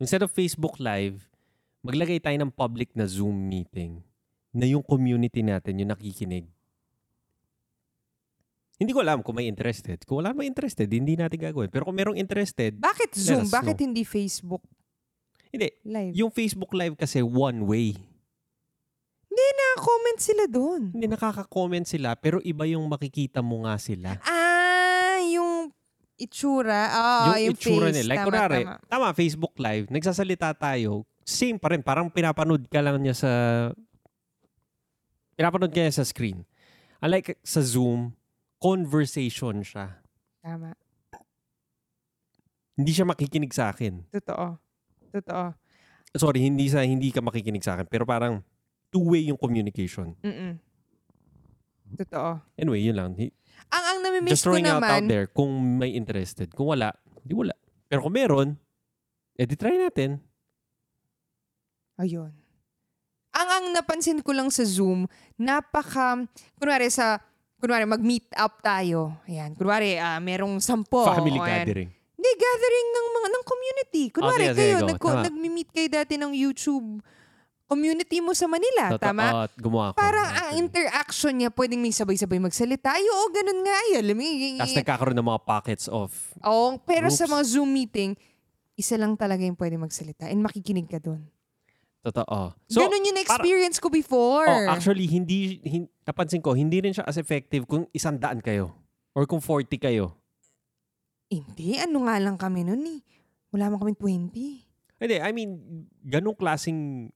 Instead 0.00 0.24
of 0.24 0.32
Facebook 0.32 0.80
live, 0.80 1.28
maglagay 1.84 2.18
tayo 2.18 2.34
ng 2.40 2.48
public 2.48 2.96
na 2.96 3.04
Zoom 3.04 3.36
meeting 3.36 4.00
na 4.50 4.64
yung 4.64 4.80
community 4.80 5.44
natin, 5.44 5.76
yung 5.78 5.92
nakikinig. 5.92 6.48
Hindi 8.80 8.96
ko 8.96 9.04
alam 9.04 9.20
kung 9.20 9.36
may 9.36 9.44
interested. 9.44 10.00
Kung 10.08 10.24
wala 10.24 10.32
may 10.32 10.48
interested, 10.48 10.88
hindi 10.88 11.12
natin 11.12 11.36
gagawin. 11.36 11.68
Pero 11.68 11.84
kung 11.84 11.92
merong 11.92 12.16
interested, 12.16 12.80
Bakit 12.80 13.12
Zoom? 13.12 13.44
us 13.44 13.52
Bakit 13.52 13.76
hindi 13.84 14.08
Facebook 14.08 14.64
hindi. 15.50 15.68
Live? 15.82 16.14
Yung 16.14 16.30
Facebook 16.32 16.72
Live 16.72 16.94
kasi 16.96 17.20
one 17.20 17.66
way. 17.66 17.98
Na-comment 19.70 20.18
sila 20.18 20.44
doon. 20.50 20.90
Hindi 20.90 21.06
nakaka-comment 21.06 21.86
sila, 21.86 22.18
pero 22.18 22.42
iba 22.42 22.66
yung 22.66 22.84
makikita 22.90 23.38
mo 23.40 23.64
nga 23.64 23.78
sila. 23.78 24.18
Ah, 24.26 24.39
itsura. 26.20 26.80
Ah, 26.92 27.34
yung, 27.40 27.52
yung 27.52 27.56
itsura 27.56 27.88
face. 27.88 27.96
nila. 27.96 28.08
Like, 28.12 28.20
tama, 28.20 28.28
kunwari, 28.28 28.62
tama. 28.62 28.76
tama, 28.86 29.08
Facebook 29.16 29.54
Live, 29.56 29.86
nagsasalita 29.88 30.52
tayo, 30.52 31.08
same 31.24 31.56
pa 31.56 31.72
rin. 31.72 31.80
Parang 31.80 32.12
pinapanood 32.12 32.68
ka 32.68 32.80
lang 32.84 33.00
niya 33.00 33.16
sa... 33.16 33.32
Pinapanood 35.34 35.72
ka 35.72 35.80
niya 35.80 35.96
sa 35.96 36.04
screen. 36.04 36.44
Unlike 37.00 37.40
sa 37.40 37.64
Zoom, 37.64 38.12
conversation 38.60 39.64
siya. 39.64 40.04
Tama. 40.44 40.76
Hindi 42.76 42.92
siya 42.92 43.08
makikinig 43.08 43.52
sa 43.52 43.72
akin. 43.72 44.04
Totoo. 44.12 44.60
Totoo. 45.12 45.44
Sorry, 46.16 46.44
hindi 46.44 46.68
sa 46.68 46.84
hindi 46.84 47.08
ka 47.12 47.24
makikinig 47.24 47.64
sa 47.64 47.76
akin. 47.76 47.88
Pero 47.88 48.04
parang 48.04 48.44
two-way 48.92 49.32
yung 49.32 49.40
communication. 49.40 50.12
Mm-mm. 50.20 50.58
Totoo. 51.96 52.40
Anyway, 52.56 52.82
yun 52.82 52.96
lang. 52.96 53.12
Ang 53.70 53.84
ang 53.86 53.98
namimiss 54.02 54.34
Just 54.34 54.44
ko 54.44 54.54
throwing 54.54 54.66
out, 54.66 54.82
out 54.82 54.82
naman, 54.82 55.02
there 55.06 55.26
kung 55.30 55.50
may 55.78 55.94
interested. 55.94 56.50
Kung 56.50 56.74
wala, 56.74 56.90
di 57.22 57.34
wala. 57.34 57.54
Pero 57.86 58.02
kung 58.02 58.14
meron, 58.14 58.48
edi 59.38 59.54
try 59.54 59.78
natin. 59.78 60.18
ayun. 62.00 62.34
Ang 63.30 63.48
ang 63.48 63.64
napansin 63.70 64.18
ko 64.26 64.34
lang 64.34 64.50
sa 64.50 64.66
Zoom, 64.66 65.06
napaka, 65.38 66.26
kunwari 66.58 66.90
sa, 66.90 67.22
kunwari 67.62 67.86
mag-meet 67.86 68.26
up 68.34 68.58
tayo. 68.58 69.14
Ayan, 69.30 69.54
kunwari 69.54 69.94
ah, 70.02 70.18
merong 70.18 70.58
sampo. 70.58 71.06
Family 71.06 71.38
o 71.38 71.46
ayan. 71.46 71.62
gathering. 71.62 71.90
Hindi, 71.94 72.30
gathering 72.36 72.88
ng 72.90 73.06
mga 73.16 73.28
ng 73.30 73.44
community. 73.46 74.04
Kunwari 74.10 74.44
sige, 74.50 74.52
sige, 74.52 74.58
kayo, 74.58 74.76
go. 74.82 74.88
nagko, 74.90 75.08
Tama. 75.14 75.24
nagmi-meet 75.30 75.70
kayo 75.70 75.88
dati 75.88 76.14
ng 76.18 76.32
YouTube 76.34 77.00
community 77.70 78.18
mo 78.18 78.34
sa 78.34 78.50
Manila, 78.50 78.98
Totoo, 78.98 79.06
tama? 79.06 79.46
at 79.46 79.54
gumawa 79.54 79.84
ako. 79.94 80.02
Parang 80.02 80.26
ang 80.26 80.50
interaction 80.58 81.34
niya, 81.38 81.54
pwedeng 81.54 81.78
may 81.78 81.94
sabay-sabay 81.94 82.42
magsalita. 82.42 82.90
Ay, 82.90 83.06
oo, 83.06 83.30
ganun 83.30 83.62
nga. 83.62 83.74
Ay, 83.86 83.90
alam 84.02 84.18
mo, 84.18 84.26
Tapos 84.58 84.74
nagkakaroon 84.74 85.16
ng 85.22 85.28
mga 85.30 85.42
pockets 85.46 85.86
of... 85.86 86.10
Oo, 86.42 86.82
pero 86.82 87.06
sa 87.14 87.30
groups. 87.30 87.34
mga 87.38 87.44
Zoom 87.46 87.70
meeting, 87.70 88.18
isa 88.74 88.98
lang 88.98 89.14
talaga 89.14 89.46
yung 89.46 89.54
pwede 89.54 89.78
magsalita 89.78 90.26
and 90.26 90.42
makikinig 90.42 90.90
ka 90.90 90.98
doon. 90.98 91.22
Totoo. 92.02 92.58
So, 92.66 92.82
ganun 92.82 93.06
yung 93.06 93.20
experience 93.22 93.78
ko 93.78 93.86
before. 93.86 94.50
oh, 94.50 94.72
actually, 94.72 95.06
hindi, 95.06 95.62
hin, 95.62 95.86
napansin 96.02 96.42
ko, 96.42 96.58
hindi 96.58 96.82
rin 96.82 96.90
siya 96.90 97.06
as 97.06 97.20
effective 97.20 97.70
kung 97.70 97.86
isang 97.94 98.18
daan 98.18 98.42
kayo. 98.42 98.74
Or 99.14 99.30
kung 99.30 99.38
40 99.38 99.70
kayo. 99.78 100.16
Hindi, 101.30 101.78
ano 101.78 102.10
nga 102.10 102.18
lang 102.18 102.34
kami 102.34 102.66
nun 102.66 102.82
eh. 102.82 103.00
Wala 103.54 103.70
man 103.70 103.78
kami 103.78 103.94
20. 103.94 104.34
Hindi, 104.98 105.16
I 105.22 105.30
mean, 105.30 105.50
ganung 106.02 106.34
klaseng 106.34 107.12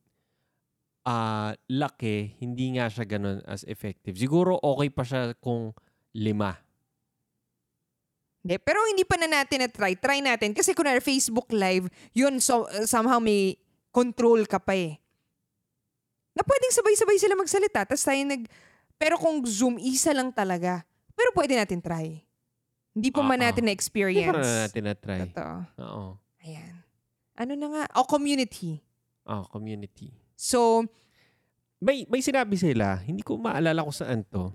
ah 1.04 1.52
laki, 1.68 2.36
hindi 2.40 2.74
nga 2.74 2.88
siya 2.88 3.04
ganun 3.06 3.44
as 3.44 3.64
effective. 3.64 4.16
Siguro 4.16 4.56
okay 4.58 4.88
pa 4.88 5.04
siya 5.04 5.36
kung 5.38 5.76
lima. 6.12 6.56
Hindi, 8.40 8.60
pero 8.60 8.84
hindi 8.84 9.04
pa 9.04 9.16
na 9.16 9.40
natin 9.40 9.64
na-try. 9.64 9.96
Try 9.96 10.20
natin. 10.20 10.52
Kasi 10.52 10.76
kunwari 10.76 11.00
Facebook 11.00 11.48
Live, 11.48 11.88
yun 12.12 12.36
so, 12.40 12.68
uh, 12.68 12.84
somehow 12.84 13.16
may 13.16 13.56
control 13.88 14.44
ka 14.44 14.60
pa 14.60 14.76
eh. 14.76 15.00
Na 16.36 16.44
pwedeng 16.44 16.74
sabay-sabay 16.76 17.16
sila 17.16 17.40
magsalita. 17.40 17.88
Tapos 17.88 18.04
tayo 18.04 18.20
nag... 18.20 18.44
Pero 19.00 19.16
kung 19.16 19.40
Zoom, 19.48 19.80
isa 19.80 20.12
lang 20.12 20.28
talaga. 20.28 20.84
Pero 21.16 21.32
pwede 21.32 21.56
natin 21.56 21.80
try. 21.80 22.20
Hindi 22.92 23.08
pa 23.10 23.24
man 23.24 23.40
Ah, 23.40 23.48
ah. 23.48 23.50
natin 23.50 23.64
Hindi 23.64 23.72
na-experience. 23.72 24.28
pa 24.28 24.44
na 24.44 24.62
natin 24.68 24.82
na-try. 24.86 25.20
Totoo. 25.24 25.54
Oo. 25.80 26.06
Ayan. 26.44 26.74
Ano 27.34 27.52
na 27.56 27.66
nga? 27.72 27.84
O, 27.96 28.06
community. 28.06 28.78
Oh, 29.24 29.48
community. 29.48 30.12
So, 30.34 30.86
may, 31.78 32.06
may 32.10 32.22
sinabi 32.22 32.58
sila, 32.58 33.02
hindi 33.02 33.22
ko 33.22 33.38
maalala 33.38 33.86
kung 33.86 33.94
saan 33.94 34.26
to. 34.30 34.50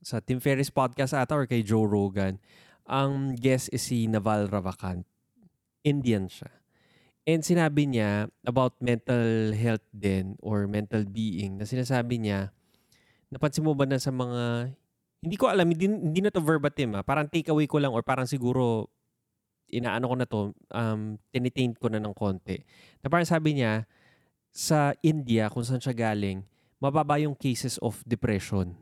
Sa 0.00 0.24
Tim 0.24 0.40
Ferriss 0.40 0.72
podcast 0.72 1.12
ata 1.12 1.36
or 1.36 1.44
kay 1.44 1.60
Joe 1.60 1.84
Rogan. 1.84 2.40
Ang 2.88 3.36
guest 3.36 3.68
is 3.70 3.84
si 3.84 4.08
Naval 4.08 4.48
Ravikant. 4.48 5.04
Indian 5.84 6.28
siya. 6.28 6.48
And 7.28 7.44
sinabi 7.44 7.84
niya 7.84 8.32
about 8.48 8.80
mental 8.80 9.52
health 9.52 9.84
din 9.92 10.40
or 10.40 10.64
mental 10.64 11.04
being 11.04 11.60
na 11.60 11.68
sinasabi 11.68 12.16
niya, 12.16 12.48
napansin 13.28 13.62
mo 13.62 13.76
ba 13.76 13.84
na 13.84 14.00
sa 14.00 14.08
mga, 14.08 14.72
hindi 15.20 15.36
ko 15.36 15.52
alam, 15.52 15.68
hindi, 15.68 15.86
hindi 15.86 16.20
na 16.24 16.32
to 16.32 16.40
verbatim 16.40 16.96
ah. 16.96 17.04
Parang 17.04 17.28
takeaway 17.28 17.68
ko 17.68 17.76
lang 17.78 17.92
or 17.92 18.00
parang 18.00 18.24
siguro 18.24 18.88
inaano 19.70 20.04
ko 20.10 20.16
na 20.16 20.26
to, 20.26 20.40
um, 20.74 21.20
tinitain 21.30 21.76
ko 21.76 21.92
na 21.92 22.02
ng 22.02 22.16
konti. 22.16 22.58
Na 23.04 23.12
parang 23.12 23.28
sabi 23.28 23.60
niya, 23.60 23.86
sa 24.50 24.94
India, 25.00 25.46
kung 25.46 25.62
saan 25.62 25.78
siya 25.78 25.94
galing, 25.94 26.42
mababa 26.82 27.22
yung 27.22 27.38
cases 27.38 27.78
of 27.78 28.02
depression. 28.02 28.74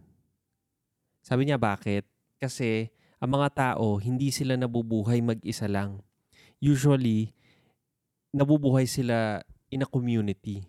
Sabi 1.21 1.45
niya, 1.45 1.61
bakit? 1.61 2.09
Kasi 2.41 2.89
ang 3.21 3.37
mga 3.37 3.49
tao, 3.53 4.01
hindi 4.01 4.33
sila 4.33 4.57
nabubuhay 4.57 5.21
mag-isa 5.21 5.69
lang. 5.69 6.01
Usually, 6.57 7.37
nabubuhay 8.33 8.89
sila 8.89 9.45
in 9.69 9.85
a 9.85 9.89
community. 9.89 10.65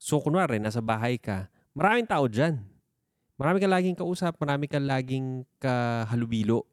So, 0.00 0.18
kunwari, 0.24 0.56
nasa 0.56 0.80
bahay 0.80 1.20
ka, 1.20 1.52
maraming 1.76 2.08
tao 2.08 2.24
dyan. 2.26 2.64
Marami 3.36 3.60
ka 3.60 3.68
laging 3.68 3.98
kausap, 3.98 4.38
marami 4.40 4.70
ka 4.70 4.80
laging 4.80 5.44
kahalubilo. 5.60 6.64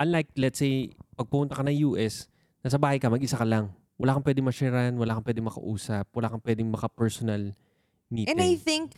Unlike, 0.00 0.30
let's 0.40 0.58
say, 0.58 0.90
pag 1.14 1.28
pumunta 1.28 1.54
ka 1.54 1.62
ng 1.62 1.92
US, 1.92 2.26
nasa 2.64 2.80
bahay 2.80 2.96
ka, 2.96 3.12
mag-isa 3.12 3.38
ka 3.38 3.46
lang 3.46 3.70
wala 3.98 4.18
kang 4.18 4.26
pwedeng 4.26 4.46
masharean, 4.46 4.94
wala 4.98 5.14
kang 5.18 5.26
pwedeng 5.26 5.46
makausap, 5.46 6.06
wala 6.10 6.26
kang 6.30 6.42
pwedeng 6.42 6.68
maka-personal 6.70 7.54
meeting. 8.10 8.30
And 8.34 8.42
I 8.42 8.58
think 8.58 8.94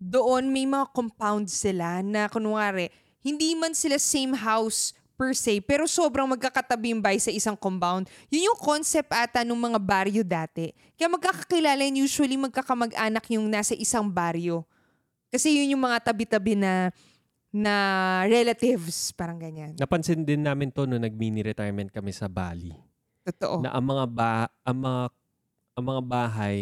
doon 0.00 0.52
may 0.52 0.64
mga 0.64 0.92
compounds 0.96 1.52
sila 1.52 2.00
na 2.00 2.28
kunwari, 2.28 2.88
hindi 3.24 3.56
man 3.56 3.72
sila 3.76 4.00
same 4.00 4.36
house 4.36 4.92
per 5.14 5.32
se, 5.32 5.62
pero 5.62 5.86
sobrang 5.86 6.26
magkakatabi 6.26 6.90
yung 6.90 7.02
bahay 7.04 7.22
sa 7.22 7.30
isang 7.30 7.54
compound. 7.54 8.10
Yun 8.28 8.50
yung 8.52 8.58
concept 8.58 9.14
ata 9.14 9.46
ng 9.46 9.56
mga 9.56 9.78
baryo 9.78 10.22
dati. 10.26 10.74
Kaya 10.98 11.06
magkakakilala 11.06 11.86
yun, 11.86 12.04
usually 12.04 12.34
magkakamag-anak 12.34 13.24
yung 13.30 13.46
nasa 13.46 13.78
isang 13.78 14.10
baryo. 14.10 14.66
Kasi 15.30 15.54
yun 15.54 15.78
yung 15.78 15.82
mga 15.86 16.10
tabi-tabi 16.10 16.58
na 16.58 16.90
na 17.54 17.74
relatives, 18.26 19.14
parang 19.14 19.38
ganyan. 19.38 19.78
Napansin 19.78 20.26
din 20.26 20.42
namin 20.42 20.74
to 20.74 20.90
no 20.90 20.98
nag-mini 20.98 21.38
retirement 21.46 21.86
kami 21.86 22.10
sa 22.10 22.26
Bali. 22.26 22.74
Totoo. 23.24 23.64
Na 23.64 23.72
ang 23.72 23.84
mga 23.84 24.04
ba 24.06 24.30
ang 24.62 24.78
mga 24.78 25.02
ang 25.74 25.84
mga 25.84 26.02
bahay 26.04 26.56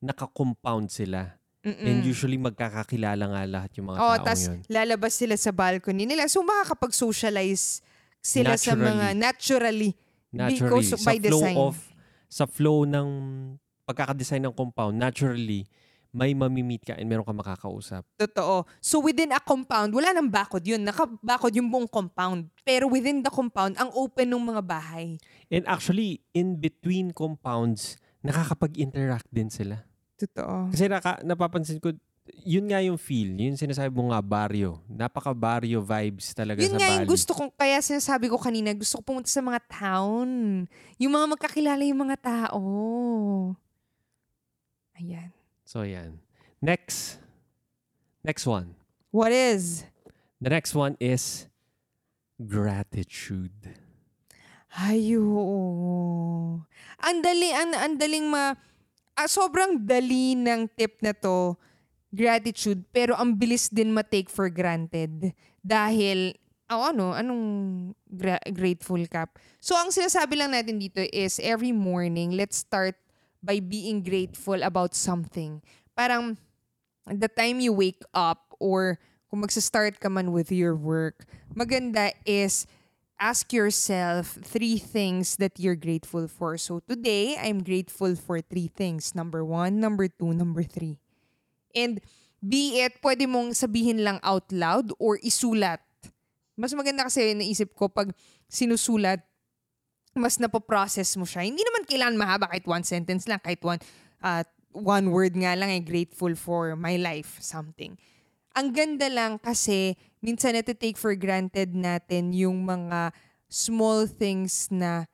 naka-compound 0.00 0.90
sila. 0.90 1.38
Mm-mm. 1.60 1.84
And 1.84 2.00
usually 2.02 2.40
magkakakilala 2.40 3.20
nga 3.20 3.42
lahat 3.44 3.70
yung 3.76 3.92
mga 3.92 3.98
Oh, 4.00 4.16
taong 4.16 4.24
tas 4.24 4.48
yun. 4.48 4.64
lalabas 4.66 5.12
sila 5.12 5.36
sa 5.36 5.52
balcony 5.52 6.08
nila. 6.08 6.24
So 6.26 6.40
makakapag-socialize 6.40 7.84
sila 8.20 8.56
sa 8.56 8.72
Naturally. 8.72 8.88
mga 8.88 9.06
naturally. 9.16 9.90
Naturally, 10.32 10.86
because 10.88 10.88
sa 10.94 10.98
by 11.04 11.16
flow 11.20 11.40
design. 11.42 11.56
of 11.58 11.74
sa 12.30 12.44
flow 12.46 12.86
ng 12.86 13.08
pagkakadesign 13.84 14.40
ng 14.46 14.54
compound, 14.54 14.94
naturally 14.96 15.66
may 16.10 16.34
mamimit 16.34 16.82
ka 16.82 16.98
and 16.98 17.06
meron 17.06 17.22
ka 17.22 17.30
makakausap. 17.30 18.02
Totoo. 18.18 18.66
So 18.82 18.98
within 18.98 19.30
a 19.30 19.38
compound, 19.38 19.94
wala 19.94 20.10
nang 20.10 20.26
bakod 20.26 20.66
yun. 20.66 20.82
Nakabakod 20.82 21.54
yung 21.54 21.70
buong 21.70 21.86
compound. 21.86 22.50
Pero 22.66 22.90
within 22.90 23.22
the 23.22 23.30
compound, 23.30 23.78
ang 23.78 23.94
open 23.94 24.26
ng 24.26 24.42
mga 24.42 24.62
bahay. 24.66 25.16
And 25.46 25.62
actually, 25.70 26.22
in 26.34 26.58
between 26.58 27.14
compounds, 27.14 27.94
nakakapag-interact 28.26 29.30
din 29.30 29.48
sila. 29.48 29.86
Totoo. 30.18 30.74
Kasi 30.74 30.90
naka, 30.90 31.22
napapansin 31.22 31.80
ko, 31.80 31.94
yun 32.44 32.68
nga 32.70 32.82
yung 32.82 32.98
feel. 32.98 33.32
Yun 33.34 33.56
sinasabi 33.56 33.90
mo 33.94 34.10
nga, 34.10 34.20
baryo. 34.20 34.82
Napaka-baryo 34.90 35.80
vibes 35.80 36.34
talaga 36.34 36.60
Yun 36.60 36.74
sa 36.74 36.78
nga 36.78 36.88
Bali. 36.90 36.94
yung 37.02 37.08
gusto 37.08 37.32
kong, 37.32 37.50
kaya 37.54 37.78
sinasabi 37.80 38.26
ko 38.28 38.36
kanina, 38.36 38.74
gusto 38.74 39.00
ko 39.00 39.14
pumunta 39.14 39.30
sa 39.30 39.42
mga 39.42 39.60
town. 39.66 40.28
Yung 41.00 41.12
mga 41.14 41.26
magkakilala 41.38 41.82
yung 41.86 42.02
mga 42.04 42.18
tao. 42.20 42.62
Ayan. 45.00 45.39
So, 45.70 45.86
yan. 45.86 46.18
Next. 46.58 47.22
Next 48.26 48.42
one. 48.42 48.74
What 49.14 49.30
is? 49.30 49.86
The 50.42 50.50
next 50.50 50.74
one 50.74 50.98
is 50.98 51.46
gratitude. 52.42 53.54
Ay, 54.74 55.14
oo. 55.14 56.58
Ang 56.98 57.18
dali, 57.22 57.54
ang, 57.54 57.70
ang 57.70 57.94
daling 57.94 58.26
ma... 58.26 58.50
ah, 59.14 59.30
sobrang 59.30 59.78
dali 59.78 60.34
ng 60.34 60.66
tip 60.74 60.98
na 61.06 61.14
to, 61.14 61.54
gratitude, 62.10 62.82
pero 62.90 63.14
ang 63.14 63.38
bilis 63.38 63.70
din 63.70 63.94
ma-take 63.94 64.26
for 64.26 64.50
granted. 64.50 65.30
Dahil, 65.62 66.34
oh, 66.66 66.90
ano, 66.90 67.14
anong 67.14 67.44
gra- 68.10 68.42
grateful 68.50 69.06
cap? 69.06 69.38
So, 69.62 69.78
ang 69.78 69.94
sinasabi 69.94 70.34
lang 70.34 70.50
natin 70.50 70.82
dito 70.82 70.98
is 71.14 71.38
every 71.38 71.70
morning, 71.70 72.34
let's 72.34 72.58
start 72.58 72.98
by 73.42 73.60
being 73.60 74.04
grateful 74.04 74.62
about 74.62 74.94
something. 74.94 75.62
Parang, 75.96 76.36
the 77.08 77.28
time 77.28 77.60
you 77.60 77.72
wake 77.72 78.02
up 78.14 78.54
or 78.60 79.00
kung 79.30 79.42
magsa-start 79.42 80.00
ka 80.00 80.08
man 80.08 80.32
with 80.32 80.52
your 80.52 80.76
work, 80.76 81.24
maganda 81.54 82.12
is 82.26 82.66
ask 83.20 83.52
yourself 83.52 84.40
three 84.40 84.80
things 84.80 85.36
that 85.36 85.60
you're 85.60 85.76
grateful 85.76 86.26
for. 86.26 86.56
So 86.56 86.80
today, 86.88 87.36
I'm 87.36 87.62
grateful 87.62 88.16
for 88.16 88.40
three 88.40 88.72
things. 88.72 89.14
Number 89.14 89.44
one, 89.44 89.78
number 89.78 90.08
two, 90.08 90.32
number 90.32 90.64
three. 90.64 90.98
And 91.76 92.00
be 92.40 92.80
it, 92.80 92.98
pwede 93.04 93.28
mong 93.28 93.52
sabihin 93.52 94.02
lang 94.02 94.18
out 94.24 94.48
loud 94.50 94.90
or 94.96 95.20
isulat. 95.20 95.84
Mas 96.56 96.72
maganda 96.72 97.06
kasi 97.06 97.36
naisip 97.36 97.76
ko 97.76 97.92
pag 97.92 98.10
sinusulat, 98.48 99.22
mas 100.14 100.38
napoprocess 100.42 101.14
mo 101.14 101.26
siya. 101.26 101.46
Hindi 101.46 101.62
naman 101.62 101.86
kailangan 101.86 102.16
mahaba 102.18 102.46
kahit 102.50 102.66
one 102.66 102.82
sentence 102.82 103.30
lang, 103.30 103.38
kahit 103.38 103.62
one, 103.62 103.78
uh, 104.22 104.42
one 104.74 105.10
word 105.10 105.34
nga 105.38 105.54
lang 105.54 105.70
eh, 105.70 105.82
grateful 105.82 106.34
for 106.34 106.74
my 106.74 106.98
life, 106.98 107.38
something. 107.38 107.94
Ang 108.58 108.74
ganda 108.74 109.06
lang 109.06 109.38
kasi 109.38 109.94
minsan 110.18 110.58
take 110.58 110.98
for 110.98 111.14
granted 111.14 111.72
natin 111.72 112.34
yung 112.34 112.66
mga 112.66 113.14
small 113.46 114.10
things 114.10 114.70
na 114.70 115.06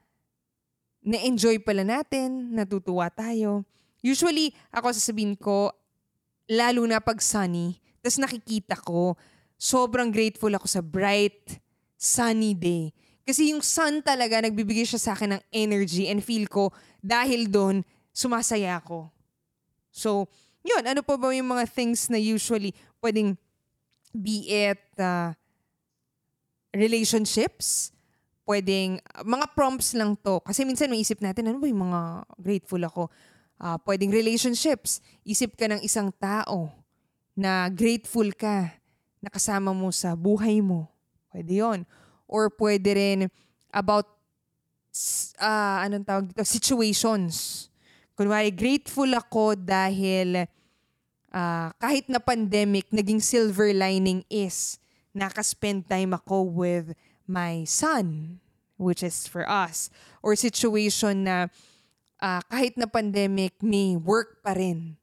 na-enjoy 1.07 1.63
pala 1.63 1.87
natin, 1.87 2.51
natutuwa 2.51 3.07
tayo. 3.13 3.63
Usually, 4.03 4.51
ako 4.75 4.91
sasabihin 4.91 5.39
ko, 5.39 5.71
lalo 6.51 6.83
na 6.83 6.99
pag 6.99 7.23
sunny, 7.23 7.79
tas 8.03 8.19
nakikita 8.19 8.75
ko, 8.75 9.15
sobrang 9.55 10.11
grateful 10.11 10.51
ako 10.51 10.67
sa 10.67 10.83
bright, 10.83 11.63
sunny 11.95 12.59
day. 12.59 12.91
Kasi 13.27 13.51
yung 13.51 13.59
sun 13.59 14.07
talaga, 14.07 14.39
nagbibigay 14.39 14.87
siya 14.87 15.03
sa 15.03 15.11
akin 15.19 15.35
ng 15.35 15.43
energy 15.51 16.07
and 16.07 16.23
feel 16.23 16.47
ko, 16.47 16.71
dahil 17.03 17.51
doon, 17.51 17.83
sumasaya 18.15 18.79
ako. 18.79 19.11
So, 19.91 20.31
yun, 20.63 20.87
ano 20.87 21.03
pa 21.03 21.19
ba 21.19 21.35
yung 21.35 21.51
mga 21.51 21.67
things 21.67 22.07
na 22.07 22.23
usually 22.23 22.71
pwedeng 23.03 23.35
be 24.15 24.47
it 24.47 24.81
uh, 25.03 25.35
relationships, 26.71 27.91
pwedeng, 28.47 29.03
mga 29.27 29.47
prompts 29.59 29.93
lang 29.99 30.15
to. 30.23 30.39
Kasi 30.47 30.63
minsan 30.63 30.87
may 30.87 31.03
isip 31.03 31.19
natin, 31.19 31.51
ano 31.51 31.59
ba 31.59 31.67
yung 31.67 31.83
mga 31.91 32.01
grateful 32.39 32.83
ako? 32.87 33.03
Uh, 33.59 33.77
pwedeng 33.83 34.15
relationships. 34.15 35.03
Isip 35.27 35.59
ka 35.59 35.67
ng 35.67 35.83
isang 35.83 36.15
tao 36.15 36.71
na 37.35 37.67
grateful 37.69 38.31
ka 38.33 38.71
na 39.19 39.29
kasama 39.35 39.75
mo 39.75 39.91
sa 39.91 40.15
buhay 40.15 40.63
mo. 40.63 40.87
Pwede 41.35 41.59
yon 41.59 41.83
Or 42.27 42.51
pwede 42.51 42.91
rin 42.95 43.21
about 43.71 44.07
uh, 45.39 45.87
anong 45.87 46.05
tawag 46.07 46.25
dito? 46.31 46.43
Situations. 46.43 47.67
Kunwari, 48.17 48.51
grateful 48.51 49.09
ako 49.13 49.55
dahil 49.55 50.49
uh, 51.31 51.69
kahit 51.79 52.09
na 52.09 52.19
pandemic, 52.19 52.89
naging 52.91 53.21
silver 53.21 53.71
lining 53.77 54.25
is 54.33 54.81
nakaspend 55.17 55.89
time 55.89 56.13
ako 56.13 56.45
with 56.45 56.93
my 57.29 57.65
son, 57.65 58.39
which 58.77 59.05
is 59.05 59.29
for 59.29 59.45
us. 59.49 59.89
Or 60.25 60.37
situation 60.37 61.25
na 61.25 61.49
uh, 62.21 62.41
kahit 62.49 62.77
na 62.81 62.89
pandemic, 62.89 63.61
may 63.61 63.97
work 63.97 64.41
pa 64.41 64.57
rin. 64.57 64.97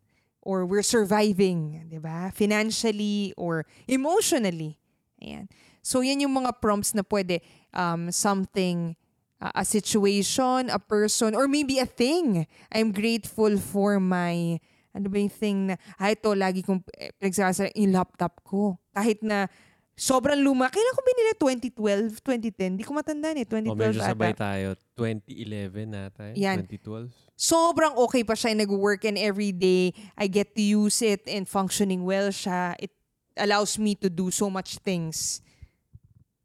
Or 0.43 0.67
we're 0.67 0.83
surviving, 0.83 1.87
di 1.87 2.03
ba? 2.03 2.27
Financially 2.35 3.31
or 3.39 3.63
emotionally. 3.87 4.75
Ayan. 5.23 5.47
So, 5.83 5.99
yan 5.99 6.23
yung 6.23 6.31
mga 6.33 6.63
prompts 6.63 6.95
na 6.95 7.03
pwede. 7.03 7.43
Um, 7.75 8.07
something, 8.09 8.95
uh, 9.37 9.51
a 9.53 9.67
situation, 9.67 10.71
a 10.71 10.79
person, 10.79 11.35
or 11.35 11.51
maybe 11.51 11.77
a 11.77 11.85
thing. 11.85 12.47
I'm 12.71 12.95
grateful 12.95 13.59
for 13.59 13.99
my 13.99 14.63
ano 14.93 15.09
ba 15.09 15.17
yung 15.17 15.33
thing 15.33 15.57
na, 15.67 15.75
ah, 15.97 16.13
ito, 16.13 16.29
lagi 16.37 16.61
kong 16.61 16.85
eh, 16.93 17.09
pinagsasara 17.17 17.73
yung 17.73 17.97
laptop 17.97 18.45
ko. 18.45 18.77
Kahit 18.93 19.25
na 19.25 19.49
sobrang 19.97 20.37
luma. 20.37 20.69
Kailan 20.69 20.93
ko 20.93 21.01
binili? 21.01 21.33
2012, 21.73 22.21
2010? 22.21 22.77
Di 22.77 22.85
ko 22.85 22.93
matandaan 22.93 23.41
eh. 23.41 23.45
2012 23.45 23.69
O, 23.69 23.75
medyo 23.75 23.99
ata. 23.99 24.09
sabay 24.13 24.33
tayo. 24.37 24.77
2011 24.97 25.89
nata. 25.89 26.23
eh. 26.33 26.37
Yan. 26.37 26.61
2012. 26.65 27.09
sobrang 27.33 27.97
okay 27.99 28.23
pa 28.23 28.37
siya 28.37 28.53
nag-work 28.55 29.03
and 29.03 29.17
every 29.17 29.51
day 29.51 29.91
I 30.15 30.29
get 30.29 30.53
to 30.55 30.63
use 30.63 31.01
it 31.01 31.25
and 31.25 31.49
functioning 31.49 32.05
well 32.05 32.29
siya. 32.29 32.77
It 32.79 32.93
allows 33.35 33.81
me 33.81 33.97
to 33.97 34.07
do 34.07 34.29
so 34.29 34.47
much 34.47 34.77
things 34.85 35.42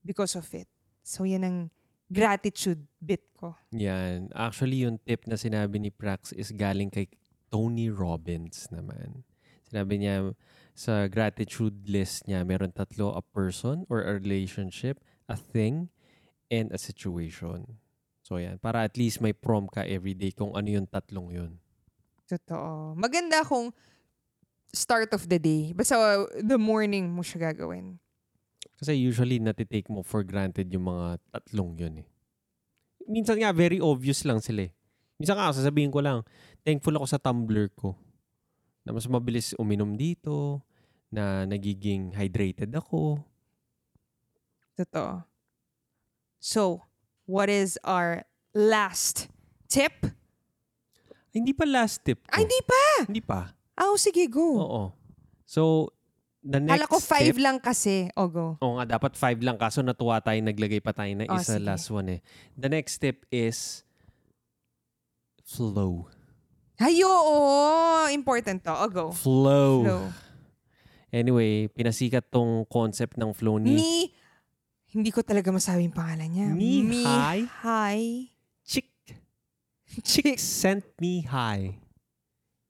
because 0.08 0.32
of 0.32 0.48
it. 0.56 0.64
So 1.04 1.28
yan 1.28 1.44
ang 1.44 1.58
gratitude 2.08 2.88
bit 2.96 3.28
ko. 3.36 3.52
Yan. 3.76 4.32
Actually, 4.32 4.88
yung 4.88 4.96
tip 5.04 5.28
na 5.28 5.36
sinabi 5.36 5.76
ni 5.76 5.92
Prax 5.92 6.32
is 6.32 6.48
galing 6.56 6.88
kay 6.88 7.12
Tony 7.52 7.92
Robbins 7.92 8.72
naman. 8.72 9.28
Sinabi 9.68 10.00
niya 10.00 10.32
sa 10.72 11.04
gratitude 11.12 11.84
list 11.84 12.24
niya, 12.24 12.40
meron 12.48 12.72
tatlo, 12.72 13.12
a 13.12 13.20
person 13.20 13.84
or 13.92 14.00
a 14.00 14.16
relationship, 14.16 15.04
a 15.28 15.36
thing, 15.36 15.92
and 16.48 16.72
a 16.72 16.80
situation. 16.80 17.76
So 18.24 18.40
yan, 18.40 18.56
para 18.60 18.88
at 18.88 18.96
least 18.96 19.20
may 19.20 19.36
prompt 19.36 19.76
ka 19.76 19.84
everyday 19.84 20.32
kung 20.32 20.56
ano 20.56 20.68
yung 20.68 20.88
tatlong 20.88 21.28
yun. 21.28 21.52
Totoo. 22.28 22.96
Maganda 22.96 23.44
kung 23.44 23.72
start 24.72 25.12
of 25.16 25.28
the 25.28 25.40
day. 25.40 25.72
Basta 25.72 25.96
uh, 25.96 26.28
the 26.40 26.60
morning 26.60 27.08
mo 27.08 27.24
siya 27.24 27.52
gagawin. 27.52 27.96
Kasi 28.78 28.94
usually 28.94 29.42
natitake 29.42 29.90
mo 29.90 30.06
for 30.06 30.22
granted 30.22 30.70
yung 30.70 30.86
mga 30.86 31.18
tatlong 31.34 31.74
yun 31.74 32.06
eh. 32.06 32.08
Minsan 33.10 33.42
nga, 33.42 33.50
very 33.50 33.82
obvious 33.82 34.22
lang 34.22 34.38
sila 34.38 34.70
eh. 34.70 34.72
Minsan 35.18 35.34
nga, 35.34 35.50
sasabihin 35.50 35.90
ko 35.90 35.98
lang, 35.98 36.22
thankful 36.62 36.94
ako 36.94 37.06
sa 37.10 37.18
tumbler 37.18 37.66
ko. 37.74 37.98
Na 38.86 38.94
mas 38.94 39.10
mabilis 39.10 39.50
uminom 39.58 39.98
dito, 39.98 40.62
na 41.10 41.42
nagiging 41.48 42.14
hydrated 42.14 42.70
ako. 42.76 43.18
Totoo. 44.78 45.26
So, 46.38 46.86
what 47.26 47.50
is 47.50 47.80
our 47.82 48.22
last 48.54 49.26
tip? 49.66 50.06
Ay, 51.34 51.42
hindi 51.42 51.52
pa 51.56 51.66
last 51.66 52.06
tip 52.06 52.22
ko. 52.22 52.30
Ay, 52.30 52.46
hindi 52.46 52.60
pa! 52.62 52.82
Hindi 53.10 53.22
pa. 53.24 53.40
Ah, 53.74 53.90
oh, 53.90 53.98
sige, 53.98 54.30
go. 54.30 54.62
Oo. 54.62 54.84
So, 55.42 55.90
the 56.48 56.58
next 56.58 56.72
Kala 56.80 56.86
ko 56.88 56.96
five 56.96 57.36
tip, 57.36 57.44
lang 57.44 57.60
kasi. 57.60 58.08
O, 58.16 58.24
go. 58.26 58.56
Oo 58.64 58.80
nga, 58.80 58.96
dapat 58.96 59.12
five 59.14 59.36
lang. 59.44 59.60
Kaso 59.60 59.84
natuwa 59.84 60.16
tayo, 60.18 60.40
naglagay 60.40 60.80
pa 60.80 60.96
tayo 60.96 61.12
na 61.12 61.28
Oh, 61.28 61.36
isa 61.36 61.60
sige. 61.60 61.68
last 61.68 61.92
one 61.92 62.08
eh. 62.16 62.20
The 62.56 62.72
next 62.72 62.96
tip 62.98 63.28
is 63.28 63.84
flow. 65.44 66.08
Ay, 66.78 67.04
oo. 67.04 67.36
Important 68.08 68.64
to. 68.64 68.72
O, 68.72 68.86
go. 68.88 69.04
Flow. 69.12 69.74
Flow. 69.84 70.04
Anyway, 71.08 71.68
pinasikat 71.68 72.28
tong 72.28 72.68
concept 72.68 73.16
ng 73.16 73.32
flow 73.32 73.56
ni 73.56 73.72
Ni, 73.74 73.92
hindi 74.92 75.08
ko 75.08 75.20
talaga 75.20 75.48
masabi 75.48 75.84
yung 75.84 75.96
pangalan 75.96 76.28
niya. 76.28 76.48
Mihai? 76.52 77.40
Hi. 77.64 78.00
Chick. 78.64 78.88
Chick 80.04 80.36
sent 80.36 80.84
me 81.00 81.24
high. 81.24 81.80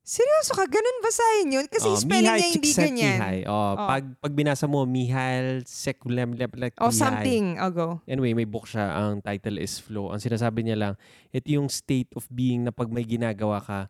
Seryoso 0.09 0.57
ka? 0.57 0.65
Ganun 0.65 1.05
basahin 1.05 1.53
yun? 1.53 1.65
Kasi 1.69 1.85
Oh, 1.85 1.93
spelling 1.93 2.25
Mihai 2.25 2.41
niya 2.41 2.49
hindi 2.49 2.71
me 2.73 2.81
ganyan. 2.81 3.19
high. 3.21 3.43
Oh, 3.45 3.77
Oh. 3.77 3.85
Pag, 3.85 4.03
pag 4.17 4.33
binasa 4.33 4.65
mo, 4.65 4.81
Mihail 4.89 5.61
Sekulem 5.69 6.33
Leplek 6.33 6.81
O, 6.81 6.89
something. 6.89 7.61
O, 7.61 7.69
go. 7.69 7.87
Anyway, 8.09 8.33
may 8.33 8.49
book 8.49 8.65
siya. 8.65 8.89
Ang 8.89 9.21
title 9.21 9.61
is 9.61 9.77
Flow. 9.77 10.09
Ang 10.09 10.17
sinasabi 10.17 10.65
niya 10.65 10.81
lang, 10.81 10.93
ito 11.29 11.53
yung 11.53 11.69
state 11.69 12.09
of 12.17 12.25
being 12.33 12.65
na 12.65 12.73
pag 12.73 12.89
may 12.89 13.05
ginagawa 13.05 13.61
ka, 13.61 13.85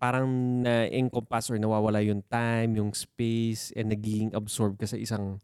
parang 0.00 0.24
na-encompass 0.64 1.52
or 1.52 1.60
nawawala 1.60 2.00
yung 2.00 2.24
time, 2.24 2.80
yung 2.80 2.96
space, 2.96 3.76
and 3.76 3.92
nagiging 3.92 4.32
absorb 4.32 4.80
ka 4.80 4.88
sa 4.88 4.96
isang 4.96 5.36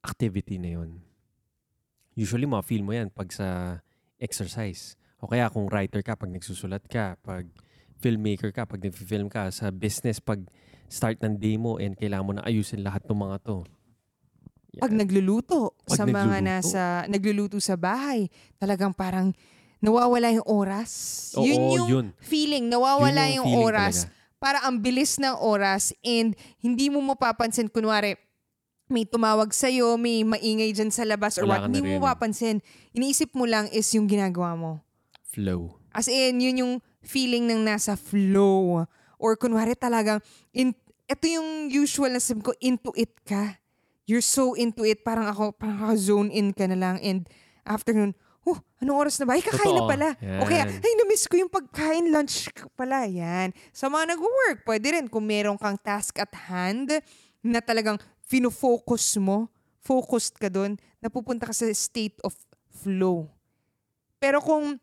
activity 0.00 0.56
na 0.56 0.80
yun. 0.80 1.04
Usually, 2.16 2.48
ma-feel 2.48 2.80
mo 2.80 2.96
yan 2.96 3.12
pag 3.12 3.28
sa 3.28 3.76
exercise. 4.16 4.96
O 5.20 5.28
kaya 5.28 5.52
kung 5.52 5.68
writer 5.68 6.00
ka, 6.00 6.16
pag 6.16 6.32
nagsusulat 6.32 6.88
ka, 6.88 7.20
pag 7.20 7.44
filmmaker 8.00 8.50
ka, 8.50 8.64
pag 8.64 8.80
nag-film 8.80 9.28
ka, 9.28 9.52
sa 9.52 9.68
business, 9.68 10.18
pag 10.18 10.40
start 10.90 11.20
ng 11.22 11.38
day 11.38 11.54
mo 11.54 11.78
and 11.78 11.94
kailangan 11.94 12.26
mo 12.26 12.32
na 12.34 12.42
ayusin 12.42 12.82
lahat 12.82 13.04
ng 13.06 13.14
mga 13.14 13.36
to. 13.46 13.58
Yan. 14.74 14.82
Pag 14.82 14.92
nagluluto, 14.96 15.74
Pag 15.84 15.96
sa 15.98 16.02
mga 16.06 16.16
nagluluto. 16.40 16.46
nasa, 16.46 16.82
nagluluto 17.06 17.56
sa 17.60 17.74
bahay, 17.76 18.26
talagang 18.56 18.90
parang 18.90 19.30
nawawala 19.78 20.30
yung 20.30 20.46
oras. 20.46 20.90
Oo, 21.36 21.44
yun 21.46 21.60
yung 21.74 21.88
yun. 21.88 22.06
feeling, 22.18 22.66
nawawala 22.66 23.30
Yun 23.30 23.42
yung, 23.42 23.46
feeling 23.50 23.66
oras. 23.66 23.96
talaga. 24.06 24.18
Para 24.40 24.58
ang 24.64 24.80
bilis 24.80 25.20
ng 25.20 25.36
oras 25.36 25.92
and 26.00 26.32
hindi 26.58 26.88
mo 26.88 27.04
mapapansin, 27.04 27.68
kunwari, 27.68 28.16
may 28.90 29.04
tumawag 29.04 29.52
sa'yo, 29.52 29.94
may 29.94 30.24
maingay 30.24 30.72
dyan 30.72 30.90
sa 30.90 31.04
labas 31.06 31.38
or 31.38 31.46
Wala 31.46 31.62
what, 31.62 31.70
hindi 31.70 31.84
mo 31.84 32.02
mapapansin. 32.02 32.58
Iniisip 32.90 33.36
mo 33.36 33.44
lang 33.46 33.68
is 33.70 33.86
yung 33.94 34.08
ginagawa 34.08 34.56
mo. 34.58 34.70
Flow. 35.30 35.78
As 35.92 36.08
in, 36.08 36.40
yun 36.40 36.56
yung 36.58 36.74
feeling 37.04 37.48
ng 37.48 37.64
nasa 37.64 37.96
flow. 37.96 38.86
Or 39.20 39.36
kunwari 39.36 39.76
talagang, 39.76 40.24
in, 40.56 40.72
ito 41.04 41.24
yung 41.26 41.68
usual 41.68 42.14
na 42.14 42.22
sabi 42.22 42.40
ko, 42.40 42.54
into 42.62 42.94
it 42.96 43.12
ka. 43.26 43.60
You're 44.08 44.24
so 44.24 44.56
into 44.56 44.82
it. 44.82 45.04
Parang 45.04 45.28
ako, 45.28 45.52
parang 45.54 45.90
ako 45.90 45.94
zone 45.98 46.28
in 46.32 46.54
ka 46.56 46.64
na 46.66 46.78
lang. 46.78 46.96
And 47.04 47.28
after 47.62 47.92
nun, 47.92 48.16
oh, 48.46 48.58
anong 48.80 48.98
oras 49.06 49.16
na 49.20 49.28
ba? 49.28 49.36
Ay, 49.36 49.44
kakain 49.44 49.76
na 49.76 49.84
Totoo. 49.84 49.92
pala. 49.92 50.08
Yan. 50.18 50.40
O 50.40 50.48
kaya, 50.48 50.64
ay, 50.66 50.92
namiss 50.98 51.28
ko 51.28 51.34
yung 51.36 51.52
pagkain, 51.52 52.08
lunch 52.10 52.48
pala. 52.74 53.04
Yan. 53.06 53.52
Sa 53.70 53.92
mga 53.92 54.16
nag-work, 54.16 54.64
pwede 54.66 54.96
rin 54.96 55.06
kung 55.06 55.26
meron 55.28 55.60
kang 55.60 55.78
task 55.78 56.16
at 56.18 56.32
hand 56.48 56.90
na 57.44 57.60
talagang 57.60 58.00
fino-focus 58.24 59.18
mo, 59.18 59.50
focused 59.82 60.38
ka 60.38 60.46
doon, 60.46 60.78
napupunta 61.02 61.48
ka 61.48 61.54
sa 61.54 61.66
state 61.74 62.16
of 62.22 62.34
flow. 62.70 63.26
Pero 64.20 64.38
kung 64.38 64.76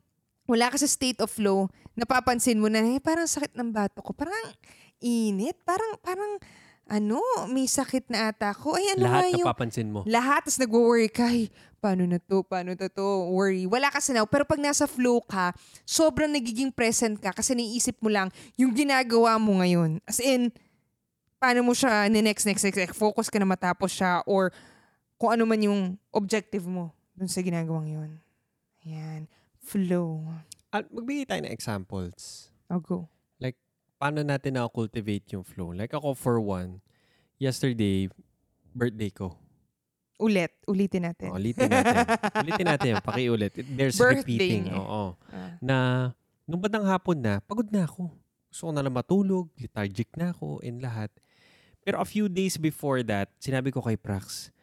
wala 0.48 0.72
ka 0.72 0.78
sa 0.80 0.90
state 0.90 1.20
of 1.22 1.30
flow, 1.30 1.70
napapansin 1.98 2.62
mo 2.62 2.70
na, 2.70 2.86
eh, 2.86 3.02
parang 3.02 3.26
sakit 3.26 3.58
ng 3.58 3.74
bato 3.74 4.06
ko. 4.06 4.14
Parang 4.14 4.38
init. 5.02 5.58
Parang, 5.66 5.98
parang, 6.00 6.38
ano, 6.88 7.20
may 7.52 7.68
sakit 7.68 8.08
na 8.08 8.32
ata 8.32 8.56
ko. 8.56 8.80
Ay, 8.80 8.96
ano 8.96 9.10
Lahat 9.10 9.34
yung... 9.36 9.48
napapansin 9.50 9.90
mo. 9.92 10.06
Lahat, 10.08 10.46
tapos 10.46 10.62
nag-worry 10.62 11.12
ka. 11.12 11.28
Ay, 11.28 11.52
paano 11.84 12.08
na 12.08 12.22
to? 12.22 12.48
Paano 12.48 12.74
na 12.74 12.88
to? 12.88 13.08
Worry. 13.34 13.68
Wala 13.68 13.92
ka 13.92 14.00
sa 14.00 14.16
now. 14.16 14.24
Pero 14.24 14.48
pag 14.48 14.62
nasa 14.62 14.88
flow 14.88 15.20
ka, 15.20 15.52
sobrang 15.84 16.32
nagiging 16.32 16.72
present 16.72 17.20
ka 17.20 17.36
kasi 17.36 17.54
naiisip 17.54 18.00
mo 18.00 18.08
lang 18.08 18.32
yung 18.56 18.72
ginagawa 18.72 19.36
mo 19.36 19.60
ngayon. 19.60 20.00
As 20.08 20.24
in, 20.24 20.50
paano 21.38 21.62
mo 21.62 21.76
siya 21.76 22.08
ni-next, 22.08 22.48
next, 22.48 22.64
next, 22.64 22.78
next, 22.80 22.96
focus 22.98 23.28
ka 23.28 23.38
na 23.38 23.46
matapos 23.46 23.92
siya 23.92 24.24
or 24.26 24.50
kung 25.18 25.34
ano 25.34 25.44
man 25.44 25.60
yung 25.62 25.98
objective 26.14 26.66
mo 26.66 26.94
dun 27.18 27.30
sa 27.30 27.44
ginagawang 27.44 27.90
yun. 27.90 28.12
Ayan. 28.86 29.28
Flow. 29.60 30.24
At 30.78 30.86
magbigay 30.94 31.26
tayo 31.26 31.42
ng 31.42 31.54
examples. 31.54 32.54
I'll 32.70 32.84
go. 32.84 33.10
Paano 33.98 34.22
natin 34.22 34.54
na-cultivate 34.62 35.34
yung 35.34 35.42
flow? 35.42 35.74
Like 35.74 35.90
ako, 35.90 36.14
for 36.14 36.38
one, 36.38 36.86
yesterday, 37.42 38.06
birthday 38.70 39.10
ko. 39.10 39.34
Ulit. 40.22 40.54
Ulitin 40.70 41.10
natin. 41.10 41.34
O, 41.34 41.38
ulitin 41.42 41.66
natin. 41.66 42.06
ulitin 42.46 42.68
natin. 42.70 42.94
Pakiulit. 43.02 43.54
It- 43.58 43.70
There's 43.74 43.98
Birthday 43.98 44.22
repeating. 44.22 44.62
niya. 44.70 44.78
Oo. 44.78 45.18
Ah. 45.34 45.58
Na, 45.58 45.78
nung 46.46 46.62
bandang 46.62 46.86
hapon 46.86 47.18
na, 47.18 47.42
pagod 47.42 47.66
na 47.74 47.90
ako. 47.90 48.14
Gusto 48.54 48.70
ko 48.70 48.72
na 48.74 48.86
lang 48.86 48.94
matulog. 48.94 49.50
Lethargic 49.58 50.14
na 50.14 50.30
ako 50.30 50.62
and 50.62 50.78
lahat. 50.78 51.10
Pero 51.82 51.98
a 51.98 52.06
few 52.06 52.30
days 52.30 52.58
before 52.62 53.02
that, 53.02 53.34
sinabi 53.42 53.74
ko 53.74 53.82
kay 53.82 53.98
Prax, 53.98 54.54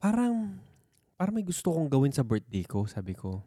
parang, 0.00 0.56
parang 1.20 1.36
may 1.36 1.44
gusto 1.44 1.76
kong 1.76 1.92
gawin 1.92 2.12
sa 2.12 2.24
birthday 2.24 2.64
ko, 2.64 2.88
sabi 2.88 3.12
ko. 3.12 3.44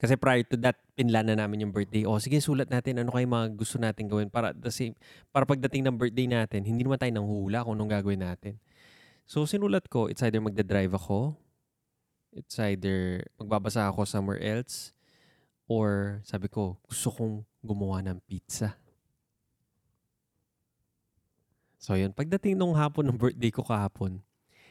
Kasi 0.00 0.16
prior 0.16 0.40
to 0.48 0.56
that, 0.64 0.80
pinlan 0.96 1.28
na 1.28 1.36
namin 1.36 1.68
yung 1.68 1.72
birthday. 1.76 2.08
O 2.08 2.16
sige, 2.16 2.40
sulat 2.40 2.72
natin 2.72 3.04
ano 3.04 3.12
kayo 3.12 3.28
mga 3.28 3.52
gusto 3.52 3.76
natin 3.76 4.08
gawin 4.08 4.32
para 4.32 4.56
the 4.56 4.72
same, 4.72 4.96
para 5.28 5.44
pagdating 5.44 5.84
ng 5.84 5.96
birthday 6.00 6.24
natin, 6.24 6.64
hindi 6.64 6.88
naman 6.88 6.96
tayo 6.96 7.12
nanghula 7.12 7.60
kung 7.60 7.76
anong 7.76 7.92
gagawin 7.92 8.24
natin. 8.24 8.56
So 9.28 9.44
sinulat 9.44 9.92
ko, 9.92 10.08
it's 10.08 10.24
either 10.24 10.40
magda-drive 10.40 10.96
ako, 10.96 11.36
it's 12.32 12.56
either 12.56 13.28
magbabasa 13.36 13.92
ako 13.92 14.08
somewhere 14.08 14.40
else, 14.40 14.96
or 15.68 16.18
sabi 16.24 16.48
ko, 16.48 16.80
gusto 16.88 17.12
kong 17.12 17.44
gumawa 17.60 18.00
ng 18.00 18.24
pizza. 18.24 18.80
So 21.76 21.92
yun, 21.92 22.16
pagdating 22.16 22.56
nung 22.56 22.72
hapon 22.72 23.04
ng 23.04 23.20
birthday 23.20 23.52
ko 23.52 23.68
kahapon, 23.68 24.24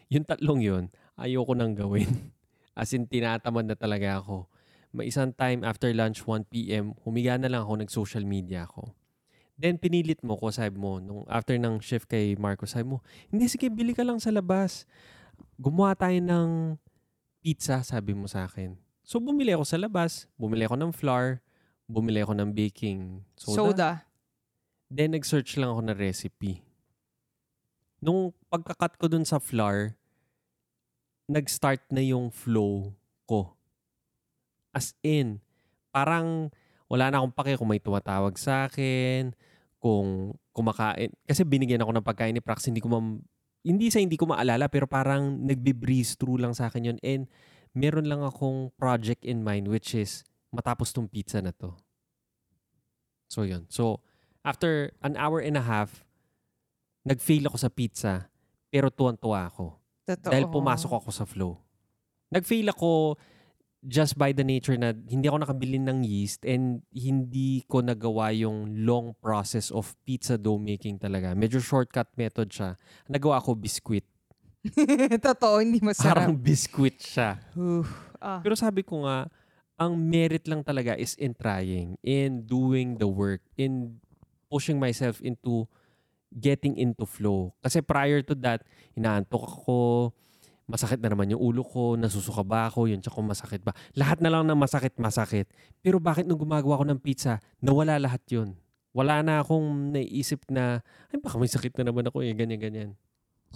yung 0.09 0.25
tatlong 0.25 0.61
yun, 0.65 0.83
ayoko 1.13 1.53
nang 1.53 1.77
gawin. 1.77 2.33
As 2.79 2.89
in, 2.97 3.05
tinatamad 3.05 3.69
na 3.69 3.77
talaga 3.77 4.17
ako. 4.17 4.49
May 4.89 5.13
isang 5.13 5.37
time 5.37 5.61
after 5.61 5.93
lunch, 5.93 6.25
1 6.25 6.49
p.m., 6.49 6.97
humiga 7.05 7.37
na 7.37 7.45
lang 7.45 7.61
ako, 7.61 7.85
nag-social 7.85 8.25
media 8.25 8.65
ako. 8.65 8.89
Then, 9.59 9.77
pinilit 9.77 10.23
mo 10.23 10.39
ko, 10.39 10.49
sabi 10.49 10.79
mo, 10.79 10.97
nung 11.03 11.27
after 11.27 11.59
ng 11.59 11.83
shift 11.83 12.07
kay 12.07 12.33
Marco, 12.39 12.63
sabi 12.63 12.95
mo, 12.95 13.03
hindi, 13.27 13.45
sige, 13.51 13.67
bili 13.67 13.91
ka 13.91 14.07
lang 14.07 14.17
sa 14.17 14.31
labas. 14.31 14.87
Gumawa 15.59 15.93
tayo 15.93 16.15
ng 16.15 16.79
pizza, 17.43 17.83
sabi 17.83 18.15
mo 18.15 18.25
sa 18.25 18.47
akin. 18.47 18.79
So, 19.03 19.19
bumili 19.19 19.51
ako 19.51 19.67
sa 19.67 19.75
labas. 19.75 20.31
Bumili 20.39 20.63
ako 20.63 20.79
ng 20.79 20.91
flour. 20.95 21.43
Bumili 21.91 22.23
ako 22.23 22.39
ng 22.39 22.49
baking 22.55 23.27
soda. 23.35 23.57
Soda. 23.59 23.91
Then, 24.87 25.13
nag-search 25.13 25.59
lang 25.59 25.75
ako 25.75 25.81
ng 25.91 25.97
recipe. 25.99 26.63
Nung 27.99 28.31
pagkakat 28.47 28.95
ko 28.95 29.11
dun 29.11 29.27
sa 29.27 29.43
flour, 29.43 29.99
nag-start 31.27 31.83
na 31.91 31.99
yung 31.99 32.31
flow 32.31 32.95
ko. 33.27 33.58
As 34.71 34.93
in, 35.01 35.41
parang 35.89 36.53
Wala 36.89 37.13
na 37.13 37.21
akong 37.21 37.37
pake 37.37 37.53
kung 37.55 37.69
may 37.69 37.77
tumatawag 37.77 38.33
sa 38.33 38.65
akin, 38.65 39.37
kung 39.77 40.33
kumakain. 40.49 41.13
Kasi 41.29 41.45
binigyan 41.45 41.85
ako 41.85 41.93
ng 41.93 42.05
pagkain 42.05 42.33
ni 42.33 42.41
Prax, 42.41 42.65
hindi 42.65 42.81
ko 42.81 42.89
ma- 42.89 43.21
hindi 43.61 43.93
sa 43.93 44.01
hindi 44.01 44.17
ko 44.17 44.25
maalala, 44.25 44.65
pero 44.73 44.89
parang 44.89 45.37
nagbe-breeze 45.45 46.17
through 46.17 46.41
lang 46.41 46.57
sa 46.57 46.67
akin 46.67 46.89
yun. 46.89 46.97
And 47.05 47.29
meron 47.77 48.09
lang 48.09 48.25
akong 48.25 48.73
project 48.73 49.21
in 49.21 49.45
mind, 49.45 49.69
which 49.69 49.93
is 49.93 50.25
matapos 50.49 50.89
tong 50.89 51.05
pizza 51.05 51.37
na 51.45 51.53
to. 51.53 51.77
So 53.29 53.45
yun. 53.45 53.69
So, 53.69 54.01
after 54.41 54.89
an 55.05 55.13
hour 55.13 55.45
and 55.45 55.61
a 55.61 55.63
half, 55.63 56.09
nag-fail 57.05 57.45
ako 57.45 57.57
sa 57.61 57.69
pizza, 57.69 58.33
pero 58.73 58.89
tuwan-tuwa 58.89 59.45
ako. 59.45 59.77
Totoo. 60.09 60.33
Dahil 60.33 60.49
pumasok 60.49 60.89
ako 60.89 61.09
sa 61.13 61.29
flow. 61.29 61.53
Nag-fail 62.33 62.73
ako 62.73 63.21
just 63.79 64.19
by 64.19 64.35
the 64.35 64.43
nature 64.43 64.75
na 64.75 64.91
hindi 64.91 65.31
ako 65.31 65.47
nakabili 65.47 65.79
ng 65.79 66.03
yeast 66.03 66.43
and 66.43 66.83
hindi 66.91 67.63
ko 67.63 67.79
nagawa 67.79 68.35
yung 68.35 68.83
long 68.83 69.15
process 69.23 69.71
of 69.71 69.95
pizza 70.03 70.35
dough 70.35 70.59
making 70.59 70.99
talaga. 70.99 71.31
Medyo 71.31 71.63
shortcut 71.63 72.11
method 72.19 72.51
siya. 72.51 72.75
Nagawa 73.07 73.39
ko 73.39 73.55
biscuit. 73.55 74.03
Totoo, 75.23 75.63
hindi 75.63 75.79
Parang 75.79 75.91
masarap. 75.95 76.27
biscuit 76.35 76.99
siya. 76.99 77.39
Oof. 77.55 77.87
Ah. 78.19 78.43
Pero 78.43 78.59
sabi 78.59 78.83
ko 78.83 79.07
nga, 79.07 79.31
ang 79.79 79.95
merit 79.95 80.43
lang 80.51 80.59
talaga 80.59 80.91
is 80.99 81.15
in 81.15 81.31
trying, 81.31 81.95
in 82.03 82.43
doing 82.43 82.99
the 82.99 83.07
work, 83.07 83.39
in 83.55 83.95
pushing 84.51 84.75
myself 84.75 85.23
into 85.23 85.63
getting 86.35 86.75
into 86.75 87.07
flow. 87.07 87.55
Kasi 87.63 87.79
prior 87.79 88.19
to 88.19 88.35
that, 88.43 88.67
inaantok 88.99 89.39
ako, 89.39 90.11
masakit 90.69 91.01
na 91.01 91.09
naman 91.09 91.33
yung 91.33 91.41
ulo 91.41 91.65
ko, 91.65 91.97
nasusuka 91.97 92.45
ba 92.45 92.69
ako, 92.69 92.85
yun, 92.85 93.01
tsaka 93.01 93.17
masakit 93.25 93.65
ba. 93.65 93.73
Lahat 93.97 94.21
na 94.21 94.29
lang 94.29 94.45
ng 94.45 94.53
masakit, 94.53 94.93
masakit. 95.01 95.49
Pero 95.81 95.97
bakit 95.97 96.29
nung 96.29 96.37
gumagawa 96.37 96.77
ko 96.77 96.85
ng 96.85 97.01
pizza, 97.01 97.41
nawala 97.57 97.97
lahat 97.97 98.21
yun. 98.29 98.53
Wala 98.93 99.25
na 99.25 99.41
akong 99.41 99.97
naisip 99.97 100.45
na, 100.45 100.85
ay 101.09 101.17
baka 101.17 101.41
may 101.41 101.49
sakit 101.49 101.73
na 101.81 101.89
naman 101.89 102.05
ako 102.05 102.21
eh, 102.21 102.37
ganyan, 102.37 102.61
ganyan. 102.61 102.89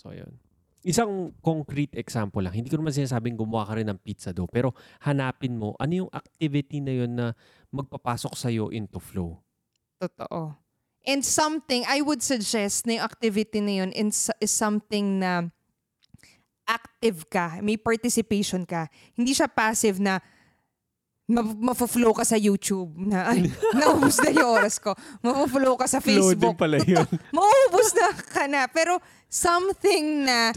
So, 0.02 0.10
yun. 0.10 0.42
Isang 0.84 1.32
concrete 1.40 1.96
example 1.96 2.44
lang. 2.44 2.58
Hindi 2.58 2.68
ko 2.68 2.82
naman 2.82 2.92
sinasabing 2.92 3.38
gumawa 3.38 3.70
ka 3.70 3.78
rin 3.78 3.88
ng 3.88 4.02
pizza 4.02 4.34
dough. 4.36 4.50
Pero 4.50 4.74
hanapin 5.06 5.56
mo, 5.56 5.78
ano 5.78 6.06
yung 6.06 6.12
activity 6.12 6.82
na 6.82 6.94
yun 6.98 7.12
na 7.14 7.32
magpapasok 7.72 8.34
sa'yo 8.36 8.74
into 8.74 8.98
flow. 9.00 9.38
Totoo. 10.02 10.58
And 11.08 11.24
something, 11.24 11.88
I 11.88 12.04
would 12.04 12.20
suggest 12.20 12.84
na 12.90 13.00
yung 13.00 13.06
activity 13.06 13.60
na 13.64 13.74
yun 13.86 13.90
is 13.96 14.32
something 14.50 15.24
na 15.24 15.54
active 16.74 17.30
ka, 17.30 17.62
may 17.62 17.78
participation 17.78 18.66
ka. 18.66 18.90
Hindi 19.14 19.38
siya 19.38 19.46
passive 19.46 20.02
na 20.02 20.18
ma- 21.30 21.72
mafo-flow 21.72 22.12
ka 22.12 22.26
sa 22.26 22.36
YouTube 22.36 22.92
na 23.00 23.32
ay, 23.32 23.48
naubos 23.80 24.20
na 24.20 24.30
yung 24.34 24.50
oras 24.60 24.76
ko. 24.82 24.92
Mafo-flow 25.22 25.76
ka 25.78 25.88
sa 25.88 26.00
Facebook. 26.04 26.58
pala 26.58 26.82
yun. 26.82 27.06
Maubos 27.36 27.94
na 27.96 28.08
ka 28.12 28.44
na. 28.50 28.68
Pero 28.68 29.00
something 29.28 30.28
na 30.28 30.52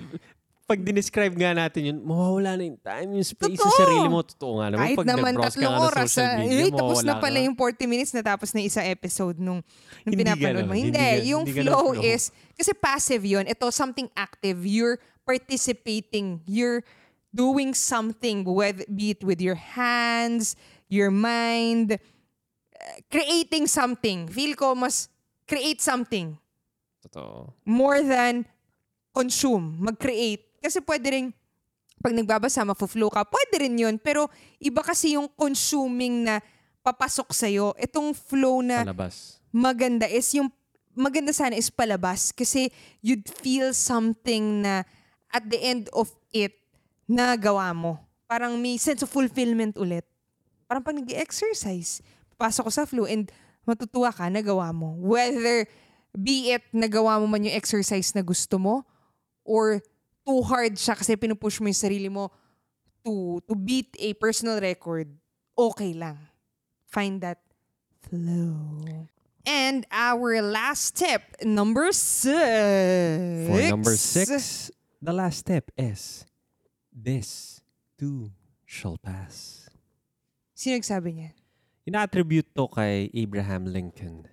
Pag 0.67 0.83
dinescribe 0.83 1.31
nga 1.39 1.55
natin 1.55 1.95
yun, 1.95 1.99
mawawala 2.03 2.59
na 2.59 2.67
yung 2.67 2.81
time, 2.83 3.09
yung 3.15 3.23
space 3.23 3.55
sa 3.55 3.71
Totoo. 3.71 3.79
sarili 3.79 4.09
mo. 4.11 4.19
Totoo 4.27 4.59
nga 4.59 4.67
naman. 4.75 4.83
kahit 4.83 4.99
Pag 4.99 5.07
naman 5.07 5.33
tatlong 5.39 5.63
ng 5.63 5.79
oras, 5.79 6.09
social 6.11 6.27
ah, 6.27 6.39
media, 6.43 6.59
eh, 6.59 6.71
tapos 6.75 6.99
na 7.07 7.15
pala 7.23 7.39
yung 7.39 7.55
40 7.55 7.87
minutes 7.87 8.11
na 8.11 8.23
tapos 8.27 8.51
na 8.51 8.61
isang 8.67 8.83
episode 8.83 9.39
nung, 9.39 9.63
nung 9.63 10.11
Hindi 10.11 10.27
pinapanood 10.27 10.67
mo. 10.67 10.75
hindi 10.75 10.91
Hindi, 10.91 10.99
gan- 10.99 11.23
yung 11.23 11.45
hindi 11.47 11.63
flow, 11.63 11.95
flow. 11.95 12.03
is, 12.03 12.35
kasi 12.59 12.75
passive 12.75 13.23
yun. 13.23 13.47
Ito, 13.47 13.71
something 13.71 14.11
active. 14.19 14.59
You're 14.67 14.99
participating. 15.27 16.41
You're 16.47 16.87
doing 17.35 17.75
something, 17.75 18.47
with, 18.47 18.87
be 18.89 19.13
it 19.13 19.21
with 19.27 19.43
your 19.43 19.59
hands, 19.59 20.55
your 20.89 21.11
mind, 21.11 21.99
uh, 21.99 22.97
creating 23.11 23.67
something. 23.67 24.31
Feel 24.31 24.55
ko 24.57 24.73
mas 24.73 25.11
create 25.45 25.83
something 25.83 26.39
Totoo. 27.05 27.53
more 27.67 28.01
than 28.01 28.47
consume, 29.13 29.77
mag-create. 29.81 30.47
Kasi 30.63 30.81
pwede 30.81 31.07
rin, 31.13 31.27
pag 32.01 32.13
nagbabasa, 32.17 32.65
mafo-flow 32.65 33.13
ka, 33.13 33.25
pwede 33.29 33.69
rin 33.69 33.77
yun. 33.77 33.97
Pero 34.01 34.29
iba 34.61 34.81
kasi 34.81 35.17
yung 35.17 35.29
consuming 35.37 36.25
na 36.25 36.41
papasok 36.81 37.35
sa'yo. 37.35 37.75
Itong 37.77 38.15
flow 38.15 38.63
na 38.63 38.87
Palabas. 38.87 39.43
maganda 39.51 40.07
is 40.07 40.31
yung, 40.37 40.49
maganda 40.97 41.33
sana 41.35 41.57
is 41.57 41.69
palabas. 41.69 42.31
Kasi 42.33 42.71
you'd 43.03 43.27
feel 43.41 43.73
something 43.73 44.63
na 44.65 44.87
at 45.37 45.45
the 45.45 45.61
end 45.61 45.93
of 45.93 46.09
it, 46.33 46.57
nagawa 47.05 47.77
mo. 47.77 48.01
Parang 48.25 48.57
may 48.57 48.81
sense 48.81 49.05
of 49.05 49.13
fulfillment 49.13 49.77
ulit. 49.77 50.09
Parang 50.65 50.81
pag 50.81 50.97
nag-exercise, 50.97 52.01
papasok 52.33 52.65
ko 52.65 52.73
sa 52.73 52.89
flow 52.89 53.05
and 53.05 53.29
matutuwa 53.69 54.09
ka, 54.09 54.33
nagawa 54.33 54.73
mo. 54.73 54.97
Whether 54.97 55.69
be 56.17 56.57
it 56.57 56.65
nagawa 56.73 57.21
mo 57.21 57.29
man 57.29 57.45
yung 57.45 57.53
exercise 57.53 58.17
na 58.17 58.25
gusto 58.25 58.57
mo 58.57 58.89
or 59.45 59.85
too 60.25 60.41
hard 60.41 60.81
siya 60.81 60.97
kasi 60.97 61.13
pinupush 61.15 61.61
mo 61.61 61.69
yung 61.69 61.77
sarili 61.77 62.09
mo 62.09 62.33
to, 63.05 63.39
to 63.45 63.55
beat 63.55 63.93
a 64.01 64.17
personal 64.17 64.59
record, 64.59 65.13
okay 65.53 65.93
lang. 65.93 66.17
Find 66.89 67.21
that 67.21 67.45
flow. 68.01 69.07
And 69.47 69.87
our 69.93 70.43
last 70.43 70.99
tip, 70.99 71.23
number 71.45 71.93
six. 71.95 73.47
For 73.47 73.63
number 73.71 73.95
six, 73.95 74.73
the 75.01 75.13
last 75.13 75.45
step 75.45 75.71
is, 75.77 76.25
this 76.93 77.61
too 77.97 78.33
shall 78.65 78.97
pass. 78.97 79.67
Sino 80.57 80.81
nagsabi 80.81 81.11
niya? 81.13 81.31
Ina-attribute 81.87 82.51
to 82.57 82.67
kay 82.67 83.13
Abraham 83.15 83.69
Lincoln. 83.71 84.27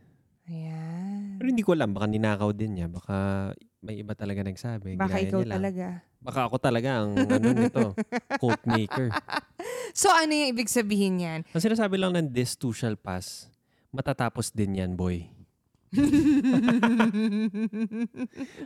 Ayan. 0.49 1.38
Pero 1.39 1.47
hindi 1.47 1.64
ko 1.64 1.72
alam, 1.76 1.93
baka 1.93 2.07
ninakaw 2.09 2.49
din 2.51 2.80
niya. 2.80 2.88
Baka 2.89 3.51
may 3.84 3.99
iba 3.99 4.16
talaga 4.16 4.41
nagsabi. 4.43 4.95
Baka 4.95 5.20
Ginaya 5.20 5.28
ikaw 5.28 5.39
niya 5.39 5.47
lang. 5.47 5.57
talaga. 5.59 5.86
Baka 6.24 6.39
ako 6.47 6.55
talaga 6.55 6.89
ang 7.03 7.09
ano 7.20 7.47
nito, 7.51 7.86
quote 8.41 8.64
maker. 8.64 9.11
So 9.91 10.07
ano 10.07 10.32
yung 10.32 10.55
ibig 10.55 10.72
sabihin 10.72 11.20
niyan? 11.20 11.39
Ang 11.51 11.64
sinasabi 11.64 11.99
lang 11.99 12.16
ng 12.16 12.32
this 12.32 12.55
too 12.55 12.72
shall 12.72 12.95
pass, 12.95 13.51
matatapos 13.91 14.55
din 14.55 14.80
yan, 14.80 14.95
boy. 14.95 15.28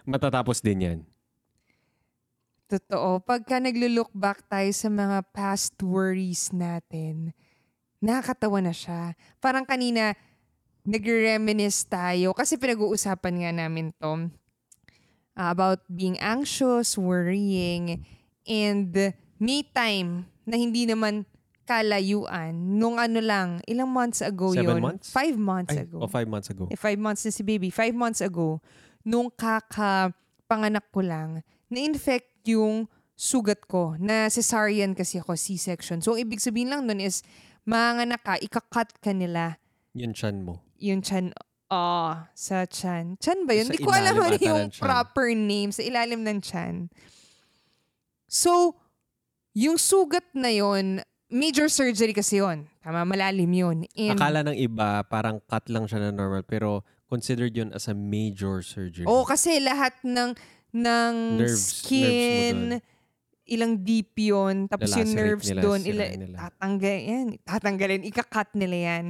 Matatapos 0.07 0.63
din 0.63 0.79
yan. 0.79 0.99
Totoo. 2.67 3.23
Pagka 3.23 3.63
naglo-look 3.63 4.11
back 4.11 4.43
tayo 4.51 4.67
sa 4.75 4.91
mga 4.91 5.23
past 5.31 5.79
worries 5.79 6.51
natin, 6.51 7.31
nakakatawa 8.03 8.59
na 8.59 8.75
siya. 8.75 9.15
Parang 9.39 9.63
kanina, 9.63 10.11
nagre-reminisce 10.83 11.87
tayo 11.87 12.35
kasi 12.35 12.59
pinag-uusapan 12.59 13.35
nga 13.43 13.51
namin 13.55 13.95
to 13.95 14.31
uh, 15.39 15.49
about 15.51 15.79
being 15.87 16.19
anxious, 16.19 16.99
worrying, 16.99 18.03
and 18.43 18.91
me 19.39 19.63
time 19.71 20.27
na 20.43 20.55
hindi 20.59 20.83
naman 20.83 21.23
kalayuan 21.67 22.55
nung 22.55 22.95
ano 22.95 23.19
lang, 23.19 23.59
ilang 23.67 23.91
months 23.91 24.23
ago 24.23 24.55
Seven 24.55 24.79
yun. 24.79 24.83
months? 24.83 25.11
Five 25.11 25.35
months 25.35 25.75
Ay, 25.75 25.83
ago. 25.83 25.99
o 25.99 26.07
five 26.07 26.27
months 26.27 26.47
ago. 26.47 26.71
Eh, 26.71 26.79
five 26.79 26.95
months 26.95 27.27
na 27.27 27.31
si 27.35 27.43
baby. 27.43 27.67
Five 27.67 27.91
months 27.91 28.23
ago, 28.23 28.63
nung 29.03 29.27
kakapanganak 29.27 30.87
ko 30.95 31.03
lang, 31.03 31.43
na-infect 31.67 32.36
yung 32.47 32.87
sugat 33.13 33.67
ko. 33.67 33.93
Na 33.99 34.31
cesarean 34.31 34.95
kasi 34.95 35.19
ako, 35.19 35.35
C-section. 35.35 35.99
So, 35.99 36.15
ibig 36.15 36.39
sabihin 36.39 36.71
lang 36.71 36.87
nun 36.87 37.03
is, 37.03 37.21
manganak 37.67 38.23
ka, 38.23 38.39
ikakat 38.39 38.95
ka 39.03 39.11
nila 39.11 39.59
Yun 39.97 40.13
chan 40.15 40.45
mo. 40.45 40.61
yung 40.79 41.01
chan, 41.01 41.33
oh, 41.67 42.15
sa 42.31 42.63
chan. 42.69 43.17
Chan 43.19 43.43
ba 43.43 43.57
yun? 43.57 43.67
Hindi 43.67 43.81
ko 43.83 43.91
alam 43.91 44.15
ano 44.15 44.37
yung 44.37 44.69
proper 44.77 45.33
name. 45.33 45.73
Sa 45.73 45.81
ilalim 45.83 46.21
ng 46.23 46.39
chan. 46.39 46.87
So, 48.29 48.77
yung 49.57 49.81
sugat 49.81 50.27
na 50.37 50.53
yon 50.53 51.01
major 51.27 51.67
surgery 51.67 52.13
kasi 52.13 52.39
yon 52.39 52.69
Tama, 52.85 53.03
malalim 53.03 53.51
yun. 53.51 53.77
And, 53.99 54.15
Akala 54.15 54.47
ng 54.47 54.55
iba, 54.55 55.03
parang 55.09 55.43
cut 55.43 55.67
lang 55.67 55.89
siya 55.89 56.07
na 56.07 56.11
normal, 56.15 56.45
pero 56.47 56.87
considered 57.09 57.51
yun 57.51 57.71
as 57.75 57.87
a 57.91 57.95
major 57.95 58.63
surgery. 58.63 59.03
Oo, 59.03 59.27
kasi 59.27 59.59
lahat 59.59 59.95
ng 60.03 60.35
ng 60.77 61.13
Nerves- 61.41 61.81
skin, 61.81 62.57
nerves 62.77 62.95
ilang 63.47 63.79
deep 63.79 64.11
yun, 64.19 64.67
tapos 64.67 64.91
yung 64.91 65.15
nerves 65.15 65.47
nila, 65.47 65.61
doon, 65.63 65.81
ila, 65.87 66.03
tatanggal, 66.35 66.97
yan, 66.99 67.27
tatanggalin, 67.47 68.03
ikakat 68.03 68.51
nila 68.53 68.75
yan. 68.75 69.05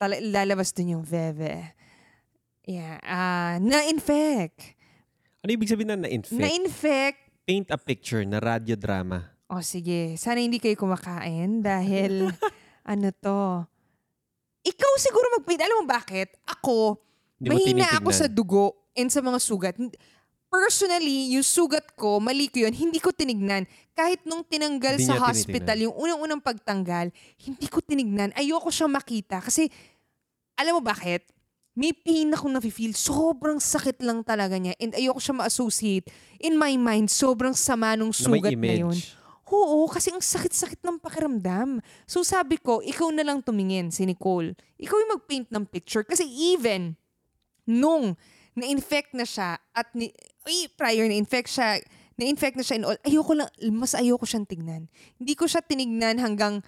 Tala, 0.00 0.16
lalabas 0.20 0.72
dun 0.72 0.96
yung 0.96 1.04
veve. 1.04 1.76
Yeah, 2.66 2.98
ah 3.04 3.60
na-infect. 3.62 4.74
Ano 5.44 5.50
ibig 5.54 5.70
sabihin 5.70 5.94
na 5.94 6.08
na-infect? 6.08 6.40
Na-infect. 6.40 7.20
Paint 7.46 7.68
a 7.70 7.78
picture 7.78 8.26
na 8.26 8.42
radiodrama. 8.42 9.30
O 9.46 9.62
sige, 9.62 10.18
sana 10.18 10.42
hindi 10.42 10.58
kayo 10.58 10.74
kumakain 10.74 11.62
dahil 11.62 12.26
ano 12.92 13.08
to. 13.14 13.62
Ikaw 14.66 14.92
siguro 14.98 15.30
mag-paint. 15.38 15.62
Alam 15.62 15.84
mo 15.84 15.86
bakit? 15.86 16.34
Ako, 16.42 16.98
Hindi 17.38 17.54
Mahina 17.54 18.02
ako 18.02 18.10
sa 18.10 18.26
dugo 18.26 18.90
and 18.98 19.12
sa 19.12 19.22
mga 19.22 19.38
sugat. 19.38 19.76
Personally, 20.56 21.36
yung 21.36 21.44
sugat 21.44 21.84
ko, 22.00 22.16
mali 22.16 22.48
ko 22.48 22.64
yun, 22.64 22.72
hindi 22.72 22.96
ko 22.96 23.12
tinignan. 23.12 23.68
Kahit 23.92 24.24
nung 24.24 24.40
tinanggal 24.40 24.96
Hindi 24.96 25.04
sa 25.04 25.20
hospital, 25.20 25.76
yung 25.84 25.92
unang-unang 25.92 26.40
pagtanggal, 26.40 27.12
hindi 27.44 27.66
ko 27.68 27.84
tinignan. 27.84 28.32
Ayoko 28.32 28.72
siyang 28.72 28.88
makita 28.88 29.44
kasi 29.44 29.68
alam 30.56 30.80
mo 30.80 30.82
bakit? 30.82 31.28
May 31.76 31.92
pain 31.92 32.32
akong 32.32 32.56
nafe-feel. 32.56 32.96
Sobrang 32.96 33.60
sakit 33.60 34.00
lang 34.00 34.24
talaga 34.24 34.56
niya. 34.56 34.72
And 34.80 34.96
ayoko 34.96 35.20
siya 35.20 35.36
ma-associate. 35.36 36.08
In 36.40 36.56
my 36.56 36.72
mind, 36.80 37.12
sobrang 37.12 37.52
sama 37.52 37.92
nung 37.92 38.16
Na 38.16 38.16
sugat 38.16 38.56
na 38.56 38.72
yun. 38.72 38.96
image. 38.96 39.12
Oo, 39.52 39.84
kasi 39.86 40.08
ang 40.08 40.24
sakit-sakit 40.24 40.80
ng 40.80 40.96
pakiramdam. 40.98 41.84
So 42.08 42.24
sabi 42.24 42.56
ko, 42.56 42.80
ikaw 42.80 43.12
na 43.12 43.22
lang 43.22 43.44
tumingin, 43.44 43.92
si 43.92 44.08
Nicole. 44.08 44.56
Ikaw 44.80 44.96
yung 45.04 45.12
mag-paint 45.20 45.48
ng 45.52 45.64
picture. 45.68 46.02
Kasi 46.02 46.24
even 46.24 46.96
nung 47.68 48.16
na-infect 48.56 49.12
na 49.12 49.28
siya 49.28 49.60
at 49.76 49.92
ni, 49.92 50.10
ay, 50.46 50.70
prior 50.78 51.10
na-infect 51.10 51.50
siya, 51.50 51.82
na-infect 52.16 52.56
na 52.56 52.64
siya 52.64 52.76
and 52.80 52.86
all, 52.86 52.98
ayoko 53.02 53.32
lang, 53.34 53.50
mas 53.74 53.92
ayoko 53.92 54.24
siyang 54.24 54.46
tignan. 54.46 54.86
Hindi 55.18 55.34
ko 55.34 55.44
siya 55.50 55.60
tinignan 55.60 56.22
hanggang 56.22 56.62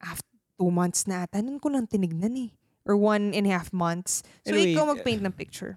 after 0.00 0.32
two 0.56 0.72
months 0.72 1.04
na 1.04 1.28
ata. 1.28 1.44
Nun 1.44 1.60
ko 1.60 1.68
lang 1.68 1.86
tinignan 1.86 2.34
eh. 2.34 2.50
Or 2.88 2.96
one 2.96 3.36
and 3.36 3.44
a 3.44 3.52
half 3.52 3.70
months. 3.76 4.24
So 4.42 4.56
Anyway, 4.56 4.72
ikaw 4.72 4.88
mag-paint 4.88 5.20
ng 5.20 5.36
picture. 5.36 5.76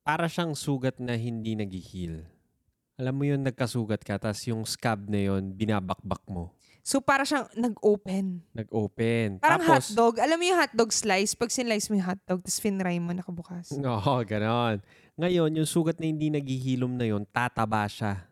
Para 0.00 0.26
siyang 0.26 0.56
sugat 0.56 0.96
na 0.96 1.14
hindi 1.14 1.52
nag-heal. 1.52 2.24
Alam 2.96 3.14
mo 3.20 3.24
yun, 3.28 3.44
nagkasugat 3.44 4.00
ka, 4.00 4.16
tapos 4.16 4.40
yung 4.48 4.64
scab 4.64 5.04
na 5.12 5.20
yun, 5.20 5.52
binabakbak 5.52 6.24
mo. 6.32 6.55
So 6.86 7.02
para 7.02 7.26
siyang 7.26 7.50
nag-open. 7.58 8.46
Nag-open. 8.54 9.42
Parang 9.42 9.58
Tapos, 9.58 9.90
hotdog. 9.90 10.22
Alam 10.22 10.38
mo 10.38 10.44
yung 10.46 10.60
hotdog 10.62 10.94
slice? 10.94 11.34
Pag 11.34 11.50
sinlice 11.50 11.90
mo 11.90 11.98
yung 11.98 12.06
hotdog, 12.14 12.46
tapos 12.46 12.62
finry 12.62 13.02
mo 13.02 13.10
nakabukas. 13.10 13.74
Oo, 13.82 14.22
ganon. 14.22 14.78
Ngayon, 15.18 15.50
yung 15.58 15.66
sugat 15.66 15.98
na 15.98 16.06
hindi 16.06 16.30
naghihilom 16.30 16.94
na 16.94 17.10
yun, 17.10 17.26
tataba 17.26 17.90
siya. 17.90 18.30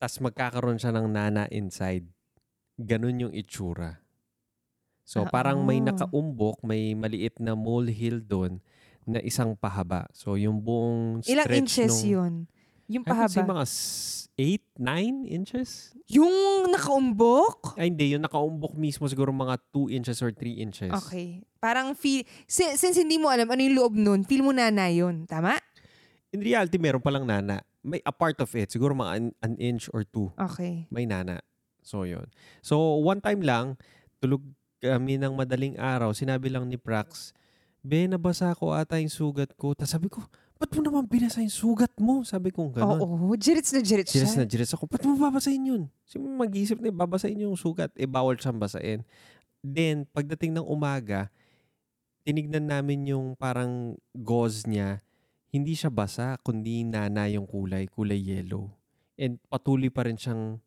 Tapos 0.00 0.24
magkakaroon 0.24 0.80
siya 0.80 0.88
ng 0.96 1.04
nana 1.04 1.44
inside. 1.52 2.08
Ganon 2.80 3.28
yung 3.28 3.34
itsura. 3.36 4.00
So, 5.04 5.28
Ah, 5.28 5.28
parang 5.28 5.60
may 5.60 5.84
oh. 5.84 5.92
nakaumbok, 5.92 6.64
may 6.64 6.96
maliit 6.96 7.36
na 7.44 7.52
molehill 7.52 8.24
doon 8.24 8.64
na 9.04 9.20
isang 9.20 9.52
pahaba. 9.52 10.08
So, 10.16 10.40
yung 10.40 10.64
buong 10.64 11.28
Ilang 11.28 11.44
stretch 11.44 11.60
inches 11.60 12.00
nung, 12.00 12.08
yun? 12.08 12.32
Yung 12.88 13.04
I 13.04 13.08
pahaba. 13.12 13.60
mga 13.60 13.66
8, 14.36 14.80
9 14.80 15.28
inches? 15.28 15.92
Yung 16.08 16.32
nakaumbok? 16.72 17.76
Ay, 17.76 17.92
hindi. 17.92 18.16
Yung 18.16 18.24
nakaumbok 18.24 18.72
mismo 18.72 19.04
siguro 19.04 19.28
mga 19.28 19.60
2 19.76 19.92
inches 19.92 20.18
or 20.24 20.32
3 20.32 20.64
inches. 20.64 20.92
Okay. 20.92 21.44
Parang 21.60 21.92
feel, 21.92 22.24
since, 22.48 22.80
since 22.80 22.96
hindi 22.96 23.20
mo 23.20 23.28
alam 23.28 23.44
ano 23.46 23.60
yung 23.60 23.76
loob 23.76 23.94
nun, 23.94 24.24
feel 24.24 24.40
mo 24.40 24.56
nana 24.56 24.88
yun. 24.88 25.28
Tama? 25.28 25.60
In 26.32 26.40
reality, 26.40 26.80
meron 26.80 27.04
palang 27.04 27.28
nana. 27.28 27.60
May 27.84 28.00
a 28.08 28.14
part 28.14 28.40
of 28.40 28.48
it. 28.56 28.72
Siguro 28.72 28.96
mga 28.96 29.12
an, 29.20 29.24
an 29.44 29.54
inch 29.60 29.92
or 29.92 30.00
2. 30.08 30.32
Okay. 30.48 30.88
may 30.88 31.04
nana. 31.04 31.44
So, 31.84 32.08
yun. 32.08 32.30
So, 32.64 32.78
one 33.04 33.20
time 33.20 33.44
lang, 33.44 33.76
tulog 34.22 34.40
kami 34.80 35.20
ng 35.20 35.36
madaling 35.36 35.76
araw, 35.76 36.16
sinabi 36.16 36.48
lang 36.48 36.66
ni 36.66 36.80
Prax, 36.80 37.36
Be, 37.82 38.06
nabasa 38.06 38.54
ko 38.54 38.70
ata 38.70 39.02
yung 39.02 39.10
sugat 39.10 39.50
ko. 39.58 39.74
Tapos 39.74 39.90
sabi 39.90 40.06
ko, 40.06 40.22
ba't 40.62 40.70
mo 40.78 40.80
naman 40.86 41.10
binasa 41.10 41.42
yung 41.42 41.50
sugat 41.50 41.90
mo? 41.98 42.22
Sabi 42.22 42.54
ko 42.54 42.70
gano'n. 42.70 43.02
Oo. 43.02 43.34
Jirits 43.34 43.74
na 43.74 43.82
jirits 43.82 44.14
siya. 44.14 44.30
na 44.38 44.46
jiras 44.46 44.70
ako, 44.70 44.86
ba't 44.86 45.02
mo 45.02 45.18
babasahin 45.18 45.66
yun? 45.66 45.82
Sino 46.06 46.30
mag-iisip 46.30 46.78
na 46.78 46.94
babasahin 46.94 47.42
yung 47.42 47.58
sugat? 47.58 47.90
Eh, 47.98 48.06
bawal 48.06 48.38
siyang 48.38 48.62
basahin. 48.62 49.02
Then, 49.58 50.06
pagdating 50.06 50.54
ng 50.54 50.62
umaga, 50.62 51.34
tinignan 52.22 52.70
namin 52.70 53.10
yung 53.10 53.34
parang 53.34 53.98
gauze 54.14 54.62
niya. 54.70 55.02
Hindi 55.50 55.74
siya 55.74 55.90
basa, 55.90 56.38
kundi 56.46 56.86
nana 56.86 57.26
yung 57.26 57.50
kulay, 57.50 57.90
kulay 57.90 58.22
yellow. 58.22 58.70
And 59.18 59.42
patuloy 59.50 59.90
pa 59.90 60.06
rin 60.06 60.14
siyang 60.14 60.62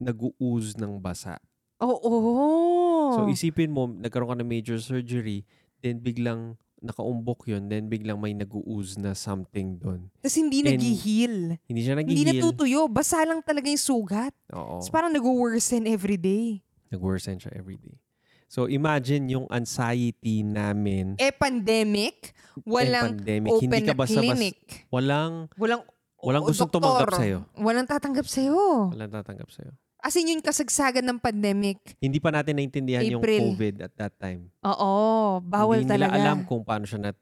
nag-ooze 0.00 0.80
ng 0.80 0.96
basa. 1.04 1.36
Oo. 1.84 3.12
So 3.12 3.28
isipin 3.28 3.76
mo, 3.76 3.92
nagkaroon 3.92 4.32
ka 4.32 4.36
ng 4.40 4.48
major 4.48 4.80
surgery, 4.80 5.44
then 5.84 6.00
biglang 6.00 6.56
nakaumbok 6.80 7.46
yun, 7.46 7.66
then 7.66 7.86
biglang 7.86 8.16
may 8.16 8.32
nag-ooze 8.32 8.96
na 8.96 9.12
something 9.12 9.76
doon. 9.76 10.08
Tapos 10.16 10.34
hindi 10.34 10.60
And 10.60 10.74
nag-heal. 10.74 11.34
Hindi 11.60 11.80
siya 11.80 11.94
Hindi 11.94 12.22
nag-heal. 12.22 12.38
natutuyo. 12.38 12.80
Basa 12.86 13.22
lang 13.22 13.40
talaga 13.40 13.66
yung 13.66 13.80
sugat. 13.80 14.32
Oo. 14.50 14.78
Tapos 14.78 14.88
parang 14.88 15.10
nag-worsen 15.10 15.84
everyday. 15.84 16.62
Nag-worsen 16.88 17.36
siya 17.36 17.52
everyday. 17.52 17.98
So 18.46 18.64
imagine 18.64 19.28
yung 19.28 19.44
anxiety 19.48 20.40
namin. 20.40 21.14
Eh, 21.16 21.28
pandemic. 21.28 22.32
Walang 22.64 23.12
and 23.12 23.18
pandemic. 23.20 23.50
open 23.50 23.68
Hindi 23.68 23.80
ka 23.84 23.92
basta 23.92 24.16
clinic. 24.16 24.56
walang 24.88 25.52
Walang 25.54 25.82
Walang 26.18 26.42
o- 26.42 26.48
gustong 26.48 26.66
doktor. 26.66 26.82
tumanggap 26.82 27.10
sa'yo. 27.14 27.38
Walang 27.54 27.86
tatanggap 27.86 28.26
sa'yo. 28.26 28.58
walang 28.90 29.12
tatanggap 29.12 29.48
sa'yo. 29.48 29.70
As 30.08 30.16
in 30.16 30.32
yun 30.32 30.40
kasagsagan 30.40 31.04
ng 31.04 31.20
pandemic. 31.20 31.76
Hindi 32.00 32.16
pa 32.16 32.32
natin 32.32 32.56
naintindihan 32.56 33.04
yung 33.04 33.20
April. 33.20 33.52
COVID 33.52 33.74
at 33.84 33.92
that 34.00 34.16
time. 34.16 34.48
Oo, 34.64 35.36
bawal 35.44 35.84
hindi 35.84 35.92
talaga. 35.92 36.16
nila 36.16 36.24
alam 36.32 36.48
kung 36.48 36.64
paano 36.64 36.88
siya 36.88 37.12
nat 37.12 37.18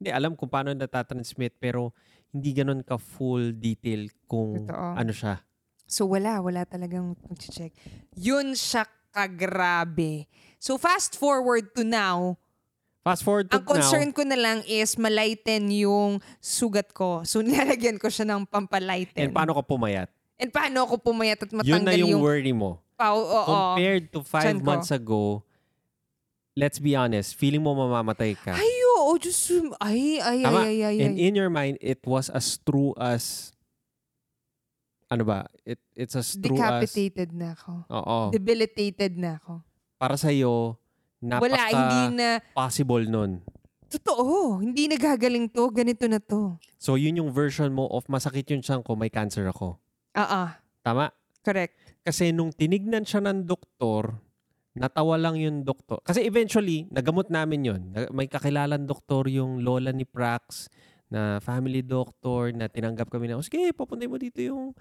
Hindi 0.00 0.08
alam 0.08 0.32
kung 0.32 0.48
paano 0.48 0.72
natatransmit 0.72 1.60
pero 1.60 1.92
hindi 2.32 2.56
ganun 2.56 2.80
ka 2.80 2.96
full 2.96 3.52
detail 3.52 4.08
kung 4.24 4.64
Totoo. 4.64 4.96
ano 4.96 5.12
siya. 5.12 5.44
So 5.84 6.08
wala, 6.08 6.40
wala 6.40 6.64
talagang 6.64 7.12
check. 7.36 7.76
Yun 8.16 8.56
siya 8.56 8.88
kagrabe. 9.12 10.24
So 10.56 10.80
fast 10.80 11.20
forward 11.20 11.76
to 11.76 11.84
now, 11.84 12.40
Fast 13.00 13.24
forward 13.24 13.48
to 13.48 13.56
ang 13.56 13.64
concern 13.64 14.12
ko 14.12 14.28
na 14.28 14.36
lang 14.36 14.60
is 14.68 15.00
malighten 15.00 15.72
yung 15.72 16.20
sugat 16.40 16.92
ko. 16.92 17.24
So 17.24 17.40
nilalagyan 17.44 18.00
ko 18.00 18.08
siya 18.08 18.24
ng 18.24 18.44
now. 18.44 18.48
pampalighten. 18.48 19.20
And 19.28 19.32
paano 19.36 19.52
ka 19.56 19.64
pumayat? 19.64 20.08
And 20.40 20.48
paano 20.48 20.88
ako 20.88 20.96
pumayat 20.98 21.44
at 21.44 21.52
Yun 21.52 21.60
matanggal 21.60 21.84
na 21.84 21.92
yung, 21.94 22.10
yung, 22.16 22.22
worry 22.24 22.50
mo. 22.50 22.80
pau? 22.96 23.20
Oo. 23.20 23.44
Compared 23.76 24.08
to 24.08 24.24
five 24.24 24.56
ko. 24.56 24.64
months 24.64 24.88
ago, 24.88 25.44
let's 26.52 26.80
be 26.80 26.96
honest, 26.96 27.36
feeling 27.36 27.60
mo 27.60 27.76
mamamatay 27.76 28.32
ka. 28.34 28.56
Ay, 28.56 28.72
oo. 28.96 29.12
Diyos, 29.16 29.36
ay, 29.78 30.16
ay, 30.18 30.38
Tama. 30.40 30.60
ay, 30.64 30.76
ay, 30.80 30.80
ay, 30.84 30.96
And 31.04 31.14
ay. 31.16 31.28
in 31.28 31.36
your 31.36 31.52
mind, 31.52 31.76
it 31.80 32.00
was 32.04 32.28
as 32.28 32.56
true 32.56 32.96
as, 32.96 33.52
ano 35.08 35.24
ba? 35.24 35.44
It, 35.64 35.76
it's 35.92 36.16
as 36.16 36.32
true 36.36 36.56
as, 36.56 36.88
Decapitated 36.88 37.30
na 37.32 37.52
ako. 37.52 37.72
oo. 37.88 38.18
Debilitated 38.32 39.12
na 39.16 39.36
ako. 39.36 39.60
Para 39.96 40.16
sa'yo, 40.16 40.80
Wala, 41.20 41.68
hindi 41.68 42.00
napaka 42.00 42.16
na, 42.16 42.28
possible 42.56 43.04
nun. 43.04 43.44
totoo, 43.90 44.62
hindi 44.62 44.88
nagagaling 44.88 45.50
to, 45.50 45.68
ganito 45.68 46.08
na 46.08 46.16
to. 46.16 46.56
So, 46.78 46.94
yun 46.96 47.18
yung 47.18 47.28
version 47.28 47.74
mo 47.74 47.90
of 47.90 48.06
masakit 48.06 48.48
yung 48.48 48.62
tiyan 48.62 48.80
ko, 48.80 48.96
may 48.96 49.10
cancer 49.10 49.44
ako. 49.44 49.76
Ah, 50.14 50.26
ah, 50.26 50.48
Tama? 50.82 51.14
correct. 51.46 51.78
Kasi 52.02 52.34
nung 52.34 52.50
tinignan 52.50 53.06
siya 53.06 53.22
ng 53.22 53.46
doktor, 53.46 54.18
natawa 54.74 55.14
lang 55.20 55.38
yung 55.38 55.62
doktor. 55.62 56.02
Kasi 56.02 56.26
eventually, 56.26 56.90
nagamot 56.90 57.30
namin 57.30 57.60
yun. 57.62 57.82
May 58.10 58.26
kakilalan 58.26 58.86
doktor 58.86 59.30
yung 59.30 59.62
lola 59.62 59.94
ni 59.94 60.02
Prax 60.02 60.66
na 61.10 61.38
family 61.42 61.82
doctor 61.82 62.54
na 62.54 62.70
tinanggap 62.70 63.10
kami 63.10 63.30
na, 63.30 63.38
"O, 63.38 63.42
sige, 63.42 63.74
papuntay 63.74 64.06
mo 64.06 64.18
dito 64.18 64.38
yung 64.42 64.74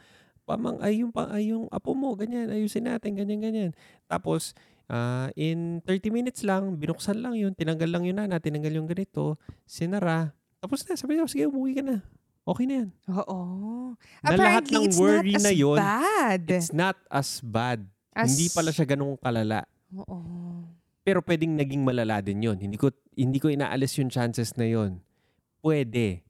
pamang 0.50 0.82
ay 0.82 1.06
yung 1.06 1.14
pa 1.14 1.30
ay 1.30 1.54
yung 1.54 1.70
apo 1.70 1.94
mo 1.94 2.18
ganyan 2.18 2.50
ayusin 2.50 2.90
natin 2.90 3.14
ganyan 3.14 3.38
ganyan 3.38 3.72
tapos 4.10 4.58
ah, 4.90 5.30
in 5.38 5.78
30 5.86 6.10
minutes 6.10 6.42
lang 6.42 6.74
binuksan 6.74 7.22
lang 7.22 7.38
yun 7.38 7.54
tinanggal 7.54 7.86
lang 7.86 8.02
yun 8.02 8.18
na 8.18 8.42
tinanggal 8.42 8.74
yung 8.74 8.90
ganito 8.90 9.38
sinara 9.70 10.34
tapos 10.58 10.82
na 10.90 10.98
sabi 10.98 11.22
niya 11.22 11.30
sige 11.30 11.46
umuwi 11.46 11.78
ka 11.78 11.84
na 11.86 12.02
okay 12.50 12.66
na 12.66 12.76
yan 12.84 12.90
Oo. 13.14 13.38
Na 14.26 14.34
lahat 14.34 14.66
Apparently, 14.66 14.76
ng 14.76 14.86
it's 14.90 14.98
worry 14.98 15.34
not 15.38 15.44
na 15.46 15.52
as 15.54 15.62
yun, 15.62 15.78
bad. 15.78 16.42
it's 16.50 16.72
not 16.74 16.98
as 17.08 17.30
bad 17.46 17.80
As- 18.12 18.34
hindi 18.34 18.50
pala 18.50 18.74
siya 18.74 18.90
ganung 18.90 19.16
kalala 19.16 19.70
Oo. 19.96 20.18
Pero 21.02 21.26
pwedeng 21.26 21.58
naging 21.58 21.82
malala 21.82 22.22
din 22.22 22.46
yun. 22.46 22.58
Hindi 22.60 22.78
ko, 22.78 22.94
hindi 23.18 23.42
ko 23.42 23.50
inaalis 23.50 23.98
yung 23.98 24.14
chances 24.14 24.54
na 24.54 24.70
yun. 24.70 25.02
Pwede. 25.58 26.22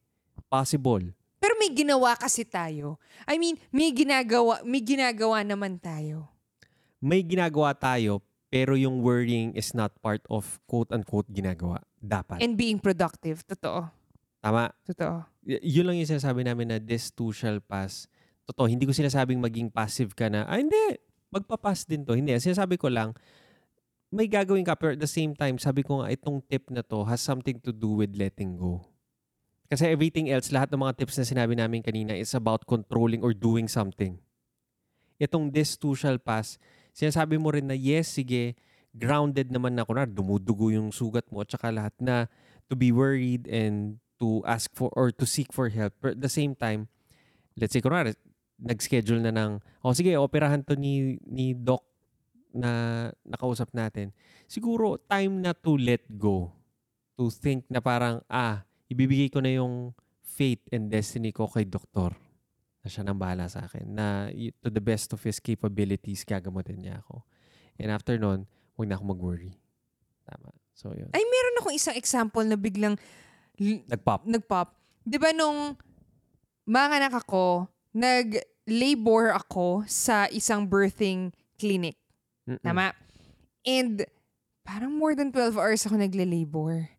Possible. 0.47 1.11
Pero 1.35 1.53
may 1.59 1.67
ginawa 1.75 2.15
kasi 2.15 2.47
tayo. 2.47 2.95
I 3.27 3.35
mean, 3.35 3.59
may 3.75 3.91
ginagawa, 3.91 4.63
may 4.63 4.79
ginagawa 4.79 5.43
naman 5.43 5.83
tayo. 5.83 6.31
May 7.03 7.23
ginagawa 7.27 7.75
tayo, 7.75 8.23
pero 8.47 8.75
yung 8.75 9.03
worrying 9.03 9.51
is 9.55 9.75
not 9.75 9.91
part 9.99 10.23
of 10.31 10.59
quote-unquote 10.67 11.27
ginagawa. 11.27 11.83
Dapat. 11.99 12.39
And 12.39 12.55
being 12.55 12.79
productive. 12.79 13.43
Totoo. 13.43 13.91
Tama. 14.39 14.71
Totoo. 14.87 15.27
Y- 15.43 15.79
yun 15.79 15.85
lang 15.87 15.99
yung 15.99 16.07
sinasabi 16.07 16.47
namin 16.47 16.71
na 16.71 16.77
this 16.79 17.11
too 17.11 17.35
shall 17.35 17.59
pass. 17.59 18.07
Totoo, 18.47 18.65
hindi 18.71 18.87
ko 18.87 18.95
sinasabing 18.95 19.37
maging 19.37 19.69
passive 19.69 20.15
ka 20.15 20.31
na, 20.31 20.47
ah 20.47 20.57
hindi, 20.57 20.97
magpapass 21.29 21.85
din 21.85 22.01
to. 22.07 22.17
Hindi, 22.17 22.33
sinasabi 22.39 22.79
ko 22.79 22.89
lang, 22.89 23.13
may 24.09 24.25
gagawin 24.25 24.65
ka, 24.65 24.73
pero 24.73 24.97
at 24.97 25.01
the 25.01 25.09
same 25.09 25.37
time, 25.37 25.61
sabi 25.61 25.85
ko 25.85 26.01
nga, 26.01 26.09
itong 26.09 26.41
tip 26.49 26.65
na 26.73 26.81
to 26.81 27.05
has 27.05 27.21
something 27.21 27.61
to 27.61 27.69
do 27.69 28.01
with 28.01 28.17
letting 28.17 28.57
go. 28.57 28.81
Kasi 29.69 29.85
everything 29.85 30.33
else, 30.33 30.49
lahat 30.49 30.73
ng 30.73 30.81
mga 30.81 30.97
tips 30.97 31.21
na 31.21 31.29
sinabi 31.29 31.53
namin 31.53 31.85
kanina 31.85 32.17
is 32.17 32.33
about 32.33 32.65
controlling 32.65 33.21
or 33.21 33.37
doing 33.37 33.69
something. 33.69 34.17
Itong 35.21 35.53
this 35.53 35.77
too 35.77 35.93
shall 35.93 36.17
pass, 36.17 36.57
sinasabi 36.89 37.37
mo 37.37 37.53
rin 37.53 37.69
na 37.69 37.77
yes, 37.77 38.17
sige, 38.17 38.57
grounded 38.97 39.53
naman 39.53 39.77
na, 39.77 39.85
kunwari, 39.85 40.09
dumudugo 40.09 40.73
yung 40.73 40.89
sugat 40.89 41.29
mo 41.29 41.45
at 41.45 41.53
saka 41.53 41.69
lahat 41.69 41.93
na 42.01 42.25
to 42.65 42.73
be 42.73 42.89
worried 42.89 43.45
and 43.45 44.01
to 44.19 44.43
ask 44.43 44.69
for 44.75 44.91
or 44.93 45.09
to 45.15 45.25
seek 45.25 45.49
for 45.55 45.71
help. 45.71 45.95
But 46.03 46.19
at 46.19 46.21
the 46.21 46.31
same 46.31 46.53
time, 46.53 46.91
let's 47.55 47.73
say, 47.73 47.81
kunwari, 47.81 48.15
nag-schedule 48.59 49.23
na 49.23 49.31
ng, 49.31 49.63
oh 49.83 49.95
sige, 49.95 50.13
operahan 50.19 50.63
to 50.67 50.75
ni, 50.75 51.17
ni 51.23 51.55
Doc 51.55 51.83
na 52.51 53.07
nakausap 53.23 53.71
natin, 53.71 54.11
siguro 54.45 54.99
time 54.99 55.39
na 55.39 55.55
to 55.55 55.79
let 55.79 56.03
go. 56.19 56.51
To 57.15 57.31
think 57.31 57.67
na 57.71 57.79
parang, 57.79 58.23
ah, 58.27 58.63
ibibigay 58.91 59.31
ko 59.31 59.39
na 59.39 59.55
yung 59.55 59.95
fate 60.23 60.63
and 60.71 60.91
destiny 60.91 61.31
ko 61.31 61.47
kay 61.47 61.67
doktor. 61.67 62.15
Na 62.79 62.87
siya 62.87 63.03
nang 63.03 63.19
bahala 63.19 63.47
sa 63.51 63.67
akin. 63.67 63.85
Na 63.91 64.31
to 64.63 64.71
the 64.71 64.83
best 64.83 65.11
of 65.11 65.19
his 65.23 65.39
capabilities, 65.39 66.23
gagamutin 66.23 66.79
niya 66.79 67.03
ako. 67.03 67.27
And 67.79 67.91
after 67.91 68.15
nun, 68.15 68.47
huwag 68.75 68.87
na 68.87 68.95
ako 68.95 69.03
mag-worry. 69.15 69.55
Tama. 70.27 70.51
So, 70.75 70.95
yun. 70.95 71.11
Ay, 71.11 71.23
meron 71.27 71.59
akong 71.59 71.75
isang 71.75 71.95
example 71.99 72.43
na 72.47 72.55
biglang 72.55 72.95
l- 73.59 73.83
Nag-pop. 73.85 74.25
nag-pop. 74.25 74.67
Di 75.03 75.19
ba 75.19 75.31
nung 75.31 75.75
mga 76.65 76.87
anak 76.99 77.13
ako, 77.25 77.67
nag-labor 77.91 79.33
ako 79.33 79.83
sa 79.85 80.25
isang 80.29 80.65
birthing 80.65 81.33
clinic. 81.59 81.97
Mm-mm. 82.47 82.61
Tama? 82.61 82.93
And 83.65 84.05
parang 84.63 84.95
more 84.95 85.13
than 85.13 85.33
12 85.33 85.57
hours 85.57 85.83
ako 85.85 85.97
nagle-labor. 85.97 86.89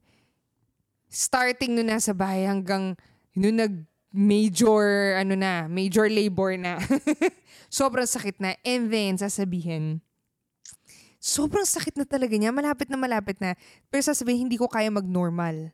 Starting 1.10 1.74
nung 1.74 1.90
nasa 1.90 2.14
bahay 2.14 2.46
hanggang 2.46 2.94
nung 3.34 3.58
nag 3.58 3.74
major 4.10 5.14
ano 5.18 5.38
na, 5.38 5.70
major 5.70 6.10
labor 6.10 6.58
na. 6.58 6.78
sobrang 7.70 8.06
sakit 8.06 8.42
na. 8.42 8.58
And 8.66 8.90
then 8.90 9.14
sasabihin, 9.16 10.02
sobrang 11.22 11.66
sakit 11.66 11.94
na 11.94 12.04
talaga 12.04 12.34
niya, 12.34 12.50
malapit 12.50 12.90
na 12.90 12.98
malapit 12.98 13.38
na. 13.38 13.54
Pero 13.86 14.02
sasabihin 14.02 14.50
hindi 14.50 14.58
ko 14.58 14.66
kaya 14.66 14.90
mag-normal. 14.90 15.70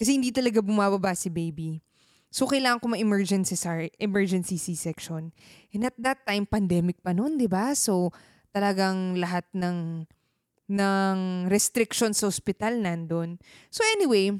Kasi 0.00 0.16
hindi 0.16 0.32
talaga 0.32 0.64
bumababa 0.64 1.12
si 1.12 1.28
baby. 1.28 1.84
So, 2.32 2.48
kailangan 2.48 2.80
ko 2.80 2.96
ma-emergency, 2.96 3.58
sar- 3.58 3.92
emergency 4.00 4.56
C-section. 4.56 5.34
And 5.76 5.82
at 5.84 5.98
that 6.00 6.24
time, 6.24 6.48
pandemic 6.48 7.02
pa 7.04 7.12
noon, 7.12 7.36
di 7.36 7.50
ba? 7.50 7.76
So, 7.76 8.14
talagang 8.54 9.20
lahat 9.20 9.44
ng 9.52 10.08
ng 10.70 11.50
restrictions 11.50 12.22
sa 12.22 12.30
hospital 12.30 12.78
nandun. 12.78 13.42
So 13.74 13.82
anyway, 13.98 14.38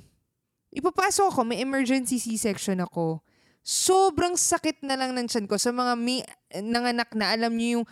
ipapasok 0.71 1.35
ako, 1.35 1.43
may 1.43 1.59
emergency 1.59 2.23
C-section 2.23 2.79
ako. 2.79 3.19
Sobrang 3.67 4.39
sakit 4.39 4.87
na 4.87 4.95
lang 4.95 5.11
ng 5.13 5.27
tiyan 5.27 5.51
ko. 5.51 5.59
Sa 5.59 5.75
mga 5.75 5.99
may 5.99 6.23
nanganak 6.63 7.11
na, 7.19 7.35
alam 7.35 7.59
niyo 7.59 7.83
yung 7.83 7.87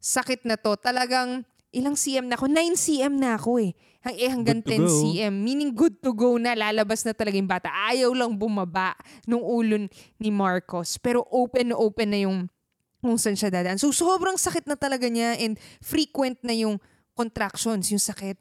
sakit 0.00 0.48
na 0.48 0.56
to, 0.56 0.80
talagang 0.80 1.44
ilang 1.74 1.98
cm 1.98 2.30
na 2.30 2.38
ako? 2.38 2.46
9 2.46 2.78
cm 2.78 3.14
na 3.18 3.34
ako 3.34 3.58
eh. 3.58 3.74
Hang, 4.06 4.16
eh 4.16 4.30
hanggang 4.30 4.60
Good 4.62 4.70
to 4.70 4.78
10 4.78 4.86
go. 4.86 4.94
cm. 5.02 5.32
Meaning 5.34 5.70
good 5.74 5.96
to 5.98 6.10
go 6.14 6.38
na, 6.38 6.54
lalabas 6.54 7.02
na 7.02 7.10
talaga 7.10 7.34
yung 7.34 7.50
bata. 7.50 7.68
Ayaw 7.90 8.14
lang 8.14 8.38
bumaba 8.38 8.94
nung 9.26 9.42
ulo 9.42 9.90
ni 10.22 10.30
Marcos. 10.30 10.96
Pero 11.02 11.26
open 11.28 11.74
na 11.74 11.76
open 11.76 12.08
na 12.14 12.20
yung 12.22 12.46
kung 13.04 13.20
saan 13.20 13.36
siya 13.36 13.52
dadaan. 13.52 13.76
So, 13.76 13.92
sobrang 13.92 14.40
sakit 14.40 14.64
na 14.64 14.80
talaga 14.80 15.04
niya 15.12 15.36
and 15.36 15.60
frequent 15.84 16.40
na 16.40 16.56
yung 16.56 16.80
contractions, 17.12 17.92
yung 17.92 18.00
sakit. 18.00 18.40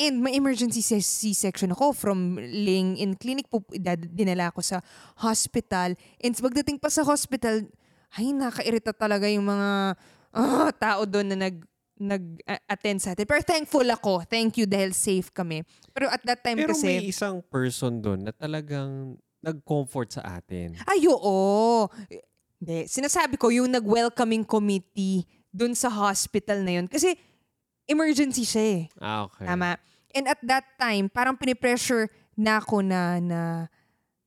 And 0.00 0.24
may 0.24 0.40
emergency 0.40 0.80
C-section 0.80 1.76
ako 1.76 1.92
from 1.92 2.40
laying 2.40 2.96
in 2.96 3.12
clinic 3.20 3.52
po, 3.52 3.60
dinala 4.08 4.48
ako 4.48 4.64
sa 4.64 4.80
hospital. 5.20 5.92
And 6.24 6.32
pagdating 6.32 6.80
pa 6.80 6.88
sa 6.88 7.04
hospital, 7.04 7.68
ay, 8.16 8.32
nakairita 8.32 8.96
talaga 8.96 9.28
yung 9.28 9.44
mga 9.44 10.00
ah, 10.32 10.72
tao 10.72 11.04
doon 11.04 11.36
na 11.36 11.48
nag 11.48 11.60
nag-attend 11.98 12.98
sa 13.02 13.08
atin. 13.12 13.24
Pero 13.28 13.42
thankful 13.44 13.86
ako. 13.86 14.24
Thank 14.26 14.60
you 14.62 14.66
dahil 14.66 14.96
safe 14.96 15.28
kami. 15.30 15.62
Pero 15.92 16.08
at 16.08 16.22
that 16.24 16.40
time 16.40 16.58
Pero 16.58 16.72
kasi... 16.72 16.86
may 16.86 17.08
isang 17.08 17.44
person 17.44 18.00
doon 18.00 18.26
na 18.26 18.32
talagang 18.32 19.16
nag-comfort 19.42 20.14
sa 20.14 20.22
atin. 20.38 20.78
Ay, 20.86 21.04
oo. 21.10 21.90
Hindi. 22.62 22.86
Sinasabi 22.86 23.34
ko, 23.36 23.50
yung 23.50 23.74
nag-welcoming 23.74 24.46
committee 24.46 25.26
dun 25.50 25.74
sa 25.74 25.90
hospital 25.90 26.62
na 26.62 26.78
yun. 26.80 26.86
Kasi 26.86 27.12
emergency 27.90 28.46
siya 28.46 28.64
eh. 28.64 28.82
Ah, 29.02 29.26
okay. 29.26 29.44
Tama. 29.44 29.76
And 30.14 30.30
at 30.30 30.40
that 30.46 30.66
time, 30.78 31.10
parang 31.10 31.34
pinipressure 31.34 32.06
na 32.38 32.62
ako 32.62 32.86
na, 32.86 33.18
na 33.18 33.40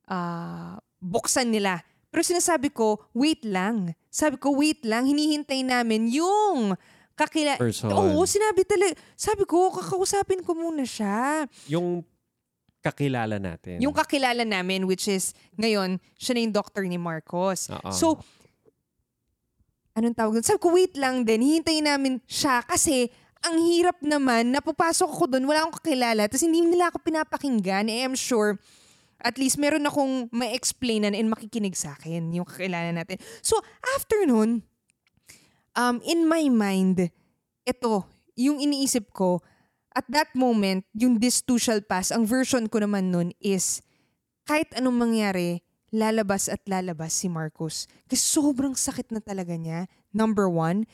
ah, 0.06 0.76
buksan 1.00 1.48
nila. 1.48 1.80
Pero 2.12 2.22
sinasabi 2.22 2.72
ko, 2.72 3.08
wait 3.12 3.42
lang. 3.44 3.92
Sabi 4.08 4.40
ko, 4.40 4.52
wait 4.56 4.84
lang. 4.84 5.04
Hinihintay 5.04 5.60
namin 5.66 6.08
yung 6.12 6.76
kakila... 7.16 7.56
Person. 7.56 7.90
Oo, 7.90 8.22
sinabi 8.28 8.62
talaga. 8.68 8.94
Sabi 9.16 9.48
ko, 9.48 9.72
kakausapin 9.72 10.44
ko 10.44 10.52
muna 10.52 10.84
siya. 10.84 11.48
Yung 11.72 12.04
kakilala 12.84 13.40
natin. 13.40 13.82
Yung 13.82 13.96
kakilala 13.96 14.46
namin, 14.46 14.86
which 14.86 15.10
is, 15.10 15.34
ngayon, 15.58 15.98
siya 16.14 16.36
na 16.36 16.40
yung 16.46 16.54
doctor 16.54 16.84
ni 16.86 17.00
Marcos. 17.00 17.72
Oo. 17.72 17.90
So, 17.90 18.06
anong 19.96 20.14
tawag 20.14 20.38
doon? 20.38 20.46
Sabi 20.46 20.60
ko, 20.60 20.70
wait 20.70 20.94
lang 20.94 21.24
din. 21.26 21.42
Hihintayin 21.42 21.88
namin 21.88 22.22
siya 22.28 22.62
kasi 22.62 23.10
ang 23.42 23.58
hirap 23.62 23.98
naman, 24.02 24.50
napapasok 24.54 25.06
ako 25.06 25.24
doon, 25.30 25.44
wala 25.46 25.66
akong 25.66 25.78
kakilala, 25.78 26.26
tapos 26.26 26.42
hindi 26.42 26.66
nila 26.66 26.90
ako 26.90 26.98
pinapakinggan. 27.04 27.86
Eh, 27.86 28.02
I'm 28.02 28.18
sure, 28.18 28.58
at 29.22 29.38
least 29.38 29.60
meron 29.60 29.86
akong 29.86 30.26
ma-explainan 30.34 31.14
and 31.14 31.30
makikinig 31.30 31.78
sa 31.78 31.94
akin, 31.94 32.34
yung 32.34 32.42
kakilala 32.42 32.90
natin. 32.90 33.22
So, 33.46 33.60
after 33.94 34.26
nun, 34.26 34.66
um, 35.76 36.00
in 36.02 36.24
my 36.24 36.48
mind, 36.48 37.12
ito, 37.68 37.94
yung 38.34 38.58
iniisip 38.58 39.12
ko, 39.12 39.44
at 39.96 40.04
that 40.08 40.32
moment, 40.36 40.84
yung 40.92 41.20
this 41.20 41.40
too 41.40 41.56
shall 41.56 41.80
pass, 41.80 42.12
ang 42.12 42.24
version 42.24 42.68
ko 42.68 42.80
naman 42.82 43.12
nun 43.12 43.32
is, 43.40 43.80
kahit 44.48 44.68
anong 44.76 44.96
mangyari, 44.96 45.64
lalabas 45.92 46.52
at 46.52 46.60
lalabas 46.68 47.16
si 47.16 47.28
Marcos. 47.30 47.88
Kasi 48.04 48.20
sobrang 48.20 48.76
sakit 48.76 49.08
na 49.12 49.20
talaga 49.24 49.56
niya, 49.56 49.88
number 50.12 50.48
one. 50.48 50.84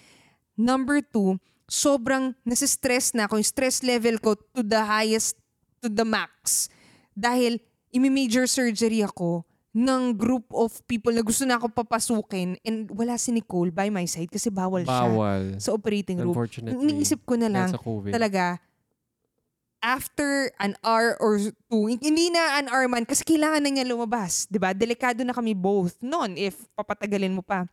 Number 0.55 1.03
two, 1.03 1.43
sobrang 1.66 2.39
nasistress 2.47 3.11
na 3.16 3.26
ako. 3.26 3.43
Yung 3.43 3.49
stress 3.49 3.83
level 3.83 4.22
ko 4.22 4.39
to 4.55 4.62
the 4.62 4.83
highest, 4.87 5.35
to 5.83 5.91
the 5.91 6.07
max. 6.07 6.70
Dahil 7.18 7.59
imi-major 7.91 8.47
surgery 8.47 9.03
ako 9.03 9.43
ng 9.73 10.12
group 10.12 10.45
of 10.53 10.68
people 10.85 11.09
na 11.09 11.25
gusto 11.25 11.49
na 11.49 11.57
ako 11.57 11.73
papasukin 11.73 12.61
and 12.61 12.93
wala 12.93 13.16
si 13.16 13.33
Nicole 13.33 13.73
by 13.73 13.89
my 13.89 14.05
side 14.05 14.29
kasi 14.29 14.53
bawal, 14.53 14.85
siya 14.85 15.09
Bawal. 15.09 15.43
sa 15.57 15.73
operating 15.73 16.20
room. 16.20 16.37
Unfortunately. 16.37 16.77
Iniisip 16.77 17.25
ko 17.25 17.41
na 17.41 17.49
lang, 17.49 17.73
talaga, 18.12 18.61
after 19.81 20.53
an 20.61 20.77
hour 20.85 21.16
or 21.18 21.41
two, 21.41 21.83
hindi 21.89 22.29
na 22.29 22.61
an 22.61 22.68
hour 22.68 22.85
man, 22.87 23.03
kasi 23.03 23.25
kailangan 23.25 23.64
na 23.64 23.70
niya 23.73 23.89
lumabas. 23.89 24.45
ba 24.53 24.70
Delikado 24.70 25.25
na 25.25 25.33
kami 25.33 25.57
both 25.57 25.97
noon 26.01 26.37
if 26.37 26.55
papatagalin 26.77 27.33
mo 27.33 27.43
pa. 27.43 27.64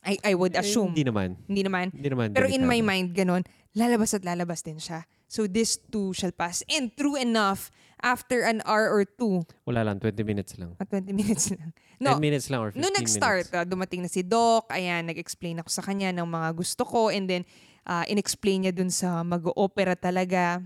I, 0.00 0.16
I 0.22 0.32
would 0.32 0.56
Eh, 0.56 0.60
assume. 0.60 0.92
Hindi 0.96 1.04
naman. 1.04 1.36
hindi 1.44 1.60
naman. 1.60 1.86
Hindi 1.92 2.08
naman. 2.08 2.28
Pero 2.32 2.48
in 2.48 2.64
my 2.64 2.80
delikado. 2.80 2.88
mind, 2.88 3.08
ganun, 3.12 3.42
lalabas 3.72 4.12
at 4.12 4.24
lalabas 4.24 4.60
din 4.60 4.80
siya. 4.80 5.04
So 5.30 5.46
this 5.46 5.78
too 5.78 6.10
shall 6.10 6.34
pass. 6.34 6.66
And 6.66 6.90
true 6.90 7.14
enough, 7.14 7.70
after 8.02 8.42
an 8.42 8.66
hour 8.66 8.90
or 8.90 9.06
two, 9.06 9.46
Wala 9.62 9.86
lang, 9.86 10.02
20 10.02 10.26
minutes 10.26 10.58
lang. 10.58 10.74
at 10.74 10.90
20 10.90 11.14
minutes 11.22 11.54
lang. 11.54 11.70
10 11.70 12.02
No, 12.02 12.18
minutes 12.18 12.50
lang 12.50 12.58
or 12.58 12.74
15 12.74 12.82
Noong 12.82 12.96
nag-start, 12.98 13.46
minutes. 13.46 13.54
ah, 13.54 13.68
dumating 13.68 14.02
na 14.02 14.10
si 14.10 14.26
Doc, 14.26 14.66
ayan, 14.74 15.06
nag-explain 15.06 15.62
ako 15.62 15.70
sa 15.70 15.86
kanya 15.86 16.10
ng 16.10 16.26
mga 16.26 16.48
gusto 16.50 16.82
ko, 16.82 17.14
and 17.14 17.30
then, 17.30 17.42
ah, 17.86 18.02
in-explain 18.10 18.66
niya 18.66 18.74
dun 18.74 18.90
sa 18.90 19.22
mag-opera 19.22 19.94
talaga. 19.94 20.58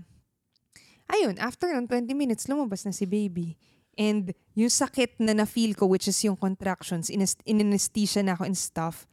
Ayun, 1.05 1.37
after 1.37 1.69
ng 1.69 1.85
20 1.85 2.17
minutes, 2.17 2.49
lumabas 2.49 2.81
na 2.81 2.95
si 2.95 3.05
baby. 3.05 3.53
And 3.93 4.33
yung 4.57 4.73
sakit 4.73 5.21
na 5.21 5.37
na-feel 5.37 5.77
ko, 5.77 5.85
which 5.85 6.09
is 6.09 6.17
yung 6.25 6.35
contractions, 6.35 7.13
in- 7.13 7.21
in-anesthesia 7.45 8.25
na 8.25 8.33
ako 8.33 8.49
and 8.49 8.57
stuff, 8.57 9.05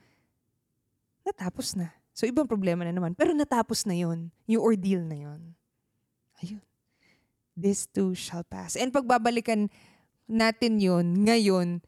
natapos 1.22 1.76
na. 1.76 1.92
So, 2.12 2.28
ibang 2.28 2.44
problema 2.44 2.84
na 2.84 2.92
naman. 2.92 3.16
Pero 3.16 3.32
natapos 3.32 3.88
na 3.88 3.96
yun. 3.96 4.28
Yung 4.44 4.60
ordeal 4.60 5.02
na 5.04 5.16
yun. 5.16 5.40
Ayun. 6.44 6.64
This 7.56 7.88
too 7.88 8.12
shall 8.16 8.44
pass. 8.44 8.76
And 8.76 8.92
pagbabalikan 8.92 9.72
natin 10.28 10.80
yun, 10.80 11.24
ngayon, 11.24 11.84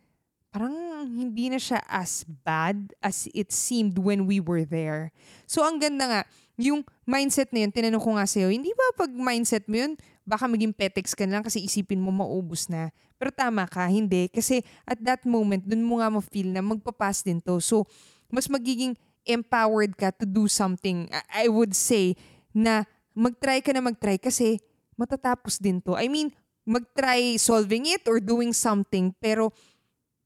parang 0.52 0.76
hindi 1.08 1.52
na 1.52 1.60
siya 1.60 1.80
as 1.88 2.24
bad 2.24 2.92
as 3.02 3.28
it 3.32 3.52
seemed 3.52 4.00
when 4.00 4.24
we 4.24 4.40
were 4.40 4.64
there. 4.64 5.12
So, 5.44 5.64
ang 5.64 5.80
ganda 5.80 6.04
nga, 6.08 6.22
yung 6.54 6.86
mindset 7.02 7.50
na 7.50 7.66
yun, 7.66 7.72
tinanong 7.74 8.02
ko 8.02 8.14
nga 8.14 8.26
sa'yo, 8.28 8.48
hindi 8.48 8.70
ba 8.70 8.94
pag 8.94 9.10
mindset 9.10 9.66
mo 9.66 9.76
yun, 9.82 9.92
baka 10.22 10.46
maging 10.46 10.72
petex 10.72 11.12
ka 11.12 11.26
na 11.26 11.38
lang 11.38 11.44
kasi 11.44 11.60
isipin 11.60 12.00
mo 12.00 12.14
maubos 12.14 12.70
na. 12.70 12.94
Pero 13.18 13.34
tama 13.34 13.66
ka, 13.66 13.84
hindi. 13.90 14.30
Kasi 14.30 14.62
at 14.86 14.96
that 15.02 15.26
moment, 15.26 15.66
dun 15.66 15.82
mo 15.82 15.98
nga 15.98 16.08
ma-feel 16.08 16.48
na 16.54 16.62
magpapas 16.62 17.26
din 17.26 17.42
to. 17.42 17.58
So, 17.58 17.84
mas 18.30 18.46
magiging 18.46 18.94
empowered 19.24 19.96
ka 19.96 20.12
to 20.20 20.26
do 20.28 20.48
something. 20.48 21.08
I 21.32 21.48
would 21.48 21.76
say 21.76 22.16
na 22.52 22.84
mag-try 23.16 23.60
ka 23.64 23.72
na 23.72 23.82
mag-try 23.82 24.20
kasi 24.20 24.60
matatapos 24.94 25.58
din 25.58 25.82
to. 25.82 25.96
I 25.96 26.08
mean, 26.08 26.30
mag-try 26.64 27.36
solving 27.36 27.84
it 27.88 28.08
or 28.08 28.20
doing 28.20 28.52
something 28.52 29.12
pero 29.20 29.52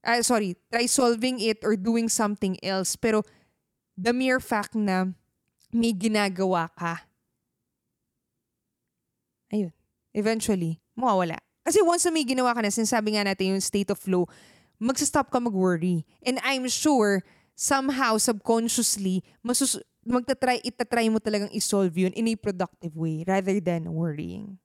ah, 0.03 0.23
sorry, 0.23 0.55
try 0.71 0.87
solving 0.87 1.39
it 1.43 1.63
or 1.63 1.75
doing 1.75 2.07
something 2.07 2.55
else 2.63 2.95
pero 2.95 3.23
the 3.99 4.15
mere 4.15 4.39
fact 4.39 4.75
na 4.75 5.11
may 5.75 5.91
ginagawa 5.91 6.71
ka 6.71 7.09
ayun, 9.53 9.73
eventually, 10.13 10.79
mawawala. 10.93 11.37
Kasi 11.65 11.81
once 11.83 12.05
na 12.05 12.13
may 12.13 12.25
ginawa 12.25 12.53
ka 12.53 12.61
na, 12.61 12.73
sinasabi 12.73 13.17
nga 13.17 13.25
natin 13.25 13.57
yung 13.57 13.61
state 13.61 13.89
of 13.89 13.99
flow, 13.99 14.25
magsastop 14.81 15.29
ka 15.29 15.37
mag-worry. 15.41 16.05
And 16.23 16.39
I'm 16.45 16.69
sure, 16.69 17.21
somehow, 17.59 18.15
subconsciously, 18.15 19.19
masus- 19.43 19.83
magta-try, 20.07 20.63
itatry 20.63 21.11
mo 21.11 21.19
talagang 21.19 21.51
isolve 21.51 21.91
yun 21.91 22.15
in 22.15 22.31
a 22.31 22.39
productive 22.39 22.95
way 22.95 23.27
rather 23.27 23.59
than 23.59 23.91
worrying. 23.91 24.55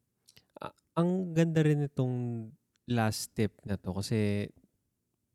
Ang 0.94 1.34
ganda 1.34 1.66
rin 1.66 1.90
itong 1.90 2.46
last 2.86 3.34
tip 3.34 3.50
na 3.66 3.74
to 3.74 3.90
kasi 3.90 4.46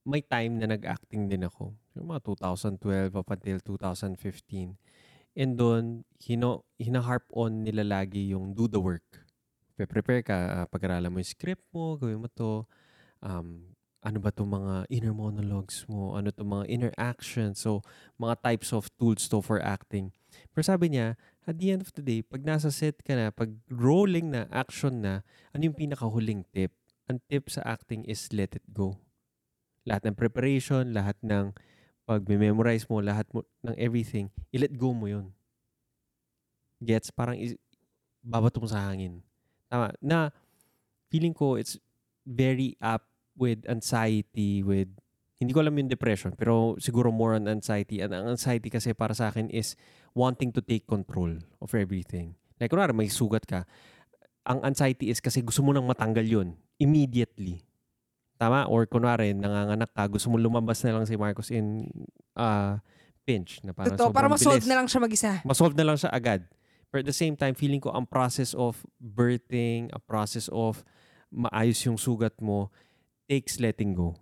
may 0.08 0.24
time 0.24 0.56
na 0.56 0.72
nag-acting 0.72 1.28
din 1.28 1.44
ako. 1.44 1.76
Yung 2.00 2.16
mga 2.16 2.24
2012 2.24 3.12
up 3.20 3.28
until 3.28 3.60
2015. 3.60 4.80
And 5.36 5.60
doon, 5.60 6.08
hino, 6.24 6.64
hinaharp 6.80 7.28
on 7.36 7.68
nila 7.68 7.84
lagi 7.84 8.32
yung 8.32 8.56
do 8.56 8.72
the 8.72 8.80
work. 8.80 9.06
Pre-prepare 9.76 10.24
ka, 10.24 10.38
uh, 10.64 10.66
pag-aralan 10.72 11.12
mo 11.12 11.20
yung 11.20 11.28
script 11.28 11.68
mo, 11.76 12.00
gawin 12.00 12.24
mo 12.24 12.32
to. 12.32 12.64
Um, 13.20 13.76
ano 14.00 14.18
ba 14.24 14.32
itong 14.32 14.48
mga 14.48 14.74
inner 14.88 15.12
monologues 15.12 15.84
mo? 15.92 16.16
Ano 16.16 16.32
itong 16.32 16.48
mga 16.48 16.66
inner 16.72 16.94
actions? 16.96 17.60
So, 17.60 17.84
mga 18.16 18.40
types 18.40 18.72
of 18.72 18.88
tools 18.96 19.28
to 19.28 19.44
for 19.44 19.60
acting. 19.60 20.16
Pero 20.56 20.64
sabi 20.64 20.96
niya, 20.96 21.20
at 21.44 21.60
the 21.60 21.76
end 21.76 21.84
of 21.84 21.92
the 21.98 22.04
day, 22.04 22.24
pag 22.24 22.46
nasa 22.46 22.72
set 22.72 23.02
ka 23.04 23.18
na, 23.18 23.34
pag 23.34 23.52
rolling 23.68 24.32
na, 24.32 24.48
action 24.54 25.04
na, 25.04 25.26
ano 25.52 25.68
yung 25.68 25.76
pinakahuling 25.76 26.48
tip? 26.56 26.72
Ang 27.12 27.20
tip 27.28 27.52
sa 27.52 27.66
acting 27.66 28.06
is 28.08 28.32
let 28.32 28.56
it 28.56 28.64
go. 28.72 28.96
Lahat 29.84 30.06
ng 30.08 30.16
preparation, 30.16 30.94
lahat 30.94 31.18
ng 31.26 31.52
pag 32.06 32.22
memorize 32.24 32.88
mo, 32.88 33.02
lahat 33.04 33.26
mo, 33.34 33.44
ng 33.66 33.76
everything, 33.76 34.32
i-let 34.54 34.74
go 34.78 34.94
mo 34.94 35.10
yun. 35.10 35.34
Gets? 36.80 37.12
Parang 37.12 37.36
is, 37.36 37.58
babato 38.24 38.62
mo 38.62 38.70
sa 38.70 38.88
hangin. 38.88 39.20
Tama. 39.68 39.92
Na, 40.00 40.32
feeling 41.10 41.34
ko, 41.34 41.58
it's 41.58 41.76
very 42.24 42.78
up 42.80 43.09
with 43.40 43.64
anxiety, 43.72 44.60
with, 44.62 44.92
hindi 45.40 45.56
ko 45.56 45.64
alam 45.64 45.80
yung 45.80 45.88
depression, 45.88 46.36
pero 46.36 46.76
siguro 46.84 47.16
more 47.16 47.40
on 47.40 47.48
anxiety. 47.48 48.04
And 48.04 48.12
ang 48.12 48.36
anxiety 48.36 48.68
kasi 48.68 48.92
para 48.92 49.16
sa 49.16 49.32
akin 49.32 49.48
is 49.48 49.80
wanting 50.12 50.52
to 50.52 50.60
take 50.60 50.84
control 50.84 51.40
of 51.64 51.72
everything. 51.72 52.36
Like, 52.60 52.76
kunwari, 52.76 52.92
may 52.92 53.08
sugat 53.08 53.48
ka. 53.48 53.64
Ang 54.44 54.68
anxiety 54.68 55.08
is 55.08 55.24
kasi 55.24 55.40
gusto 55.40 55.64
mo 55.64 55.72
nang 55.72 55.88
matanggal 55.88 56.28
yun 56.28 56.60
immediately. 56.76 57.64
Tama? 58.36 58.68
Or 58.68 58.84
kunwari, 58.84 59.32
nanganganak 59.32 59.96
ka, 59.96 60.12
gusto 60.12 60.28
mo 60.28 60.36
lumabas 60.36 60.84
na 60.84 61.00
lang 61.00 61.08
si 61.08 61.16
Marcos 61.16 61.52
in 61.56 61.88
uh, 62.36 62.76
pinch. 63.24 63.64
Na 63.64 63.72
parang 63.72 63.96
Totoo, 63.96 64.12
para 64.12 64.28
ma-solve 64.28 64.68
na 64.68 64.76
lang 64.76 64.92
siya 64.92 65.00
mag-isa. 65.00 65.32
Ma-solve 65.48 65.76
na 65.76 65.88
lang 65.88 65.96
siya 65.96 66.12
agad. 66.12 66.44
But 66.92 67.06
at 67.06 67.08
the 67.08 67.16
same 67.16 67.40
time, 67.40 67.56
feeling 67.56 67.80
ko 67.80 67.96
ang 67.96 68.10
process 68.10 68.52
of 68.58 68.82
birthing, 69.00 69.88
a 69.96 70.02
process 70.02 70.50
of 70.52 70.84
maayos 71.30 71.80
yung 71.86 72.02
sugat 72.02 72.34
mo, 72.42 72.74
takes 73.30 73.62
letting 73.62 73.94
go. 73.94 74.18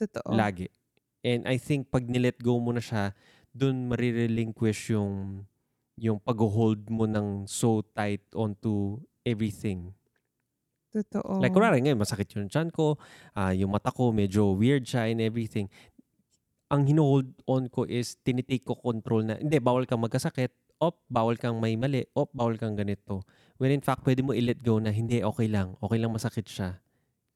Totoo. 0.00 0.32
Lagi. 0.32 0.72
And 1.20 1.44
I 1.44 1.60
think 1.60 1.92
pag 1.92 2.08
nilet 2.08 2.40
go 2.40 2.56
mo 2.56 2.72
na 2.72 2.80
siya, 2.80 3.12
dun 3.52 3.92
marirelinquish 3.92 4.96
yung 4.96 5.44
yung 6.00 6.16
pag-hold 6.16 6.88
mo 6.88 7.04
ng 7.04 7.44
so 7.44 7.84
tight 7.92 8.24
onto 8.32 8.96
everything 9.28 9.92
Totoo. 10.92 11.40
Like, 11.40 11.56
kunwari 11.56 11.80
ngayon, 11.80 11.96
masakit 11.96 12.28
yung 12.36 12.52
chan 12.52 12.68
ko, 12.68 13.00
uh, 13.32 13.52
yung 13.56 13.72
mata 13.72 13.88
ko, 13.88 14.12
medyo 14.12 14.52
weird 14.52 14.84
siya 14.84 15.08
and 15.08 15.24
everything. 15.24 15.72
Ang 16.68 16.84
hinohold 16.84 17.32
on 17.48 17.72
ko 17.72 17.88
is, 17.88 18.20
tinitake 18.20 18.68
ko 18.68 18.76
control 18.76 19.24
na, 19.24 19.40
hindi, 19.40 19.56
bawal 19.56 19.88
kang 19.88 20.04
magkasakit, 20.04 20.52
op, 20.84 21.00
bawal 21.08 21.40
kang 21.40 21.56
may 21.64 21.80
mali, 21.80 22.04
op, 22.12 22.28
bawal 22.36 22.60
kang 22.60 22.76
ganito. 22.76 23.24
When 23.56 23.72
in 23.72 23.80
fact, 23.80 24.04
pwede 24.04 24.20
mo 24.20 24.36
i-let 24.36 24.60
go 24.60 24.76
na, 24.76 24.92
hindi, 24.92 25.24
okay 25.24 25.48
lang, 25.48 25.80
okay 25.80 25.96
lang 25.96 26.12
masakit 26.12 26.44
siya. 26.44 26.76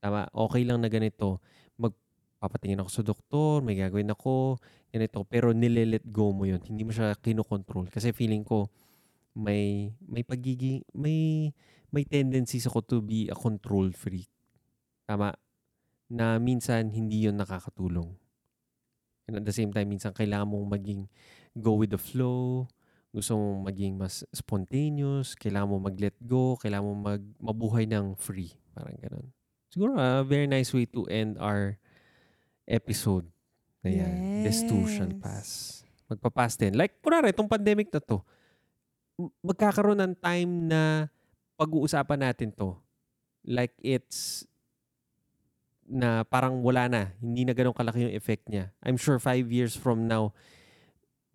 Tama, 0.01 0.29
okay 0.33 0.63
lang 0.63 0.85
na 0.85 0.89
ganito. 0.93 1.41
Magpapatingin 1.81 2.81
ako 2.85 2.91
sa 2.93 3.03
doktor, 3.03 3.65
may 3.65 3.77
gagawin 3.79 4.13
ako, 4.13 4.61
ganito. 4.93 5.25
Pero 5.27 5.51
nile-let 5.57 6.05
go 6.09 6.31
mo 6.31 6.45
yun. 6.45 6.61
Hindi 6.63 6.85
mo 6.85 6.93
siya 6.93 7.17
kinokontrol. 7.17 7.89
Kasi 7.89 8.13
feeling 8.13 8.45
ko, 8.45 8.69
may, 9.37 9.93
may 10.05 10.25
pagiging, 10.25 10.85
may, 10.97 11.53
may 11.93 12.05
tendencies 12.05 12.65
ako 12.69 12.81
to 12.85 12.97
be 13.05 13.29
a 13.29 13.37
control 13.37 13.93
freak. 13.93 14.29
Tama? 15.05 15.37
Na 16.13 16.39
minsan 16.39 16.93
hindi 16.95 17.27
yon 17.27 17.37
nakakatulong. 17.37 18.15
And 19.27 19.43
at 19.43 19.45
the 19.45 19.53
same 19.53 19.75
time, 19.75 19.91
minsan 19.91 20.15
kailangan 20.15 20.47
mong 20.47 20.71
maging 20.71 21.11
go 21.59 21.75
with 21.75 21.91
the 21.91 21.99
flow, 21.99 22.71
gusto 23.11 23.35
mong 23.35 23.73
maging 23.73 23.93
mas 23.99 24.23
spontaneous, 24.31 25.35
kailangan 25.35 25.73
mo 25.73 25.77
mag-let 25.83 26.15
go, 26.23 26.55
kailangan 26.61 26.85
mo 26.85 26.95
mag 26.95 27.23
mabuhay 27.43 27.89
ng 27.89 28.15
free. 28.15 28.55
Parang 28.77 28.95
ganun. 29.01 29.27
Siguro 29.77 30.01
a 30.01 30.25
very 30.25 30.49
nice 30.49 30.73
way 30.73 30.89
to 30.89 31.05
end 31.13 31.37
our 31.37 31.77
episode. 32.65 33.29
Na 33.85 33.93
yan. 33.93 34.41
Yes. 34.41 34.41
This 34.41 34.59
too 34.65 34.89
shall 34.89 35.13
pass. 35.21 35.85
Magpapass 36.09 36.57
din. 36.57 36.81
Like, 36.81 36.97
kunwari, 37.05 37.29
itong 37.37 37.45
pandemic 37.45 37.93
na 37.93 38.01
to, 38.01 38.25
magkakaroon 39.45 40.01
ng 40.01 40.17
time 40.17 40.73
na 40.73 41.13
pag-uusapan 41.61 42.25
natin 42.25 42.57
to, 42.57 42.73
like 43.45 43.77
it's 43.85 44.49
na 45.85 46.25
parang 46.25 46.65
wala 46.65 46.89
na. 46.89 47.03
Hindi 47.21 47.45
na 47.45 47.53
ganun 47.53 47.77
kalaki 47.77 48.09
yung 48.09 48.17
effect 48.17 48.49
niya. 48.49 48.73
I'm 48.81 48.97
sure 48.97 49.21
five 49.21 49.45
years 49.53 49.77
from 49.77 50.09
now, 50.09 50.33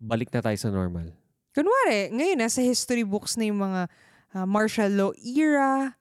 balik 0.02 0.34
na 0.34 0.42
tayo 0.42 0.58
sa 0.58 0.74
normal. 0.74 1.14
Kunwari, 1.54 2.10
ngayon 2.10 2.42
nasa 2.42 2.58
history 2.58 3.06
books 3.06 3.38
na 3.38 3.46
yung 3.46 3.62
mga 3.62 3.86
uh, 4.34 4.46
martial 4.50 4.90
law 4.90 5.12
era. 5.22 5.94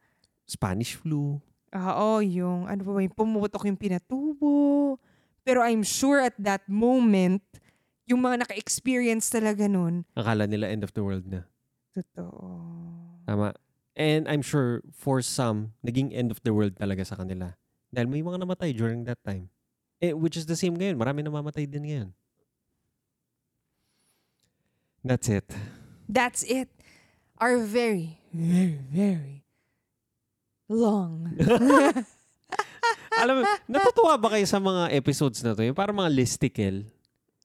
Spanish 0.50 0.98
flu. 0.98 1.38
Ah, 1.72 1.96
Oo, 1.96 2.20
yung 2.20 2.68
ano 2.68 2.84
ba, 2.84 3.00
yung 3.00 3.16
pumutok 3.16 3.64
yung 3.64 3.80
pinatubo. 3.80 5.00
Pero 5.48 5.64
I'm 5.64 5.82
sure 5.88 6.20
at 6.20 6.36
that 6.38 6.68
moment, 6.68 7.42
yung 8.06 8.20
mga 8.22 8.46
naka-experience 8.46 9.32
talaga 9.32 9.72
nun. 9.72 10.04
Akala 10.14 10.46
nila 10.46 10.68
end 10.68 10.84
of 10.84 10.92
the 10.92 11.02
world 11.02 11.24
na. 11.26 11.48
Totoo. 11.96 12.60
Tama. 13.24 13.56
And 13.96 14.28
I'm 14.28 14.44
sure 14.44 14.84
for 14.92 15.24
some, 15.24 15.72
naging 15.80 16.12
end 16.12 16.32
of 16.32 16.44
the 16.44 16.52
world 16.52 16.76
talaga 16.76 17.08
sa 17.08 17.16
kanila. 17.16 17.56
Dahil 17.92 18.08
may 18.12 18.20
mga 18.20 18.44
namatay 18.44 18.76
during 18.76 19.08
that 19.08 19.20
time. 19.24 19.48
Eh, 20.04 20.12
which 20.12 20.36
is 20.36 20.48
the 20.48 20.60
same 20.60 20.76
ngayon. 20.76 21.00
Marami 21.00 21.24
namamatay 21.24 21.68
din 21.68 21.88
ngayon. 21.88 22.10
That's 25.04 25.28
it. 25.32 25.48
That's 26.12 26.44
it. 26.44 26.70
Our 27.42 27.58
very, 27.64 28.22
very, 28.30 28.78
very 28.92 29.42
long. 30.72 31.28
Alam 33.22 33.34
mo, 33.38 33.42
natutuwa 33.68 34.16
ba 34.18 34.28
kayo 34.34 34.48
sa 34.48 34.58
mga 34.58 34.96
episodes 34.96 35.44
na 35.44 35.54
to? 35.54 35.62
Yung 35.62 35.76
parang 35.78 35.94
mga 35.94 36.10
listicle. 36.10 36.88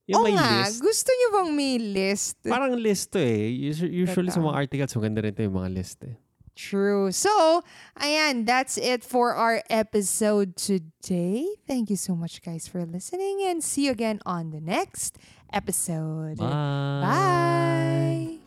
Yung 0.07 0.23
Oo 0.23 0.25
may 0.25 0.33
nga, 0.33 0.63
list. 0.63 0.79
gusto 0.79 1.11
niyo 1.11 1.27
bang 1.35 1.49
may 1.51 1.75
list? 1.75 2.39
Parang 2.47 2.71
list 2.79 3.11
to 3.11 3.19
eh. 3.19 3.51
Usually 3.51 4.31
Teka. 4.31 4.39
sa 4.39 4.39
mga 4.39 4.55
articles, 4.55 4.95
maganda 4.95 5.19
rin 5.19 5.35
to 5.35 5.43
yung 5.43 5.59
mga 5.59 5.71
list 5.75 5.99
eh. 6.07 6.15
True. 6.57 7.11
So, 7.13 7.61
ayan, 8.01 8.47
that's 8.47 8.81
it 8.81 9.05
for 9.05 9.35
our 9.37 9.61
episode 9.69 10.57
today. 10.57 11.45
Thank 11.69 11.93
you 11.93 11.99
so 11.99 12.15
much, 12.17 12.41
guys, 12.41 12.65
for 12.65 12.81
listening, 12.81 13.45
and 13.45 13.61
see 13.61 13.85
you 13.85 13.93
again 13.93 14.17
on 14.25 14.49
the 14.49 14.63
next 14.63 15.21
episode. 15.53 16.41
Bye. 16.41 17.03
Bye. 18.41 18.46